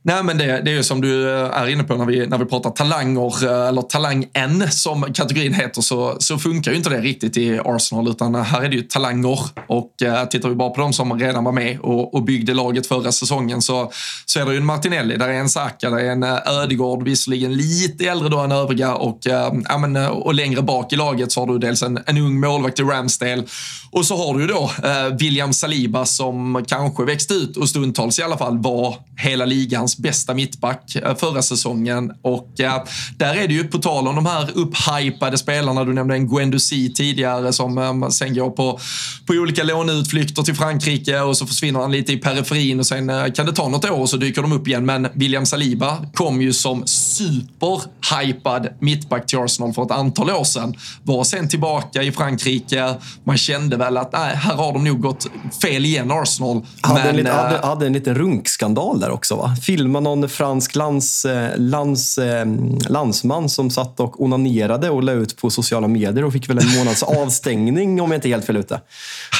Nej, 0.03 0.23
men 0.23 0.37
det, 0.37 0.45
det 0.45 0.71
är 0.71 0.75
ju 0.75 0.83
som 0.83 1.01
du 1.01 1.29
eh, 1.29 1.57
är 1.57 1.67
inne 1.67 1.83
på 1.83 1.95
när 1.95 2.05
vi, 2.05 2.27
när 2.27 2.37
vi 2.37 2.45
pratar 2.45 2.69
talanger, 2.69 3.45
eh, 3.45 3.67
eller 3.67 3.81
talang-N 3.81 4.67
som 4.71 5.13
kategorin 5.13 5.53
heter, 5.53 5.81
så, 5.81 6.15
så 6.19 6.37
funkar 6.37 6.71
ju 6.71 6.77
inte 6.77 6.89
det 6.89 7.01
riktigt 7.01 7.37
i 7.37 7.59
Arsenal, 7.65 8.07
utan 8.07 8.35
här 8.35 8.61
är 8.61 8.69
det 8.69 8.75
ju 8.75 8.81
talanger. 8.81 9.39
Och 9.67 10.01
eh, 10.01 10.25
tittar 10.25 10.49
vi 10.49 10.55
bara 10.55 10.69
på 10.69 10.81
de 10.81 10.93
som 10.93 11.19
redan 11.19 11.43
var 11.43 11.51
med 11.51 11.79
och, 11.79 12.13
och 12.13 12.23
byggde 12.23 12.53
laget 12.53 12.87
förra 12.87 13.11
säsongen 13.11 13.61
så, 13.61 13.91
så 14.25 14.39
är 14.39 14.45
det 14.45 14.51
ju 14.51 14.57
en 14.57 14.65
Martinelli, 14.65 15.17
där 15.17 15.29
är 15.29 15.33
en 15.33 15.49
Saka, 15.49 15.89
där 15.89 15.97
är 15.97 16.11
en 16.11 16.23
eh, 16.23 16.37
Ödegård, 16.45 17.03
visserligen 17.03 17.53
lite 17.53 18.05
äldre 18.05 18.29
då 18.29 18.39
än 18.39 18.51
övriga 18.51 18.95
och, 18.95 19.19
ja, 19.21 19.77
men, 19.77 19.95
och 19.95 20.33
längre 20.33 20.61
bak 20.61 20.93
i 20.93 20.95
laget 20.95 21.31
så 21.31 21.39
har 21.39 21.47
du 21.47 21.57
dels 21.57 21.83
en, 21.83 21.99
en 22.05 22.17
ung 22.17 22.39
målvakt 22.39 22.79
i 22.79 22.83
Ramsdale 22.83 23.43
och 23.91 24.05
så 24.05 24.17
har 24.17 24.33
du 24.33 24.41
ju 24.41 24.47
då 24.47 24.71
eh, 24.83 25.17
William 25.19 25.53
Saliba 25.53 26.05
som 26.05 26.65
kanske 26.67 27.03
växte 27.03 27.33
ut 27.33 27.57
och 27.57 27.69
stundtals 27.69 28.19
i 28.19 28.23
alla 28.23 28.37
fall 28.37 28.57
var 28.57 28.95
hela 29.21 29.45
ligans 29.45 29.97
bästa 29.97 30.33
mittback 30.33 30.95
eh, 30.95 31.15
förra 31.15 31.41
säsongen. 31.41 32.11
Och 32.21 32.59
eh, 32.59 32.83
där 33.17 33.35
är 33.35 33.47
det 33.47 33.53
ju, 33.53 33.63
på 33.63 33.77
tal 33.77 34.07
om 34.07 34.15
de 34.15 34.25
här 34.25 34.49
upphypade 34.53 35.37
spelarna, 35.37 35.83
du 35.83 35.93
nämnde 35.93 36.15
en 36.15 36.27
Guendouzi 36.27 36.93
tidigare 36.93 37.53
som 37.53 37.77
eh, 37.77 38.09
sen 38.09 38.33
går 38.33 38.49
på, 38.49 38.79
på 39.27 39.33
olika 39.33 39.63
låneutflykter 39.63 40.43
till 40.43 40.55
Frankrike 40.55 41.19
och 41.19 41.37
så 41.37 41.45
försvinner 41.45 41.79
han 41.79 41.91
lite 41.91 42.13
i 42.13 42.17
periferin 42.17 42.79
och 42.79 42.85
sen 42.85 43.31
kan 43.31 43.45
det 43.45 43.53
ta 43.53 43.67
något 43.67 43.85
år 43.89 43.99
och 43.99 44.09
så 44.09 44.17
dyker 44.17 44.41
de 44.41 44.51
upp 44.51 44.67
igen. 44.67 44.85
Men 44.85 45.07
William 45.13 45.45
Saliba 45.45 45.97
kom 46.13 46.41
ju 46.41 46.53
som 46.53 46.87
superhypad 46.87 48.67
mittback 48.79 49.25
till 49.27 49.39
Arsenal 49.39 49.73
för 49.73 49.83
ett 49.83 49.91
antal 49.91 50.31
år 50.31 50.43
sedan. 50.43 50.75
Var 51.03 51.23
sen 51.23 51.49
tillbaka 51.49 52.03
i 52.03 52.11
Frankrike. 52.11 52.95
Man 53.23 53.37
kände 53.37 53.77
väl 53.77 53.97
att 53.97 54.13
nej, 54.13 54.35
här 54.35 54.55
har 54.55 54.73
de 54.73 54.83
nog 54.83 55.01
gått 55.01 55.27
fel 55.61 55.85
igen, 55.85 56.11
Arsenal. 56.11 56.65
Hade, 56.81 56.99
men, 56.99 57.09
en, 57.09 57.15
lite, 57.15 57.31
hade, 57.31 57.67
hade 57.67 57.85
en 57.85 57.93
liten 57.93 58.15
runkskandal 58.15 58.99
där 58.99 59.10
där 59.11 59.15
också. 59.15 59.35
Va? 59.35 59.55
Filma 59.61 59.99
någon 59.99 60.29
fransk 60.29 60.75
lands, 60.75 61.25
eh, 61.25 61.57
lands, 61.57 62.17
eh, 62.17 62.45
landsman 62.89 63.49
som 63.49 63.69
satt 63.69 63.99
och 63.99 64.23
onanerade 64.23 64.89
och 64.89 65.03
la 65.03 65.11
ut 65.11 65.37
på 65.37 65.49
sociala 65.49 65.87
medier 65.87 66.25
och 66.25 66.33
fick 66.33 66.49
väl 66.49 66.57
en 66.57 66.77
månads 66.77 67.03
avstängning 67.23 68.01
om 68.01 68.11
jag 68.11 68.17
inte 68.17 68.27
är 68.27 68.29
helt 68.29 68.45
fel 68.45 68.57
ute. 68.57 68.81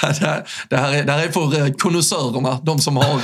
Det 0.02 0.26
här, 0.26 0.44
det 0.70 0.78
här, 0.78 0.94
är, 0.94 1.04
det 1.04 1.12
här 1.12 1.28
är 1.28 1.32
för 1.32 1.60
eh, 1.60 1.74
konnässörerna, 1.74 2.60
de, 2.64 2.80
som 2.80 2.98
har, 2.98 3.22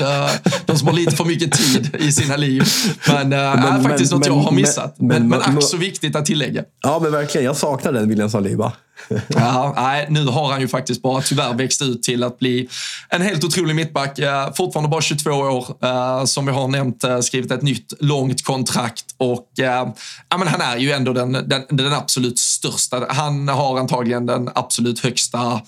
de 0.66 0.78
som 0.78 0.88
har 0.88 0.95
lite 0.95 1.16
för 1.16 1.26
mycket 1.26 1.52
tid 1.52 1.95
i 2.00 2.12
sina 2.12 2.36
liv. 2.36 2.64
Men, 3.08 3.30
det 3.30 3.38
är 3.38 3.84
faktiskt 3.84 4.12
men, 4.12 4.20
något 4.20 4.28
jag 4.28 4.34
har 4.34 4.52
missat. 4.52 4.95
Men, 4.98 5.08
men, 5.08 5.30
men, 5.30 5.39
men 5.39 5.58
ack 5.58 5.64
så 5.64 5.78
viktigt 5.78 6.16
att 6.16 6.26
tillägga. 6.26 6.64
Ja, 6.84 7.00
men 7.02 7.12
verkligen. 7.12 7.45
Jag 7.45 7.58
saknar 7.58 7.91
den 7.91 8.10
William 8.10 8.30
Saliba. 8.30 8.74
ja, 9.28 9.74
nej, 9.76 10.08
nu 10.10 10.26
har 10.26 10.52
han 10.52 10.62
ju 10.62 10.68
faktiskt 10.68 11.02
bara 11.02 11.22
tyvärr 11.22 11.54
växt 11.54 11.82
ut 11.82 12.04
till 12.04 12.24
att 12.24 12.39
bli 12.39 12.70
en 13.10 13.22
helt 13.22 13.43
otrolig 13.43 13.76
mittback. 13.76 14.20
Fortfarande 14.56 14.89
bara 14.89 15.02
22 15.02 15.32
år. 15.32 15.78
Eh, 15.84 16.26
som 16.26 16.45
vi 16.45 16.52
har 16.52 16.68
nämnt, 16.68 17.04
eh, 17.04 17.20
skrivit 17.20 17.52
ett 17.52 17.62
nytt 17.62 17.93
långt 18.00 18.43
kontrakt. 18.43 19.06
Och 19.18 19.60
eh, 19.60 19.88
ja, 20.30 20.38
men 20.38 20.48
han 20.48 20.62
är 20.62 20.78
ju 20.78 20.91
ändå 20.91 21.14
den, 21.14 21.32
den, 21.32 21.64
den 21.70 21.93
absolut 21.93 22.39
största. 22.39 23.06
Han 23.10 23.48
har 23.48 23.80
antagligen 23.80 24.26
den 24.26 24.50
absolut 24.56 25.00
högsta 25.00 25.62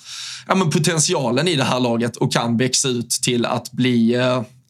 ja, 0.48 0.56
men 0.56 0.70
potentialen 0.70 1.48
i 1.48 1.56
det 1.56 1.64
här 1.64 1.80
laget 1.80 2.18
och 2.18 2.34
kan 2.34 2.58
växa 2.58 2.88
ut 2.88 3.10
till 3.10 3.46
att 3.46 3.72
bli 3.72 4.16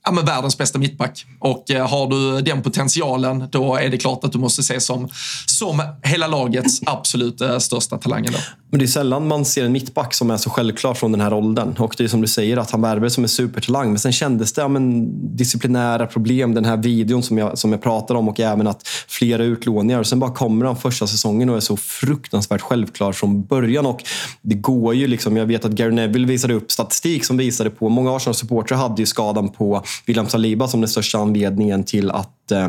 ja, 0.03 0.11
men 0.11 0.25
världens 0.25 0.57
bästa 0.57 0.79
mittback. 0.79 1.25
Och 1.39 1.71
eh, 1.71 1.89
har 1.89 2.07
du 2.07 2.41
den 2.41 2.61
potentialen, 2.61 3.47
då 3.51 3.75
är 3.75 3.89
det 3.89 3.97
klart 3.97 4.23
att 4.23 4.31
du 4.31 4.39
måste 4.39 4.61
ses 4.61 4.85
som, 4.85 5.09
som 5.45 5.81
hela 6.03 6.27
lagets 6.27 6.81
absolut 6.85 7.41
eh, 7.41 7.57
största 7.57 7.97
talang. 7.97 8.27
Men 8.71 8.79
det 8.79 8.85
är 8.85 8.87
sällan 8.87 9.27
man 9.27 9.45
ser 9.45 9.65
en 9.65 9.71
mittback 9.71 10.13
som 10.13 10.31
är 10.31 10.37
så 10.37 10.49
självklar 10.49 10.93
från 10.93 11.11
den 11.11 11.21
här 11.21 11.33
åldern. 11.33 11.75
Och 11.79 11.95
det 11.97 12.03
är 12.03 12.07
som 12.07 12.21
du 12.21 12.27
säger, 12.27 12.57
att 12.57 12.71
han 12.71 12.81
värvades 12.81 13.13
som 13.13 13.23
en 13.23 13.29
supertalang. 13.29 13.89
Men 13.89 13.99
sen 13.99 14.11
kändes 14.11 14.53
det 14.53 14.61
ja, 14.61 14.67
men, 14.67 15.09
disciplinära 15.37 16.05
problem, 16.05 16.53
den 16.53 16.65
här 16.65 16.77
videon 16.77 17.23
som 17.23 17.37
jag, 17.37 17.57
som 17.57 17.71
jag 17.71 17.81
pratar 17.81 18.15
om 18.15 18.29
och 18.29 18.39
även 18.39 18.67
att 18.67 18.87
flera 19.07 19.43
utlåningar. 19.43 19.99
Och 19.99 20.07
sen 20.07 20.19
bara 20.19 20.31
kommer 20.31 20.65
han 20.65 20.75
första 20.75 21.07
säsongen 21.07 21.49
och 21.49 21.55
är 21.55 21.59
så 21.59 21.77
fruktansvärt 21.77 22.61
självklar 22.61 23.11
från 23.11 23.43
början. 23.43 23.85
Och 23.85 24.03
det 24.41 24.55
går 24.55 24.95
ju 24.95 25.07
liksom, 25.07 25.37
jag 25.37 25.45
vet 25.45 25.65
att 25.65 25.71
Gary 25.71 25.91
Neville 25.91 26.27
visade 26.27 26.53
upp 26.53 26.71
statistik 26.71 27.25
som 27.25 27.37
visade 27.37 27.69
på, 27.69 27.89
många 27.89 28.11
Arsenal-supportrar 28.15 28.77
hade 28.77 29.01
ju 29.01 29.05
skadan 29.05 29.49
på 29.49 29.83
William 30.05 30.29
Saliba 30.29 30.67
som 30.67 30.81
den 30.81 30.89
största 30.89 31.17
anledningen 31.17 31.83
till 31.83 32.11
att 32.11 32.51
eh, 32.51 32.67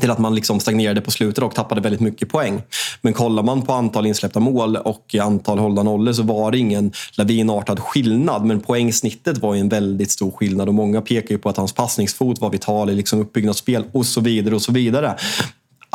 till 0.00 0.10
att 0.10 0.18
man 0.18 0.34
liksom 0.34 0.60
stagnerade 0.60 1.00
på 1.00 1.10
slutet 1.10 1.44
och 1.44 1.54
tappade 1.54 1.80
väldigt 1.80 2.00
mycket 2.00 2.28
poäng. 2.28 2.62
Men 3.00 3.12
kollar 3.12 3.42
man 3.42 3.62
på 3.62 3.72
antal 3.72 4.06
insläppta 4.06 4.40
mål 4.40 4.76
och 4.76 5.14
antal 5.14 5.58
hållna 5.58 5.82
nollor 5.82 6.12
så 6.12 6.22
var 6.22 6.50
det 6.50 6.58
ingen 6.58 6.92
lavinartad 7.12 7.80
skillnad. 7.80 8.44
Men 8.44 8.60
poängsnittet 8.60 9.38
var 9.38 9.54
en 9.54 9.68
väldigt 9.68 10.10
stor 10.10 10.30
skillnad 10.30 10.68
och 10.68 10.74
många 10.74 11.00
pekar 11.00 11.30
ju 11.30 11.38
på 11.38 11.48
att 11.48 11.56
hans 11.56 11.72
passningsfot 11.72 12.40
var 12.40 12.50
vital 12.50 12.90
i 12.90 12.94
liksom 12.94 13.20
uppbyggnadsspel 13.20 13.84
och 13.92 14.06
så 14.06 14.20
vidare. 14.20 14.54
och 14.54 14.62
så 14.62 14.72
vidare. 14.72 15.16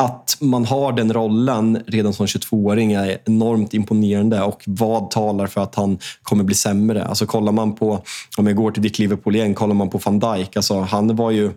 Att 0.02 0.36
man 0.40 0.64
har 0.64 0.92
den 0.92 1.12
rollen 1.12 1.82
redan 1.86 2.12
som 2.12 2.26
22-åring 2.26 2.92
är 2.92 3.18
enormt 3.24 3.74
imponerande 3.74 4.42
och 4.42 4.62
vad 4.66 5.10
talar 5.10 5.46
för 5.46 5.60
att 5.60 5.74
han 5.74 5.98
kommer 6.22 6.44
bli 6.44 6.54
sämre? 6.54 7.04
Alltså 7.04 7.26
kollar 7.26 7.52
man 7.52 7.74
på, 7.74 8.02
om 8.36 8.46
jag 8.46 8.56
går 8.56 8.70
till 8.70 8.82
ditt 8.82 8.98
Liverpool 8.98 9.36
igen, 9.36 9.54
kollar 9.54 9.74
man 9.74 9.90
på 9.90 9.98
van 9.98 10.18
Dijk, 10.18 10.56
alltså 10.56 10.80
han 10.80 11.16
var 11.16 11.30
ju 11.30 11.50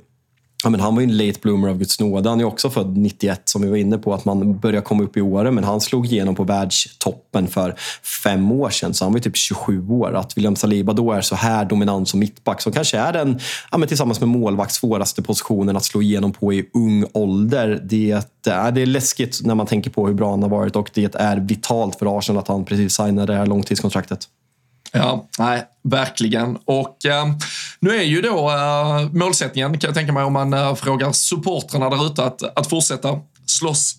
Ja, 0.63 0.69
men 0.69 0.79
han 0.79 0.95
var 0.95 1.01
ju 1.01 1.07
en 1.07 1.17
late 1.17 1.39
bloomer 1.41 1.67
av 1.69 1.77
Guds 1.77 1.99
nåde. 1.99 2.29
Han 2.29 2.39
är 2.39 2.43
också 2.43 2.69
född 2.69 2.97
91 2.97 3.41
som 3.45 3.61
vi 3.61 3.69
var 3.69 3.77
inne 3.77 3.97
på, 3.97 4.13
att 4.13 4.25
man 4.25 4.59
börjar 4.59 4.81
komma 4.81 5.03
upp 5.03 5.17
i 5.17 5.21
åren. 5.21 5.55
Men 5.55 5.63
han 5.63 5.81
slog 5.81 6.05
igenom 6.05 6.35
på 6.35 6.43
världstoppen 6.43 7.47
för 7.47 7.75
fem 8.23 8.51
år 8.51 8.69
sedan, 8.69 8.93
så 8.93 9.05
han 9.05 9.13
var 9.13 9.19
typ 9.19 9.37
27 9.37 9.89
år. 9.89 10.15
Att 10.15 10.37
William 10.37 10.55
Saliba 10.55 10.93
då 10.93 11.11
är 11.11 11.21
så 11.21 11.35
här 11.35 11.65
dominant 11.65 12.09
som 12.09 12.19
mittback, 12.19 12.61
som 12.61 12.73
kanske 12.73 12.97
är 12.97 13.13
den, 13.13 13.39
ja, 13.71 13.77
men 13.77 13.87
tillsammans 13.87 14.19
med 14.19 14.29
målvakt, 14.29 14.73
svåraste 14.73 15.21
positionen 15.21 15.77
att 15.77 15.85
slå 15.85 16.01
igenom 16.01 16.33
på 16.33 16.53
i 16.53 16.69
ung 16.73 17.05
ålder. 17.13 17.81
Det, 17.83 18.11
är, 18.11 18.71
det 18.71 18.81
är 18.81 18.85
läskigt 18.85 19.39
när 19.43 19.55
man 19.55 19.65
tänker 19.65 19.89
på 19.89 20.07
hur 20.07 20.13
bra 20.13 20.29
han 20.29 20.43
har 20.43 20.49
varit 20.49 20.75
och 20.75 20.89
det 20.93 21.15
är 21.15 21.37
vitalt 21.37 21.99
för 21.99 22.17
Arsenal 22.17 22.39
att 22.39 22.47
han 22.47 22.65
precis 22.65 22.93
signade 22.93 23.33
det 23.33 23.39
här 23.39 23.45
långtidskontraktet. 23.45 24.27
Ja, 24.93 25.27
nej, 25.39 25.63
verkligen. 25.83 26.57
Och 26.65 27.05
eh, 27.05 27.25
nu 27.81 27.95
är 27.95 28.03
ju 28.03 28.21
då 28.21 28.49
eh, 28.49 29.09
målsättningen, 29.11 29.77
kan 29.77 29.87
jag 29.87 29.95
tänka 29.95 30.13
mig 30.13 30.23
om 30.23 30.33
man 30.33 30.53
eh, 30.53 30.75
frågar 30.75 31.11
supportrarna 31.11 31.89
där 31.89 32.05
ute, 32.05 32.23
att, 32.23 32.57
att 32.59 32.69
fortsätta 32.69 33.19
slåss 33.45 33.95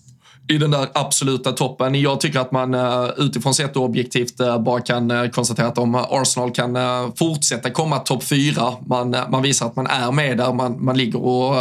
i 0.47 0.57
den 0.57 0.71
där 0.71 0.87
absoluta 0.93 1.51
toppen. 1.51 2.01
Jag 2.01 2.21
tycker 2.21 2.39
att 2.39 2.51
man 2.51 2.73
eh, 2.73 3.09
utifrån 3.17 3.53
sett 3.53 3.75
objektivt 3.77 4.39
eh, 4.39 4.59
bara 4.59 4.81
kan 4.81 5.11
eh, 5.11 5.29
konstatera 5.29 5.67
att 5.67 5.77
om 5.77 5.95
Arsenal 5.95 6.51
kan 6.51 6.77
fortsätta 7.15 7.69
komma 7.69 7.99
topp 7.99 8.23
fyra, 8.23 8.73
man, 8.87 9.15
man 9.29 9.41
visar 9.41 9.65
att 9.65 9.75
man 9.75 9.87
är 9.87 10.11
med 10.11 10.37
där, 10.37 10.53
man, 10.53 10.85
man 10.85 10.97
ligger 10.97 11.23
och 11.23 11.55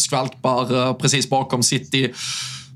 skvalpar 0.00 0.94
precis 0.94 1.30
bakom 1.30 1.62
City 1.62 2.12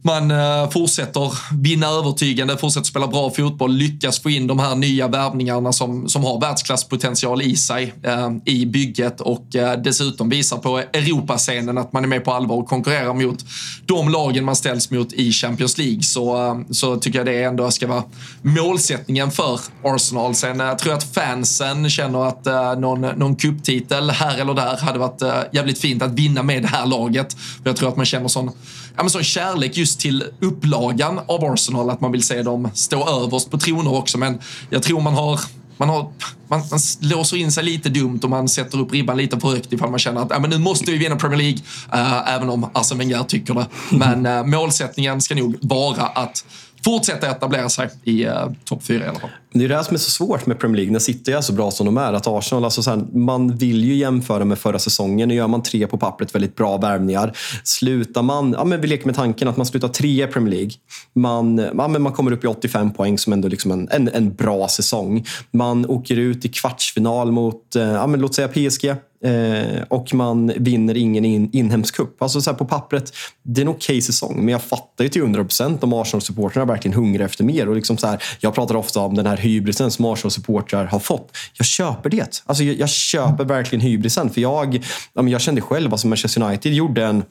man 0.02 0.30
eh, 0.30 0.70
fortsätter 0.70 1.32
vinna 1.52 1.86
övertygande, 1.86 2.56
fortsätter 2.56 2.86
spela 2.86 3.06
bra 3.06 3.30
fotboll, 3.30 3.72
lyckas 3.72 4.20
få 4.20 4.30
in 4.30 4.46
de 4.46 4.58
här 4.58 4.74
nya 4.74 5.08
värvningarna 5.08 5.72
som, 5.72 6.08
som 6.08 6.24
har 6.24 6.40
världsklasspotential 6.40 7.42
i 7.42 7.56
sig 7.56 7.94
eh, 8.02 8.30
i 8.44 8.66
bygget 8.66 9.20
och 9.20 9.56
eh, 9.56 9.82
dessutom 9.82 10.28
visar 10.28 10.56
på 10.56 10.78
Europascenen 10.78 11.78
att 11.78 11.92
man 11.92 12.04
är 12.04 12.08
med 12.08 12.24
på 12.24 12.32
allvar 12.32 12.56
och 12.56 12.68
konkurrerar 12.68 13.14
mot 13.14 13.44
de 13.86 14.08
lagen 14.08 14.44
man 14.44 14.56
ställs 14.56 14.90
mot 14.90 15.12
i 15.12 15.32
Champions 15.32 15.78
League 15.78 16.02
så, 16.02 16.46
eh, 16.46 16.56
så 16.70 16.96
tycker 16.96 17.18
jag 17.18 17.26
det 17.26 17.42
ändå 17.42 17.70
ska 17.70 17.86
vara 17.86 18.04
målsättningen 18.42 19.30
för 19.30 19.60
Arsenal. 19.82 20.34
Sen 20.34 20.60
eh, 20.60 20.76
tror 20.76 20.92
jag 20.92 20.98
att 20.98 21.14
fansen 21.14 21.90
känner 21.90 22.28
att 22.28 22.46
eh, 22.46 22.78
någon, 22.78 23.00
någon 23.00 23.36
kupptitel 23.36 24.10
här 24.10 24.38
eller 24.38 24.54
där 24.54 24.76
hade 24.76 24.98
varit 24.98 25.22
eh, 25.22 25.34
jävligt 25.52 25.78
fint 25.78 26.02
att 26.02 26.12
vinna 26.12 26.42
med 26.42 26.62
det 26.62 26.68
här 26.68 26.86
laget. 26.86 27.32
För 27.32 27.70
jag 27.70 27.76
tror 27.76 27.88
att 27.88 27.96
man 27.96 28.06
känner 28.06 28.28
sån, 28.28 28.50
ja, 28.96 29.02
men 29.02 29.10
sån 29.10 29.22
kärlek 29.22 29.76
just 29.76 30.00
till 30.00 30.24
upplagan 30.40 31.20
av 31.26 31.44
Arsenal, 31.44 31.90
att 31.90 32.00
man 32.00 32.12
vill 32.12 32.22
se 32.22 32.42
dem 32.42 32.70
stå 32.74 33.24
överst 33.24 33.50
på 33.50 33.58
troner 33.58 33.94
också. 33.94 34.18
Men 34.18 34.38
jag 34.70 34.82
tror 34.82 35.00
man 35.00 35.14
har 35.14 35.40
man, 35.76 35.88
har, 35.88 36.12
man, 36.48 36.60
man 36.70 36.80
låser 37.00 37.36
in 37.36 37.52
sig 37.52 37.64
lite 37.64 37.88
dumt 37.88 38.20
och 38.22 38.30
man 38.30 38.48
sätter 38.48 38.80
upp 38.80 38.92
ribban 38.92 39.16
lite 39.16 39.40
för 39.40 39.48
högt 39.48 39.72
ifall 39.72 39.90
man 39.90 39.98
känner 39.98 40.20
att 40.20 40.32
äh, 40.32 40.40
men 40.40 40.50
nu 40.50 40.58
måste 40.58 40.90
vi 40.90 40.98
vinna 40.98 41.16
Premier 41.16 41.38
League, 41.38 41.58
äh, 41.92 42.34
även 42.34 42.50
om 42.50 42.70
Arsene 42.72 42.98
Wenger 42.98 43.22
tycker 43.22 43.54
det. 43.54 43.66
Men 43.90 44.26
äh, 44.26 44.44
målsättningen 44.44 45.20
ska 45.20 45.34
nog 45.34 45.56
vara 45.60 46.06
att 46.06 46.44
fortsätta 46.84 47.30
etablera 47.30 47.68
sig 47.68 47.90
i 48.04 48.24
eh, 48.24 48.50
topp 48.64 48.82
fyra 48.82 49.04
i 49.04 49.08
alla 49.08 49.18
fall. 49.18 49.30
Det 49.52 49.64
är 49.64 49.68
det 49.68 49.76
här 49.76 49.82
som 49.82 49.94
är 49.94 49.98
så 49.98 50.10
svårt 50.10 50.46
med 50.46 50.58
Premier 50.58 50.76
League 50.76 50.92
när 50.92 50.98
City 50.98 51.32
är 51.32 51.40
så 51.40 51.52
bra 51.52 51.70
som 51.70 51.86
de 51.86 51.96
är. 51.96 52.12
Att 52.12 52.26
Arsenal, 52.26 52.64
alltså 52.64 52.82
så 52.82 52.90
här, 52.90 53.04
man 53.12 53.56
vill 53.56 53.84
ju 53.84 53.94
jämföra 53.94 54.44
med 54.44 54.58
förra 54.58 54.78
säsongen. 54.78 55.28
Nu 55.28 55.34
gör 55.34 55.48
man 55.48 55.62
tre 55.62 55.86
på 55.86 55.98
pappret 55.98 56.34
väldigt 56.34 56.56
bra 56.56 56.76
värvningar. 56.76 57.36
Slutar 57.64 58.22
man, 58.22 58.52
ja, 58.58 58.64
men 58.64 58.80
vi 58.80 58.86
leker 58.86 59.06
med 59.06 59.14
tanken 59.14 59.48
att 59.48 59.56
man 59.56 59.66
slutar 59.66 59.88
tre 59.88 60.24
i 60.24 60.26
Premier 60.26 60.54
League. 60.54 60.72
Man, 61.14 61.58
ja, 61.58 61.88
men 61.88 62.02
man 62.02 62.12
kommer 62.12 62.32
upp 62.32 62.44
i 62.44 62.46
85 62.46 62.92
poäng 62.92 63.18
som 63.18 63.32
ändå 63.32 63.48
liksom 63.48 63.70
en, 63.70 63.88
en, 63.90 64.08
en 64.08 64.34
bra 64.34 64.68
säsong. 64.68 65.26
Man 65.50 65.86
åker 65.86 66.16
ut 66.16 66.44
i 66.44 66.48
kvartsfinal 66.48 67.32
mot, 67.32 67.76
eh, 67.76 67.82
ja, 67.82 68.06
men 68.06 68.20
låt 68.20 68.34
säga 68.34 68.48
PSG. 68.48 68.94
Eh, 69.24 69.82
och 69.88 70.14
man 70.14 70.52
vinner 70.56 70.96
ingen 70.96 71.24
in, 71.24 71.50
inhemsk 71.52 71.96
cup. 71.96 72.22
Alltså 72.22 72.40
så 72.40 72.50
här, 72.50 72.58
på 72.58 72.64
pappret, 72.64 73.12
det 73.42 73.60
är 73.60 73.62
en 73.62 73.68
okej 73.68 73.94
okay 73.94 74.02
säsong, 74.02 74.36
men 74.36 74.48
jag 74.48 74.62
fattar 74.62 75.04
ju 75.04 75.10
till 75.10 75.22
100 75.22 75.44
procent 75.44 75.84
om 75.84 75.92
Arsenal-supportrarna 75.92 76.66
verkligen 76.66 76.94
hungrar 76.94 77.24
efter 77.24 77.44
mer. 77.44 77.68
Och 77.68 77.74
liksom 77.74 77.96
så 77.96 78.06
här, 78.06 78.22
jag 78.40 78.54
pratar 78.54 78.74
ofta 78.74 79.00
om 79.00 79.14
den 79.14 79.26
här 79.26 79.36
hybrisen 79.36 79.90
som 79.90 80.04
Arsenal-supportrar 80.04 80.84
har 80.84 80.98
fått. 80.98 81.36
Jag 81.58 81.66
köper 81.66 82.10
det. 82.10 82.42
Alltså 82.46 82.64
jag, 82.64 82.76
jag 82.76 82.88
köper 82.88 83.44
verkligen 83.44 83.80
hybrisen. 83.80 84.30
För 84.30 84.40
jag, 84.40 84.84
jag 85.14 85.40
kände 85.40 85.60
själv, 85.60 85.92
alltså 85.92 86.06
Manchester 86.06 86.42
United 86.42 86.72
gjorde 86.72 87.04
en 87.04 87.24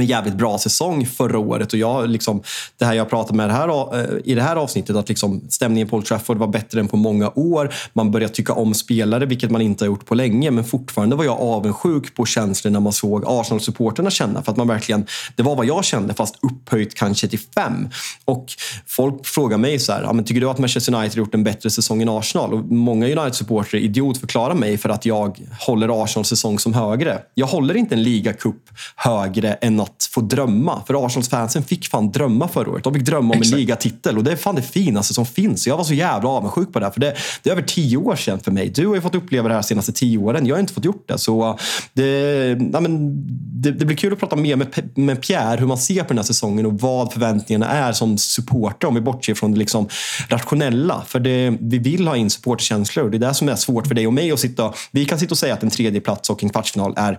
en 0.00 0.06
jävligt 0.06 0.34
bra 0.34 0.58
säsong 0.58 1.06
förra 1.06 1.38
året. 1.38 1.72
Och 1.72 1.78
jag, 1.78 2.10
liksom, 2.10 2.42
det 2.78 2.84
här 2.84 2.94
jag 2.94 3.10
pratade 3.10 3.36
med 3.36 3.48
det 3.48 3.52
här, 3.52 3.98
eh, 3.98 4.18
i 4.24 4.34
det 4.34 4.42
här 4.42 4.56
avsnittet, 4.56 4.96
att 4.96 5.08
liksom, 5.08 5.40
stämningen 5.48 5.88
på 5.88 5.96
Old 5.96 6.06
Trafford 6.06 6.36
var 6.36 6.46
bättre 6.46 6.80
än 6.80 6.88
på 6.88 6.96
många 6.96 7.32
år. 7.34 7.74
Man 7.92 8.10
började 8.10 8.34
tycka 8.34 8.52
om 8.52 8.74
spelare, 8.74 9.26
vilket 9.26 9.50
man 9.50 9.62
inte 9.62 9.84
har 9.84 9.86
gjort 9.86 10.06
på 10.06 10.14
länge. 10.14 10.50
Men 10.50 10.64
fortfarande 10.64 11.16
var 11.16 11.24
jag 11.24 11.40
avundsjuk 11.40 12.14
på 12.14 12.26
känslorna 12.26 12.80
man 12.80 12.92
såg 12.92 13.24
Arsenal-supporterna 13.26 14.10
känna. 14.10 14.42
För 14.42 14.52
att 14.52 14.58
man 14.58 14.68
verkligen, 14.68 15.06
det 15.36 15.42
var 15.42 15.56
vad 15.56 15.66
jag 15.66 15.84
kände, 15.84 16.14
fast 16.14 16.34
upphöjt 16.42 16.94
kanske 16.94 17.28
till 17.28 17.40
fem. 17.54 17.88
Och 18.24 18.46
folk 18.86 19.26
frågar 19.26 19.58
mig 19.58 19.78
så 19.78 19.92
här, 19.92 20.02
ja, 20.02 20.12
men 20.12 20.24
tycker 20.24 20.40
du 20.40 20.50
att 20.50 20.58
Manchester 20.58 20.94
United 20.94 21.18
gjort 21.18 21.34
en 21.34 21.44
bättre 21.44 21.70
säsong 21.70 22.02
än 22.02 22.08
Arsenal? 22.08 22.54
Och 22.54 22.64
många 22.64 23.06
United-supportrar 23.06 23.78
idiotförklarar 23.78 24.54
mig 24.54 24.78
för 24.78 24.88
att 24.88 25.06
jag 25.06 25.38
håller 25.60 26.04
Arsenals 26.04 26.28
säsong 26.28 26.58
som 26.58 26.74
högre. 26.74 27.18
Jag 27.34 27.46
håller 27.46 27.76
inte 27.76 27.94
en 27.94 28.02
ligacup 28.02 28.56
högre 28.96 29.52
än 29.52 29.81
att 29.82 30.08
få 30.10 30.20
drömma. 30.20 30.82
För 30.86 31.06
Arsenals-fansen 31.06 31.62
fick 31.62 31.88
fan 31.88 32.12
drömma 32.12 32.48
förra 32.48 32.70
året. 32.70 32.84
De 32.84 32.94
fick 32.94 33.04
drömma 33.04 33.34
om 33.34 33.40
Exakt. 33.40 33.52
en 33.52 33.60
ligatitel 33.60 34.18
och 34.18 34.24
det 34.24 34.32
är 34.32 34.36
fan 34.36 34.54
det 34.54 34.62
finaste 34.62 35.14
som 35.14 35.26
finns. 35.26 35.66
Jag 35.66 35.76
var 35.76 35.84
så 35.84 35.94
jävla 35.94 36.28
avundsjuk 36.28 36.72
på 36.72 36.80
det. 36.80 36.90
För 36.92 37.00
det, 37.00 37.16
det 37.42 37.50
är 37.50 37.52
över 37.52 37.62
tio 37.62 37.96
år 37.96 38.16
sedan 38.16 38.40
för 38.40 38.50
mig. 38.50 38.68
Du 38.68 38.86
har 38.86 38.94
ju 38.94 39.00
fått 39.00 39.14
uppleva 39.14 39.48
det 39.48 39.54
här 39.54 39.62
de 39.62 39.66
senaste 39.66 39.92
tio 39.92 40.18
åren. 40.18 40.46
Jag 40.46 40.54
har 40.54 40.60
inte 40.60 40.72
fått 40.72 40.84
gjort 40.84 41.08
det. 41.08 41.18
Så 41.18 41.58
det, 41.92 42.48
ja, 42.72 42.80
men, 42.80 43.24
det, 43.62 43.70
det 43.70 43.84
blir 43.84 43.96
kul 43.96 44.12
att 44.12 44.18
prata 44.18 44.36
mer 44.36 44.56
med, 44.56 44.90
med 44.94 45.22
Pierre, 45.22 45.60
hur 45.60 45.66
man 45.66 45.78
ser 45.78 46.02
på 46.02 46.08
den 46.08 46.18
här 46.18 46.24
säsongen 46.24 46.66
och 46.66 46.80
vad 46.80 47.12
förväntningarna 47.12 47.66
är 47.66 47.92
som 47.92 48.18
supporter 48.18 48.88
om 48.88 48.94
vi 48.94 49.00
bortser 49.00 49.34
från 49.34 49.52
det 49.52 49.58
liksom 49.58 49.88
rationella. 50.28 51.02
För 51.06 51.20
det, 51.20 51.56
vi 51.60 51.78
vill 51.78 52.08
ha 52.08 52.16
in 52.16 52.30
supportkänslor. 52.30 53.10
Det 53.10 53.16
är 53.16 53.18
det 53.18 53.34
som 53.34 53.48
är 53.48 53.56
svårt 53.56 53.86
för 53.86 53.94
dig 53.94 54.06
och 54.06 54.12
mig 54.12 54.32
att 54.32 54.40
sitta... 54.40 54.72
Vi 54.90 55.04
kan 55.04 55.18
sitta 55.18 55.32
och 55.32 55.38
säga 55.38 55.54
att 55.54 55.62
en 55.62 55.70
tredje 55.70 56.00
plats 56.00 56.30
och 56.30 56.42
en 56.42 56.48
kvartsfinal 56.48 56.94
är 56.96 57.18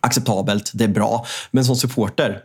acceptabelt, 0.00 0.70
det 0.74 0.84
är 0.84 0.88
bra. 0.88 1.26
Men 1.50 1.64
som 1.64 1.76
supporter, 1.76 2.38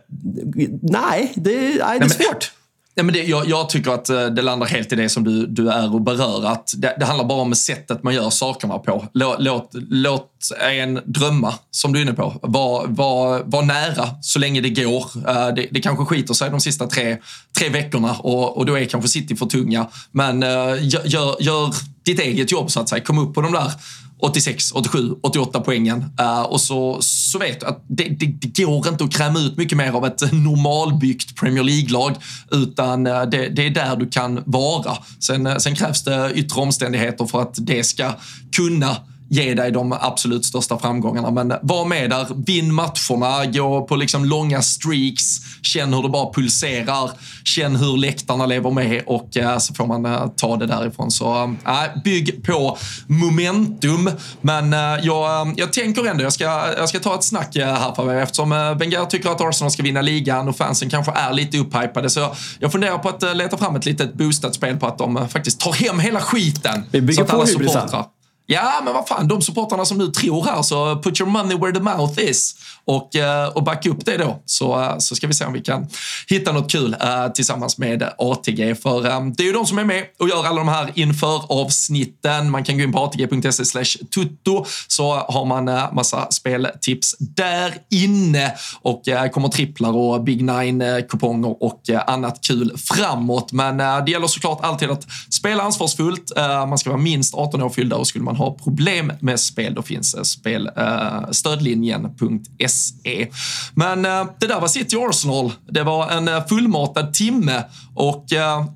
nej, 0.82 1.32
det, 1.36 1.52
nej, 1.84 1.98
det 1.98 2.04
är 2.04 2.08
svårt. 2.08 2.52
Ja, 2.94 3.04
men 3.04 3.14
det, 3.14 3.22
jag, 3.22 3.48
jag 3.48 3.68
tycker 3.68 3.90
att 3.90 4.08
eh, 4.08 4.26
det 4.26 4.42
landar 4.42 4.66
helt 4.66 4.92
i 4.92 4.96
det 4.96 5.08
som 5.08 5.24
du, 5.24 5.46
du 5.46 5.70
är 5.70 5.94
och 5.94 6.00
berör. 6.00 6.46
Att 6.46 6.74
det, 6.76 6.96
det 6.98 7.04
handlar 7.04 7.24
bara 7.24 7.40
om 7.40 7.54
sättet 7.54 8.02
man 8.02 8.14
gör 8.14 8.30
sakerna 8.30 8.78
på. 8.78 9.06
Låt, 9.14 9.36
låt, 9.42 9.70
låt 9.90 10.30
en 10.70 11.00
drömma, 11.04 11.54
som 11.70 11.92
du 11.92 11.98
är 11.98 12.02
inne 12.02 12.12
på. 12.12 12.38
Var, 12.42 12.86
var, 12.86 13.42
var 13.44 13.62
nära 13.62 14.08
så 14.22 14.38
länge 14.38 14.60
det 14.60 14.70
går. 14.70 15.04
Eh, 15.28 15.54
Det, 15.54 15.68
det 15.70 15.80
kanske 15.80 16.04
skiter 16.04 16.34
sig 16.34 16.50
de 16.50 16.60
sista 16.60 16.86
tre, 16.86 17.16
tre 17.58 17.68
veckorna 17.68 18.12
och, 18.14 18.56
och 18.56 18.66
då 18.66 18.78
är 18.78 18.84
kanske 18.84 19.08
City 19.08 19.36
för 19.36 19.46
tunga. 19.46 19.86
Men 20.12 20.42
eh, 20.42 20.48
gör, 20.80 21.02
gör, 21.04 21.36
gör 21.42 21.74
ditt 22.04 22.20
eget 22.20 22.52
jobb 22.52 22.70
så 22.70 22.80
att 22.80 22.88
säga. 22.88 23.04
Kom 23.04 23.18
upp 23.18 23.34
på 23.34 23.40
de 23.40 23.52
där 23.52 23.72
86, 24.20 24.72
87, 24.72 25.14
88 25.22 25.60
poängen. 25.60 26.04
Uh, 26.20 26.42
och 26.42 26.60
så, 26.60 26.98
så 27.00 27.38
vet 27.38 27.60
du 27.60 27.66
att 27.66 27.84
det, 27.88 28.04
det, 28.04 28.26
det 28.26 28.64
går 28.64 28.88
inte 28.88 29.04
att 29.04 29.12
kräma 29.12 29.38
ut 29.38 29.56
mycket 29.56 29.78
mer 29.78 29.92
av 29.92 30.06
ett 30.06 30.32
normalbyggt 30.32 31.36
Premier 31.36 31.64
League-lag. 31.64 32.16
Utan 32.50 33.06
eh, 33.06 33.22
det, 33.22 33.48
det 33.48 33.66
är 33.66 33.70
där 33.70 33.96
du 33.96 34.08
kan 34.08 34.42
vara. 34.46 34.96
Sen, 35.20 35.46
eh, 35.46 35.56
sen 35.56 35.74
krävs 35.74 36.04
det 36.04 36.32
yttre 36.34 36.60
omständigheter 36.60 37.26
för 37.26 37.42
att 37.42 37.54
det 37.56 37.84
ska 37.84 38.12
kunna 38.56 38.96
ge 39.28 39.54
dig 39.54 39.70
de 39.70 39.92
absolut 40.00 40.44
största 40.44 40.78
framgångarna. 40.78 41.30
Men 41.30 41.52
var 41.62 41.84
med 41.84 42.10
där, 42.10 42.26
vinn 42.46 42.74
matcherna, 42.74 43.46
gå 43.46 43.86
på 43.86 43.96
liksom 43.96 44.24
långa 44.24 44.62
streaks, 44.62 45.38
känn 45.62 45.94
hur 45.94 46.02
det 46.02 46.08
bara 46.08 46.32
pulserar, 46.32 47.10
känn 47.44 47.76
hur 47.76 47.96
läktarna 47.96 48.46
lever 48.46 48.70
med 48.70 49.02
och 49.06 49.36
eh, 49.36 49.58
så 49.58 49.74
får 49.74 49.86
man 49.86 50.06
eh, 50.06 50.26
ta 50.36 50.56
det 50.56 50.66
därifrån. 50.66 51.10
Så 51.10 51.56
äh, 51.66 52.02
bygg 52.04 52.44
på 52.44 52.78
momentum. 53.06 54.10
Men 54.40 54.72
eh, 54.72 55.04
jag, 55.04 55.54
jag 55.56 55.72
tänker 55.72 56.06
ändå, 56.06 56.22
jag 56.22 56.32
ska, 56.32 56.44
jag 56.78 56.88
ska 56.88 56.98
ta 56.98 57.14
ett 57.14 57.24
snack 57.24 57.56
eh, 57.56 57.74
här 57.74 57.94
för 57.94 58.04
mig 58.04 58.22
eftersom 58.22 58.52
eh, 58.52 58.74
Wenger 58.74 59.04
tycker 59.04 59.30
att 59.30 59.40
Arsenal 59.40 59.70
ska 59.70 59.82
vinna 59.82 60.02
ligan 60.02 60.48
och 60.48 60.56
fansen 60.56 60.90
kanske 60.90 61.12
är 61.12 61.32
lite 61.32 61.58
upphypade. 61.58 62.10
Så 62.10 62.34
jag 62.58 62.72
funderar 62.72 62.98
på 62.98 63.08
att 63.08 63.22
eh, 63.22 63.34
leta 63.34 63.56
fram 63.56 63.76
ett 63.76 63.86
litet 63.86 64.14
boostat 64.14 64.54
spel 64.54 64.76
på 64.76 64.86
att 64.86 64.98
de 64.98 65.16
eh, 65.16 65.26
faktiskt 65.26 65.60
tar 65.60 65.72
hem 65.72 66.00
hela 66.00 66.20
skiten. 66.20 66.84
Vi 66.90 67.00
bygger 67.00 67.14
så 67.14 67.22
att 67.22 67.28
på 67.28 67.36
alla 67.36 67.46
supportrar 67.46 68.04
Ja, 68.50 68.80
men 68.84 68.94
vad 68.94 69.08
fan, 69.08 69.28
de 69.28 69.42
supportrarna 69.42 69.84
som 69.84 69.98
nu 69.98 70.06
tror 70.06 70.44
här, 70.44 70.62
så 70.62 71.02
put 71.02 71.20
your 71.20 71.30
money 71.30 71.56
where 71.56 71.72
the 71.72 71.80
mouth 71.80 72.24
is. 72.24 72.54
Och, 72.84 73.16
eh, 73.16 73.48
och 73.48 73.62
backa 73.62 73.90
upp 73.90 74.04
det 74.04 74.16
då, 74.16 74.42
så, 74.44 74.80
eh, 74.80 74.98
så 74.98 75.14
ska 75.14 75.26
vi 75.26 75.34
se 75.34 75.44
om 75.44 75.52
vi 75.52 75.60
kan 75.60 75.86
hitta 76.28 76.52
något 76.52 76.72
kul 76.72 76.96
eh, 77.00 77.28
tillsammans 77.28 77.78
med 77.78 78.12
ATG. 78.18 78.74
För 78.74 79.00
det 79.36 79.42
är 79.42 79.46
ju 79.46 79.52
de 79.52 79.66
som 79.66 79.78
är 79.78 79.84
med 79.84 80.04
och 80.18 80.28
gör 80.28 80.46
alla 80.46 80.58
de 80.58 80.68
här 80.68 80.92
inför 80.94 81.52
avsnitten. 81.52 82.50
Man 82.50 82.64
kan 82.64 82.78
gå 82.78 82.84
in 82.84 82.92
på 82.92 82.98
atg.se 82.98 83.64
slash 83.64 83.84
tutto 84.14 84.64
så 84.86 85.14
har 85.14 85.44
man 85.44 85.64
massa 85.94 86.30
speltips 86.30 87.16
där 87.18 87.74
inne 87.90 88.54
och 88.82 89.02
kommer 89.32 89.48
tripplar 89.48 89.96
och 89.96 90.22
Big 90.22 90.42
Nine-kuponger 90.42 91.62
och 91.62 91.80
annat 92.06 92.40
kul 92.40 92.72
framåt. 92.76 93.52
Men 93.52 94.04
det 94.04 94.10
gäller 94.10 94.26
såklart 94.26 94.64
alltid 94.64 94.90
att 94.90 95.06
spela 95.30 95.62
ansvarsfullt. 95.62 96.32
Man 96.68 96.78
ska 96.78 96.90
vara 96.90 97.00
minst 97.00 97.34
18 97.34 97.62
år 97.62 97.70
fyllda 97.70 97.96
och 97.96 98.06
skulle 98.06 98.24
man 98.24 98.37
har 98.38 98.50
problem 98.50 99.12
med 99.20 99.40
spel 99.40 99.74
då 99.74 99.82
finns 99.82 100.14
eh, 100.14 100.22
spel, 100.22 100.70
eh, 100.76 101.30
stödlinjen.se. 101.30 103.28
Men 103.74 104.04
eh, 104.04 104.24
det 104.40 104.46
där 104.46 104.60
var 104.60 104.68
City 104.68 104.96
Arsenal. 104.96 105.52
Det 105.70 105.82
var 105.82 106.10
en 106.10 106.48
fullmatad 106.48 107.14
timme 107.14 107.64
och 107.94 108.24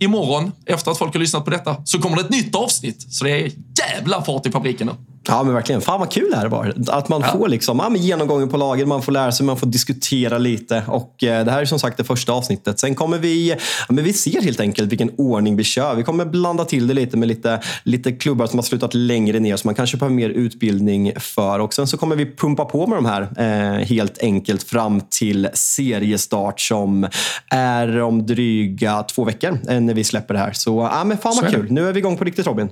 imorgon 0.01 0.53
efter 0.67 0.91
att 0.91 0.99
folk 0.99 1.13
har 1.13 1.21
lyssnat 1.21 1.45
på 1.45 1.51
detta 1.51 1.77
så 1.85 1.99
kommer 1.99 2.17
det 2.17 2.23
ett 2.23 2.31
nytt 2.31 2.55
avsnitt. 2.55 3.07
Så 3.13 3.25
det 3.25 3.31
är 3.31 3.53
jävla 3.79 4.23
fart 4.23 4.47
i 4.47 4.51
fabriken 4.51 4.87
nu. 4.87 5.12
Ja, 5.29 5.43
men 5.43 5.55
verkligen. 5.55 5.81
Fan 5.81 6.01
vad 6.01 6.11
kul 6.11 6.31
det 6.31 6.37
här 6.37 6.49
var. 6.49 6.75
Att 6.89 7.09
man 7.09 7.23
får 7.33 7.49
liksom, 7.49 7.79
ja, 7.79 7.97
genomgången 7.97 8.49
på 8.49 8.57
lagen, 8.57 8.89
man 8.89 9.03
får 9.03 9.13
lära 9.13 9.33
sig, 9.33 9.47
man 9.47 9.57
får 9.57 9.67
diskutera 9.67 10.39
lite. 10.39 10.83
Och 10.87 11.25
eh, 11.25 11.45
Det 11.45 11.51
här 11.51 11.61
är 11.61 11.65
som 11.65 11.79
sagt 11.79 11.97
det 11.97 12.05
första 12.05 12.33
avsnittet. 12.33 12.81
Sen 12.81 12.95
kommer 12.95 13.19
vi, 13.19 13.51
ja, 13.51 13.57
men 13.89 14.05
vi 14.05 14.13
ser 14.13 14.43
helt 14.43 14.61
enkelt 14.61 14.93
vilken 14.93 15.11
ordning 15.19 15.57
vi 15.57 15.65
kör. 15.65 15.95
Vi 15.95 16.03
kommer 16.03 16.25
blanda 16.25 16.65
till 16.65 16.87
det 16.87 16.95
lite 16.95 17.17
med 17.17 17.29
lite, 17.29 17.61
lite 17.83 18.13
klubbar 18.13 18.47
som 18.47 18.59
har 18.59 18.63
slutat 18.65 18.95
längre 18.95 19.41
ner, 19.41 19.57
som 19.57 19.69
man 19.69 19.75
kanske 19.75 19.97
behöver 19.97 20.17
mer 20.17 20.31
utbildning 20.31 21.13
för. 21.19 21.59
Och 21.59 21.75
Sen 21.75 21.87
så 21.87 21.97
kommer 21.97 22.17
vi 22.17 22.37
pumpa 22.37 22.65
på 22.65 22.87
med 22.87 22.99
de 22.99 23.07
här 23.07 23.23
eh, 23.23 23.87
helt 23.87 24.19
enkelt 24.23 24.63
fram 24.63 25.01
till 25.11 25.49
seriestart 25.55 26.61
som 26.61 27.09
är 27.51 28.01
om 28.01 28.27
dryga 28.27 29.03
två 29.03 29.25
veckor 29.25 29.59
eh, 29.69 29.81
när 29.81 29.95
vi 29.95 30.05
släpper 30.05 30.35
det 30.35 30.41
här. 30.41 30.53
Så 30.53 30.91
ja, 30.93 31.05
men 31.05 31.19
fan 31.19 31.33
vad 31.43 31.51
kul. 31.51 31.67
Nu 31.71 31.89
är 31.89 31.93
vi 31.93 31.99
igång 31.99 32.17
på 32.17 32.25
riktigt 32.25 32.47
Robin. 32.47 32.69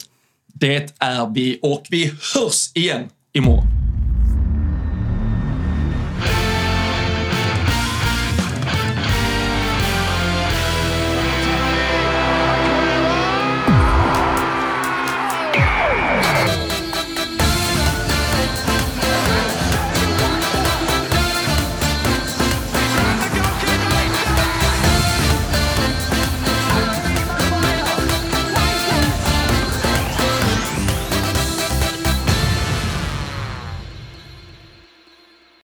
Det 0.61 0.95
är 0.99 1.35
vi 1.35 1.59
och 1.63 1.87
vi 1.91 2.13
hörs 2.35 2.71
igen 2.75 3.09
imorgon. 3.33 3.80